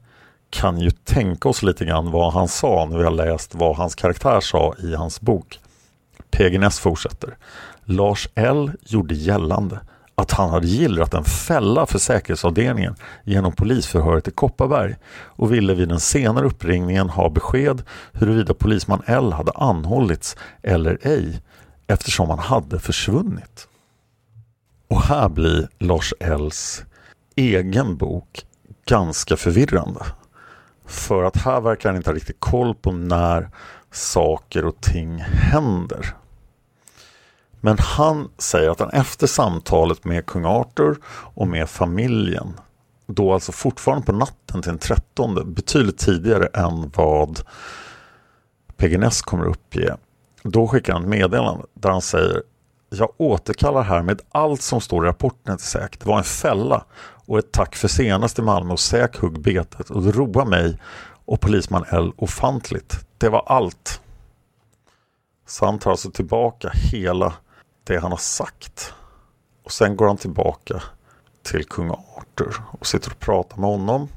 kan 0.49 0.80
ju 0.80 0.91
tänka 0.91 1.49
oss 1.49 1.63
lite 1.63 1.86
grann 1.86 2.11
vad 2.11 2.34
han 2.34 2.47
sa 2.47 2.86
när 2.86 2.97
vi 2.97 3.03
har 3.03 3.11
läst 3.11 3.55
vad 3.55 3.76
hans 3.76 3.95
karaktär 3.95 4.39
sa 4.39 4.74
i 4.80 4.95
hans 4.95 5.22
bok. 5.22 5.59
PGNS 6.32 6.80
fortsätter. 6.80 7.38
Lars 7.84 8.30
L 8.36 8.72
gjorde 8.82 9.15
gällande 9.15 9.80
att 10.22 10.32
han 10.32 10.49
hade 10.49 10.68
gillrat 10.68 11.13
en 11.13 11.24
fälla 11.24 11.86
för 11.86 11.99
säkerhetsavdelningen 11.99 12.95
genom 13.24 13.51
polisförhöret 13.51 14.28
i 14.28 14.32
Kopparberg 14.32 14.95
och 15.11 15.53
ville 15.53 15.74
vid 15.74 15.89
den 15.89 15.99
senare 15.99 16.45
uppringningen 16.45 17.09
ha 17.09 17.30
besked 17.30 17.84
huruvida 18.11 18.53
polisman 18.53 19.01
L 19.05 19.34
hade 19.34 19.51
anhållits 19.51 20.38
eller 20.63 20.97
ej 21.01 21.41
eftersom 21.88 22.30
han 22.30 22.39
hade 22.39 22.80
försvunnit. 22.80 23.68
Och 24.88 25.01
här 25.01 25.30
blir 25.30 25.68
Lars 25.80 26.13
Ls 26.20 26.84
egen 27.36 27.97
bok 27.97 28.45
ganska 28.86 29.38
förvirrande. 29.38 30.05
För 30.86 31.24
att 31.24 31.38
här 31.38 31.61
verkar 31.61 31.89
han 31.89 31.97
inte 31.97 32.09
ha 32.09 32.15
riktigt 32.15 32.39
koll 32.39 32.76
på 32.76 32.91
när 32.91 33.49
saker 33.91 34.65
och 34.65 34.82
ting 34.82 35.18
händer. 35.20 36.15
Men 37.68 37.78
han 37.80 38.30
säger 38.38 38.70
att 38.70 38.80
han 38.80 38.89
efter 38.89 39.28
samtalet 39.28 40.05
med 40.05 40.26
kung 40.26 40.45
Arthur 40.45 40.97
och 41.07 41.47
med 41.47 41.70
familjen, 41.70 42.53
då 43.07 43.34
alltså 43.34 43.51
fortfarande 43.51 44.05
på 44.05 44.11
natten 44.11 44.61
till 44.61 44.72
den 44.72 44.80
13, 44.80 45.53
betydligt 45.53 45.97
tidigare 45.97 46.45
än 46.45 46.91
vad 46.95 47.39
PGNS 48.78 49.22
kommer 49.22 49.45
uppge. 49.45 49.97
Då 50.43 50.68
skickar 50.68 50.93
han 50.93 51.01
ett 51.01 51.09
meddelande 51.09 51.65
där 51.74 51.89
han 51.89 52.01
säger 52.01 52.43
Jag 52.89 53.09
återkallar 53.18 53.84
härmed 53.84 54.22
allt 54.32 54.61
som 54.61 54.82
står 54.82 55.05
i 55.05 55.09
rapporten 55.09 55.57
till 55.57 55.68
SÄK. 55.68 55.99
Det 55.99 56.05
var 56.05 56.18
en 56.18 56.24
fälla 56.24 56.86
och 56.99 57.39
ett 57.39 57.51
tack 57.51 57.76
för 57.76 57.88
senast 57.88 58.39
i 58.39 58.41
Malmö 58.41 58.74
och 58.74 58.80
SÄK 58.80 59.18
hugg 59.18 59.39
betet 59.39 59.89
och 59.89 60.03
det 60.03 60.11
roar 60.11 60.45
mig 60.45 60.80
och 61.26 61.41
polisman 61.41 61.86
L 61.89 62.11
ofantligt. 62.18 63.07
Det 63.18 63.30
var 63.30 63.43
allt. 63.47 64.01
Så 65.47 65.65
han 65.65 65.80
tar 65.80 65.91
alltså 65.91 66.11
tillbaka 66.11 66.72
hela 66.74 67.34
det 67.88 67.99
han 67.99 68.11
har 68.11 68.17
sagt. 68.17 68.93
Och 69.63 69.71
sen 69.71 69.95
går 69.95 70.07
han 70.07 70.17
tillbaka 70.17 70.83
till 71.43 71.65
kung 71.65 71.89
Arthur 71.89 72.61
och 72.79 72.88
sitter 72.88 73.11
och 73.11 73.19
pratar 73.19 73.57
med 73.57 73.69
honom. 73.69 74.07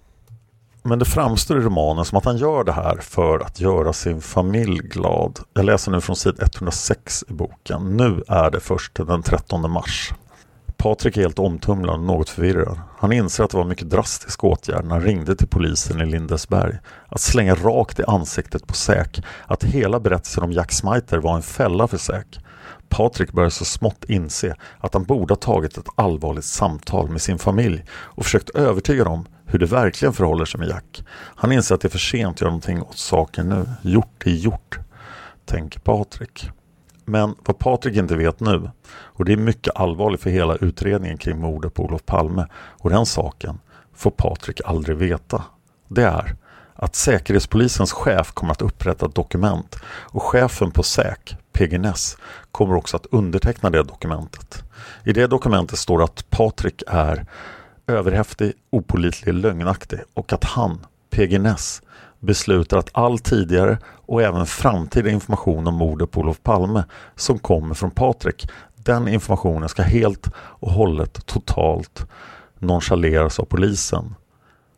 Men 0.82 0.98
det 0.98 1.04
framstår 1.04 1.58
i 1.58 1.60
romanen 1.60 2.04
som 2.04 2.18
att 2.18 2.24
han 2.24 2.36
gör 2.36 2.64
det 2.64 2.72
här 2.72 2.96
för 2.96 3.38
att 3.40 3.60
göra 3.60 3.92
sin 3.92 4.20
familj 4.20 4.78
glad. 4.78 5.38
Jag 5.52 5.64
läser 5.64 5.92
nu 5.92 6.00
från 6.00 6.16
sid 6.16 6.42
106 6.42 7.24
i 7.28 7.32
boken. 7.32 7.96
Nu 7.96 8.24
är 8.28 8.50
det 8.50 8.60
först 8.60 8.94
den 8.94 9.22
13 9.22 9.70
mars. 9.70 10.12
Patrik 10.82 11.16
är 11.16 11.20
helt 11.20 11.38
omtumlad 11.38 11.94
och 11.94 12.02
något 12.02 12.28
förvirrad. 12.28 12.80
Han 12.98 13.12
inser 13.12 13.44
att 13.44 13.50
det 13.50 13.56
var 13.56 13.62
en 13.64 13.68
mycket 13.68 13.90
drastisk 13.90 14.44
åtgärd 14.44 14.84
när 14.84 14.90
han 14.90 15.00
ringde 15.00 15.36
till 15.36 15.48
polisen 15.48 16.00
i 16.00 16.06
Lindesberg. 16.06 16.78
Att 17.08 17.20
slänga 17.20 17.54
rakt 17.54 17.98
i 18.00 18.02
ansiktet 18.06 18.66
på 18.66 18.74
Säk 18.74 19.22
att 19.46 19.64
hela 19.64 20.00
berättelsen 20.00 20.44
om 20.44 20.52
Jack 20.52 20.72
Smiter 20.72 21.18
var 21.18 21.36
en 21.36 21.42
fälla 21.42 21.88
för 21.88 21.96
Säk. 21.96 22.38
Patrik 22.88 23.32
börjar 23.32 23.50
så 23.50 23.64
smått 23.64 24.04
inse 24.04 24.56
att 24.78 24.94
han 24.94 25.04
borde 25.04 25.32
ha 25.34 25.38
tagit 25.38 25.78
ett 25.78 25.88
allvarligt 25.94 26.44
samtal 26.44 27.10
med 27.10 27.22
sin 27.22 27.38
familj 27.38 27.84
och 27.90 28.24
försökt 28.24 28.50
övertyga 28.50 29.04
dem 29.04 29.26
hur 29.46 29.58
det 29.58 29.66
verkligen 29.66 30.14
förhåller 30.14 30.44
sig 30.44 30.60
med 30.60 30.68
Jack. 30.68 31.04
Han 31.12 31.52
inser 31.52 31.74
att 31.74 31.80
det 31.80 31.88
är 31.88 31.90
för 31.90 31.98
sent 31.98 32.36
att 32.36 32.40
göra 32.40 32.50
någonting 32.50 32.82
åt 32.82 32.98
saken 32.98 33.48
nu. 33.48 33.68
Gjort 33.82 34.26
är 34.26 34.30
gjort, 34.30 34.78
tänker 35.46 35.80
Patrik. 35.80 36.50
Men 37.10 37.34
vad 37.44 37.58
Patrik 37.58 37.96
inte 37.96 38.16
vet 38.16 38.40
nu, 38.40 38.70
och 38.92 39.24
det 39.24 39.32
är 39.32 39.36
mycket 39.36 39.76
allvarligt 39.76 40.20
för 40.20 40.30
hela 40.30 40.56
utredningen 40.56 41.18
kring 41.18 41.40
mordet 41.40 41.74
på 41.74 41.84
Olof 41.84 42.06
Palme, 42.06 42.46
och 42.54 42.90
den 42.90 43.06
saken 43.06 43.58
får 43.94 44.10
Patrik 44.10 44.60
aldrig 44.64 44.96
veta. 44.96 45.44
Det 45.88 46.02
är 46.02 46.36
att 46.74 46.94
Säkerhetspolisens 46.94 47.92
chef 47.92 48.32
kommer 48.32 48.52
att 48.52 48.62
upprätta 48.62 49.06
ett 49.06 49.14
dokument 49.14 49.76
och 49.84 50.22
chefen 50.22 50.70
på 50.70 50.82
SÄK, 50.82 51.36
PGNS, 51.52 52.16
kommer 52.52 52.74
också 52.74 52.96
att 52.96 53.06
underteckna 53.10 53.70
det 53.70 53.82
dokumentet. 53.82 54.64
I 55.04 55.12
det 55.12 55.26
dokumentet 55.26 55.78
står 55.78 56.02
att 56.02 56.30
Patrik 56.30 56.82
är 56.86 57.26
överhäftig, 57.86 58.52
opolitlig, 58.70 59.34
lögnaktig 59.34 60.00
och 60.14 60.32
att 60.32 60.44
han, 60.44 60.86
PGNS, 61.10 61.82
beslutar 62.20 62.78
att 62.78 62.90
all 62.92 63.18
tidigare 63.18 63.78
och 63.84 64.22
även 64.22 64.46
framtida 64.46 65.10
information 65.10 65.66
om 65.66 65.74
mordet 65.74 66.10
på 66.10 66.20
Olof 66.20 66.42
Palme 66.42 66.84
som 67.16 67.38
kommer 67.38 67.74
från 67.74 67.90
Patrik, 67.90 68.48
den 68.74 69.08
informationen 69.08 69.68
ska 69.68 69.82
helt 69.82 70.28
och 70.36 70.72
hållet 70.72 71.26
totalt 71.26 72.06
nonchaleras 72.58 73.38
av 73.38 73.44
polisen. 73.44 74.14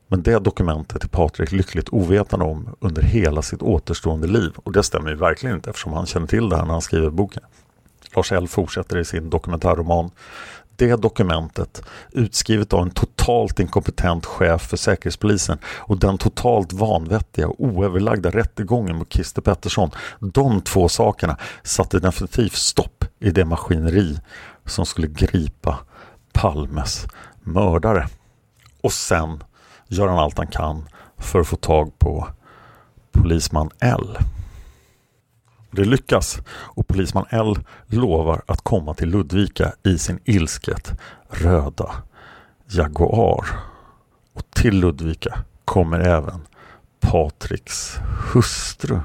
Men 0.09 0.22
det 0.22 0.38
dokumentet 0.38 1.05
är 1.05 1.09
Patrik 1.09 1.53
lyckligt 1.53 1.88
ovetande 1.88 2.45
om 2.45 2.76
under 2.80 3.03
hela 3.03 3.43
sitt 3.43 3.62
återstående 3.62 4.26
liv 4.26 4.53
och 4.57 4.72
det 4.72 4.82
stämmer 4.82 5.11
ju 5.11 5.16
verkligen 5.16 5.57
inte 5.57 5.70
eftersom 5.70 5.93
han 5.93 6.07
känner 6.07 6.26
till 6.26 6.49
det 6.49 6.57
här 6.57 6.64
när 6.64 6.72
han 6.72 6.82
skriver 6.82 7.11
boken. 7.11 7.43
Lars 8.16 8.32
L 8.32 8.49
fortsätter 8.49 8.99
i 8.99 9.05
sin 9.05 9.30
dokumentärroman 9.30 10.11
det 10.77 10.97
dokumentet 10.97 11.83
utskrivet 12.11 12.73
av 12.73 12.83
en 12.83 12.91
totalt 12.91 13.61
inkompetent 13.61 14.27
chef 14.27 14.62
för 14.62 14.77
Säkerhetspolisen 14.77 15.59
och 15.66 15.99
den 15.99 16.18
totalt 16.18 16.73
vanvettiga 16.73 17.49
och 17.49 17.64
oöverlagda 17.64 18.31
rättegången 18.31 18.97
mot 18.97 19.12
Christer 19.12 19.43
Pettersson. 19.43 19.91
De 20.20 20.61
två 20.61 20.89
sakerna 20.89 21.37
satte 21.62 21.99
definitivt 21.99 22.57
stopp 22.57 23.05
i 23.18 23.31
det 23.31 23.45
maskineri 23.45 24.18
som 24.66 24.87
skulle 24.87 25.07
gripa 25.07 25.79
Palmes 26.33 27.07
mördare. 27.41 28.09
Och 28.83 28.93
sen 28.93 29.45
gör 29.89 30.09
han 30.09 30.18
allt 30.18 30.39
han 30.39 30.47
kan 30.47 30.89
för 31.18 31.41
att 31.41 31.47
få 31.47 31.57
tag 31.57 31.99
på 31.99 32.29
polisman 33.12 33.70
L. 33.81 34.18
Det 35.75 35.85
lyckas 35.85 36.39
och 36.49 36.89
polisman 36.89 37.27
L 37.31 37.59
lovar 37.87 38.43
att 38.47 38.61
komma 38.61 38.95
till 38.95 39.09
Ludvika 39.09 39.73
i 39.83 39.99
sin 39.99 40.18
ilsket 40.25 40.93
röda 41.29 41.91
Jaguar. 42.66 43.47
Och 44.33 44.51
till 44.51 44.81
Ludvika 44.81 45.39
kommer 45.64 46.01
även 46.01 46.41
Patriks 47.01 47.99
hustru. 48.33 49.01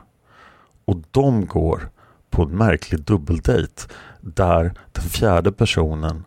Och 0.86 0.97
de 1.11 1.45
går 1.45 1.89
på 2.30 2.43
en 2.43 2.57
märklig 2.57 3.01
dubbeldejt 3.03 3.84
där 4.22 4.74
den 4.91 5.03
fjärde 5.03 5.51
personen 5.51 6.24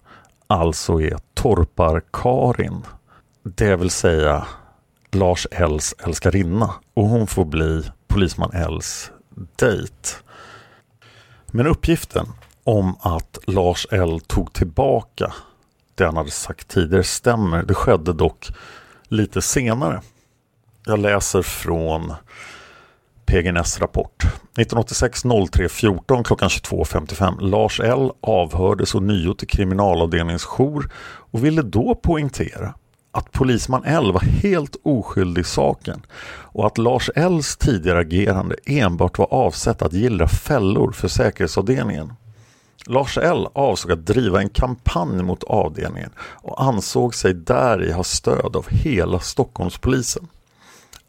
alltså 0.47 1.01
är 1.01 1.18
Torpar-Karin. 1.34 2.82
Det 3.43 3.76
vill 3.76 3.91
säga 3.91 4.47
Lars 5.12 5.47
Ls 5.51 5.95
älskarinna 5.99 6.74
och 6.95 7.05
hon 7.05 7.26
får 7.26 7.45
bli 7.45 7.91
polisman 8.09 8.51
Ls 8.55 9.11
dejt. 9.57 10.09
Men 11.53 11.66
uppgiften 11.66 12.26
om 12.64 12.96
att 13.01 13.38
Lars 13.46 13.86
L 13.90 14.20
tog 14.26 14.53
tillbaka 14.53 15.32
det 15.94 16.05
han 16.05 16.16
hade 16.16 16.30
sagt 16.30 16.68
tidigare 16.68 17.05
stämmer. 17.05 17.62
Det 17.62 17.74
skedde 17.74 18.12
dock 18.12 18.48
lite 19.09 19.42
senare. 19.42 20.01
Jag 20.86 20.98
läser 20.98 21.42
från 21.42 22.14
PGNS 23.26 23.80
rapport. 23.80 24.22
1986 24.22 25.22
03 25.53 25.68
14 25.68 26.24
klockan 26.24 26.48
22.55. 26.48 27.40
Lars 27.40 27.80
L 27.80 28.11
avhördes 28.20 28.94
ånyo 28.94 29.34
till 29.34 29.48
kriminalavdelningens 29.48 30.44
jour 30.44 30.90
och 31.32 31.44
ville 31.44 31.62
då 31.62 31.94
poängtera 31.94 32.74
att 33.12 33.32
polisman 33.32 33.84
L 33.84 34.12
var 34.12 34.20
helt 34.20 34.76
oskyldig 34.82 35.42
i 35.42 35.44
saken 35.44 36.02
och 36.52 36.66
att 36.66 36.78
Lars 36.78 37.11
Ls 37.14 37.56
tidigare 37.56 37.98
agerande 37.98 38.56
enbart 38.66 39.18
var 39.18 39.34
avsett 39.34 39.82
att 39.82 39.92
gillra 39.92 40.28
fällor 40.28 40.92
för 40.92 41.08
säkerhetsavdelningen. 41.08 42.12
Lars 42.86 43.18
L 43.18 43.46
avsåg 43.52 43.92
att 43.92 44.06
driva 44.06 44.40
en 44.40 44.48
kampanj 44.48 45.22
mot 45.22 45.44
avdelningen 45.44 46.11
och 46.20 46.62
ansåg 46.62 47.14
sig 47.14 47.34
där 47.34 47.82
i 47.82 47.92
ha 47.92 48.04
stöd 48.04 48.56
av 48.56 48.66
hela 48.68 49.20
Stockholmspolisen. 49.20 50.28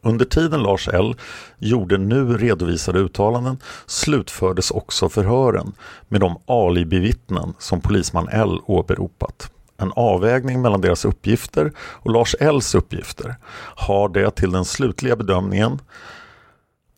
Under 0.02 0.26
tiden 0.26 0.64
Lars 0.64 0.88
L 0.88 1.16
gjorde 1.58 1.97
nu 1.97 2.38
redovisade 2.38 2.99
uttalanden 2.99 3.58
slutfördes 3.86 4.72
också 4.72 5.10
förhören 5.10 5.72
med 6.08 6.22
de 6.22 6.38
alibivittnen 6.45 7.54
som 7.60 7.82
polisman 7.82 8.28
L 8.32 8.60
åberopat. 8.66 9.52
En 9.82 9.92
avvägning 9.96 10.62
mellan 10.62 10.82
deras 10.82 11.06
uppgifter 11.06 11.72
och 11.78 12.12
Lars 12.12 12.36
Ls 12.40 12.76
uppgifter 12.76 13.36
har 13.76 14.10
det 14.10 14.32
till 14.32 14.52
den 14.52 14.66
slutliga 14.66 15.16
bedömningen 15.16 15.80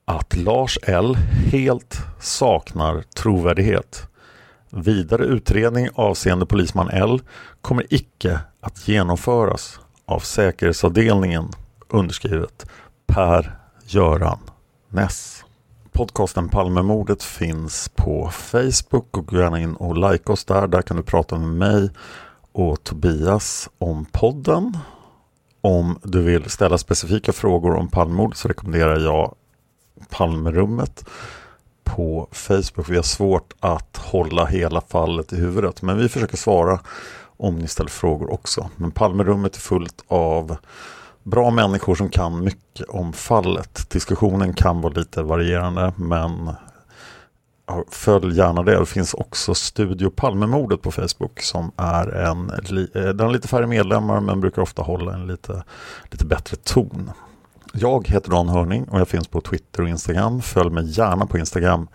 att 0.05 0.35
Lars 0.35 0.79
L 0.83 1.15
helt 1.51 1.97
saknar 2.19 3.01
trovärdighet. 3.15 4.07
Vidare 4.69 5.25
utredning 5.25 5.89
avseende 5.95 6.45
polisman 6.45 6.89
L 6.89 7.21
kommer 7.61 7.85
icke 7.89 8.39
att 8.61 8.87
genomföras 8.87 9.79
av 10.05 10.19
säkerhetsavdelningen 10.19 11.49
underskrivet 11.89 12.65
Per-Göran 13.07 14.39
Ness. 14.89 15.43
Podcasten 15.91 16.49
Palmemordet 16.49 17.23
finns 17.23 17.89
på 17.95 18.29
Facebook 18.29 19.17
och 19.17 19.27
gå 19.27 19.37
gärna 19.37 19.59
in 19.59 19.75
och 19.75 20.11
like 20.11 20.31
oss 20.31 20.45
där. 20.45 20.67
Där 20.67 20.81
kan 20.81 20.97
du 20.97 21.03
prata 21.03 21.37
med 21.37 21.49
mig 21.49 21.89
och 22.53 22.83
Tobias 22.83 23.69
om 23.77 24.05
podden. 24.05 24.77
Om 25.61 25.99
du 26.03 26.21
vill 26.21 26.49
ställa 26.49 26.77
specifika 26.77 27.33
frågor 27.33 27.75
om 27.75 27.87
Palmemordet 27.87 28.37
så 28.37 28.47
rekommenderar 28.47 28.99
jag 28.99 29.35
Palmerummet 30.09 31.05
på 31.83 32.27
Facebook. 32.31 32.89
Vi 32.89 32.95
har 32.95 33.03
svårt 33.03 33.53
att 33.59 33.97
hålla 33.97 34.45
hela 34.45 34.81
fallet 34.81 35.33
i 35.33 35.35
huvudet 35.35 35.81
men 35.81 35.97
vi 35.97 36.09
försöker 36.09 36.37
svara 36.37 36.79
om 37.37 37.59
ni 37.59 37.67
ställer 37.67 37.89
frågor 37.89 38.33
också. 38.33 38.69
Men 38.75 38.91
Palmerummet 38.91 39.55
är 39.55 39.59
fullt 39.59 40.03
av 40.07 40.55
bra 41.23 41.51
människor 41.51 41.95
som 41.95 42.09
kan 42.09 42.43
mycket 42.43 42.89
om 42.89 43.13
fallet. 43.13 43.89
Diskussionen 43.89 44.53
kan 44.53 44.81
vara 44.81 44.93
lite 44.93 45.23
varierande 45.23 45.93
men 45.95 46.51
följ 47.91 48.37
gärna 48.37 48.63
det. 48.63 48.79
Det 48.79 48.85
finns 48.85 49.13
också 49.13 49.53
Studio 49.55 50.09
Palmemordet 50.09 50.81
på 50.81 50.91
Facebook 50.91 51.41
som 51.41 51.71
är 51.77 52.07
en, 52.07 52.49
eh, 52.49 53.01
den 53.03 53.19
har 53.19 53.29
lite 53.29 53.47
färre 53.47 53.67
medlemmar 53.67 54.19
men 54.19 54.39
brukar 54.39 54.61
ofta 54.61 54.81
hålla 54.81 55.13
en 55.13 55.27
lite, 55.27 55.63
lite 56.11 56.25
bättre 56.25 56.57
ton. 56.57 57.11
Jag 57.73 58.07
heter 58.07 58.29
Dan 58.29 58.49
Hörning 58.49 58.83
och 58.83 58.99
jag 58.99 59.07
finns 59.07 59.27
på 59.27 59.41
Twitter 59.41 59.83
och 59.83 59.89
Instagram. 59.89 60.41
Följ 60.41 60.69
mig 60.69 60.85
gärna 60.85 61.25
på 61.25 61.37
Instagram. 61.37 61.87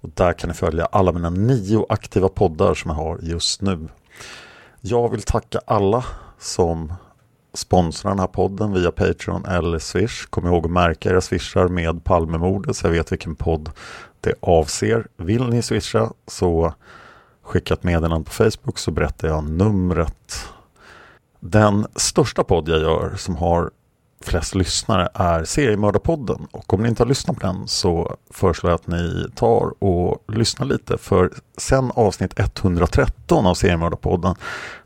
Och 0.00 0.08
där 0.14 0.32
kan 0.32 0.48
ni 0.48 0.54
följa 0.54 0.86
alla 0.86 1.12
mina 1.12 1.30
nio 1.30 1.86
aktiva 1.88 2.28
poddar 2.28 2.74
som 2.74 2.90
jag 2.90 2.96
har 2.96 3.18
just 3.22 3.62
nu. 3.62 3.88
Jag 4.80 5.10
vill 5.10 5.22
tacka 5.22 5.60
alla 5.66 6.04
som 6.38 6.92
sponsrar 7.54 8.10
den 8.10 8.20
här 8.20 8.26
podden 8.26 8.72
via 8.72 8.90
Patreon 8.90 9.44
eller 9.44 9.78
Swish. 9.78 10.26
Kom 10.30 10.46
ihåg 10.46 10.64
att 10.64 10.70
märka 10.70 11.10
era 11.10 11.20
swishar 11.20 11.68
med 11.68 12.04
Palmemordet 12.04 12.76
så 12.76 12.86
jag 12.86 12.92
vet 12.92 13.12
vilken 13.12 13.34
podd 13.34 13.70
det 14.20 14.34
avser. 14.40 15.06
Vill 15.16 15.48
ni 15.48 15.62
swisha 15.62 16.12
så 16.26 16.74
skicka 17.42 17.74
ett 17.74 17.82
meddelande 17.82 18.24
på 18.24 18.32
Facebook 18.32 18.78
så 18.78 18.90
berättar 18.90 19.28
jag 19.28 19.50
numret. 19.50 20.48
Den 21.40 21.86
största 21.96 22.44
podd 22.44 22.68
jag 22.68 22.80
gör 22.80 23.14
som 23.16 23.36
har 23.36 23.70
flest 24.20 24.54
lyssnare 24.54 25.08
är 25.14 25.44
Seriemördarpodden 25.44 26.46
och 26.50 26.74
om 26.74 26.82
ni 26.82 26.88
inte 26.88 27.02
har 27.02 27.08
lyssnat 27.08 27.36
på 27.36 27.46
den 27.46 27.68
så 27.68 28.16
föreslår 28.30 28.70
jag 28.70 28.74
att 28.74 28.86
ni 28.86 29.26
tar 29.34 29.84
och 29.84 30.24
lyssnar 30.28 30.66
lite 30.66 30.98
för 30.98 31.32
sen 31.56 31.90
avsnitt 31.94 32.38
113 32.38 33.46
av 33.46 33.54
Seriemördarpodden 33.54 34.34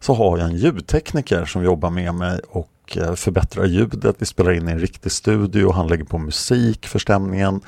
så 0.00 0.14
har 0.14 0.38
jag 0.38 0.46
en 0.46 0.56
ljudtekniker 0.56 1.44
som 1.44 1.64
jobbar 1.64 1.90
med 1.90 2.14
mig 2.14 2.40
och 2.48 2.96
eh, 2.96 3.14
förbättrar 3.14 3.64
ljudet. 3.64 4.16
Vi 4.18 4.26
spelar 4.26 4.52
in 4.52 4.68
i 4.68 4.72
en 4.72 4.78
riktig 4.78 5.12
studio, 5.12 5.72
han 5.72 5.86
lägger 5.86 6.04
på 6.04 6.18
musik 6.18 6.86
för 6.86 6.98
stämningen 6.98 7.60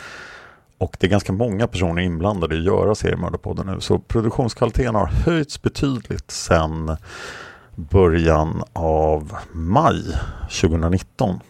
och 0.83 0.97
det 1.01 1.07
är 1.07 1.11
ganska 1.11 1.33
många 1.33 1.67
personer 1.67 2.03
inblandade 2.03 2.55
i 2.55 2.59
att 2.59 2.65
göra 2.65 2.95
Seriemördarpodden 2.95 3.67
nu 3.67 3.81
så 3.81 3.99
produktionskvaliteten 3.99 4.95
har 4.95 5.07
höjts 5.07 5.63
betydligt 5.63 6.31
sedan 6.31 6.97
början 7.75 8.63
av 8.73 9.37
maj 9.53 10.03
2019. 10.61 11.41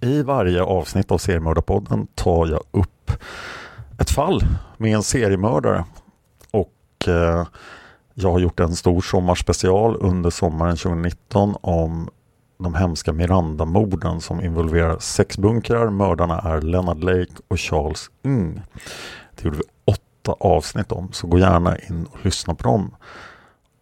I 0.00 0.22
varje 0.22 0.62
avsnitt 0.62 1.10
av 1.10 1.18
Seriemördarpodden 1.18 2.06
tar 2.14 2.46
jag 2.46 2.60
upp 2.70 3.10
ett 3.98 4.10
fall 4.10 4.40
med 4.76 4.94
en 4.94 5.02
seriemördare. 5.02 5.84
Och 6.50 7.08
eh, 7.08 7.46
jag 8.14 8.32
har 8.32 8.38
gjort 8.38 8.60
en 8.60 8.76
stor 8.76 9.00
sommarspecial 9.00 9.96
under 10.00 10.30
sommaren 10.30 10.76
2019 10.76 11.56
om 11.60 12.10
de 12.62 12.74
hemska 12.74 13.12
Miranda-morden 13.12 14.20
som 14.20 14.40
involverar 14.40 14.98
sex 14.98 15.38
bunkrar. 15.38 15.90
Mördarna 15.90 16.38
är 16.38 16.60
Leonard 16.60 17.04
Lake 17.04 17.32
och 17.48 17.60
Charles 17.60 18.10
Ng. 18.22 18.62
Det 19.36 19.44
gjorde 19.44 19.56
vi 19.56 19.62
åtta 19.84 20.36
avsnitt 20.40 20.92
om, 20.92 21.12
så 21.12 21.26
gå 21.26 21.38
gärna 21.38 21.78
in 21.78 22.06
och 22.12 22.24
lyssna 22.24 22.54
på 22.54 22.62
dem. 22.62 22.94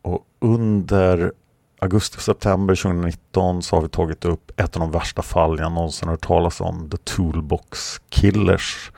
Och 0.02 0.24
under 0.38 1.32
augusti 1.80 2.16
och 2.18 2.22
september 2.22 2.74
2019 2.74 3.62
så 3.62 3.76
har 3.76 3.82
vi 3.82 3.88
tagit 3.88 4.24
upp 4.24 4.60
ett 4.60 4.76
av 4.76 4.80
de 4.80 4.90
värsta 4.90 5.22
fall 5.22 5.58
jag 5.58 5.72
någonsin 5.72 6.08
hört 6.08 6.26
talas 6.26 6.60
om, 6.60 6.90
The 6.90 6.96
Toolbox 6.96 8.00
Killers. 8.08 8.92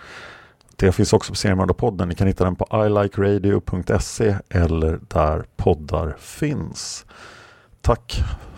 Det 0.76 0.92
finns 0.92 1.12
också 1.12 1.32
på 1.32 1.36
Seriemördarpodden. 1.36 2.08
Ni 2.08 2.14
kan 2.14 2.26
hitta 2.26 2.44
den 2.44 2.56
på 2.56 2.86
ilikeradio.se 2.86 4.36
eller 4.48 5.00
där 5.08 5.44
poddar 5.56 6.16
finns. 6.18 7.06
Tack 7.80 8.22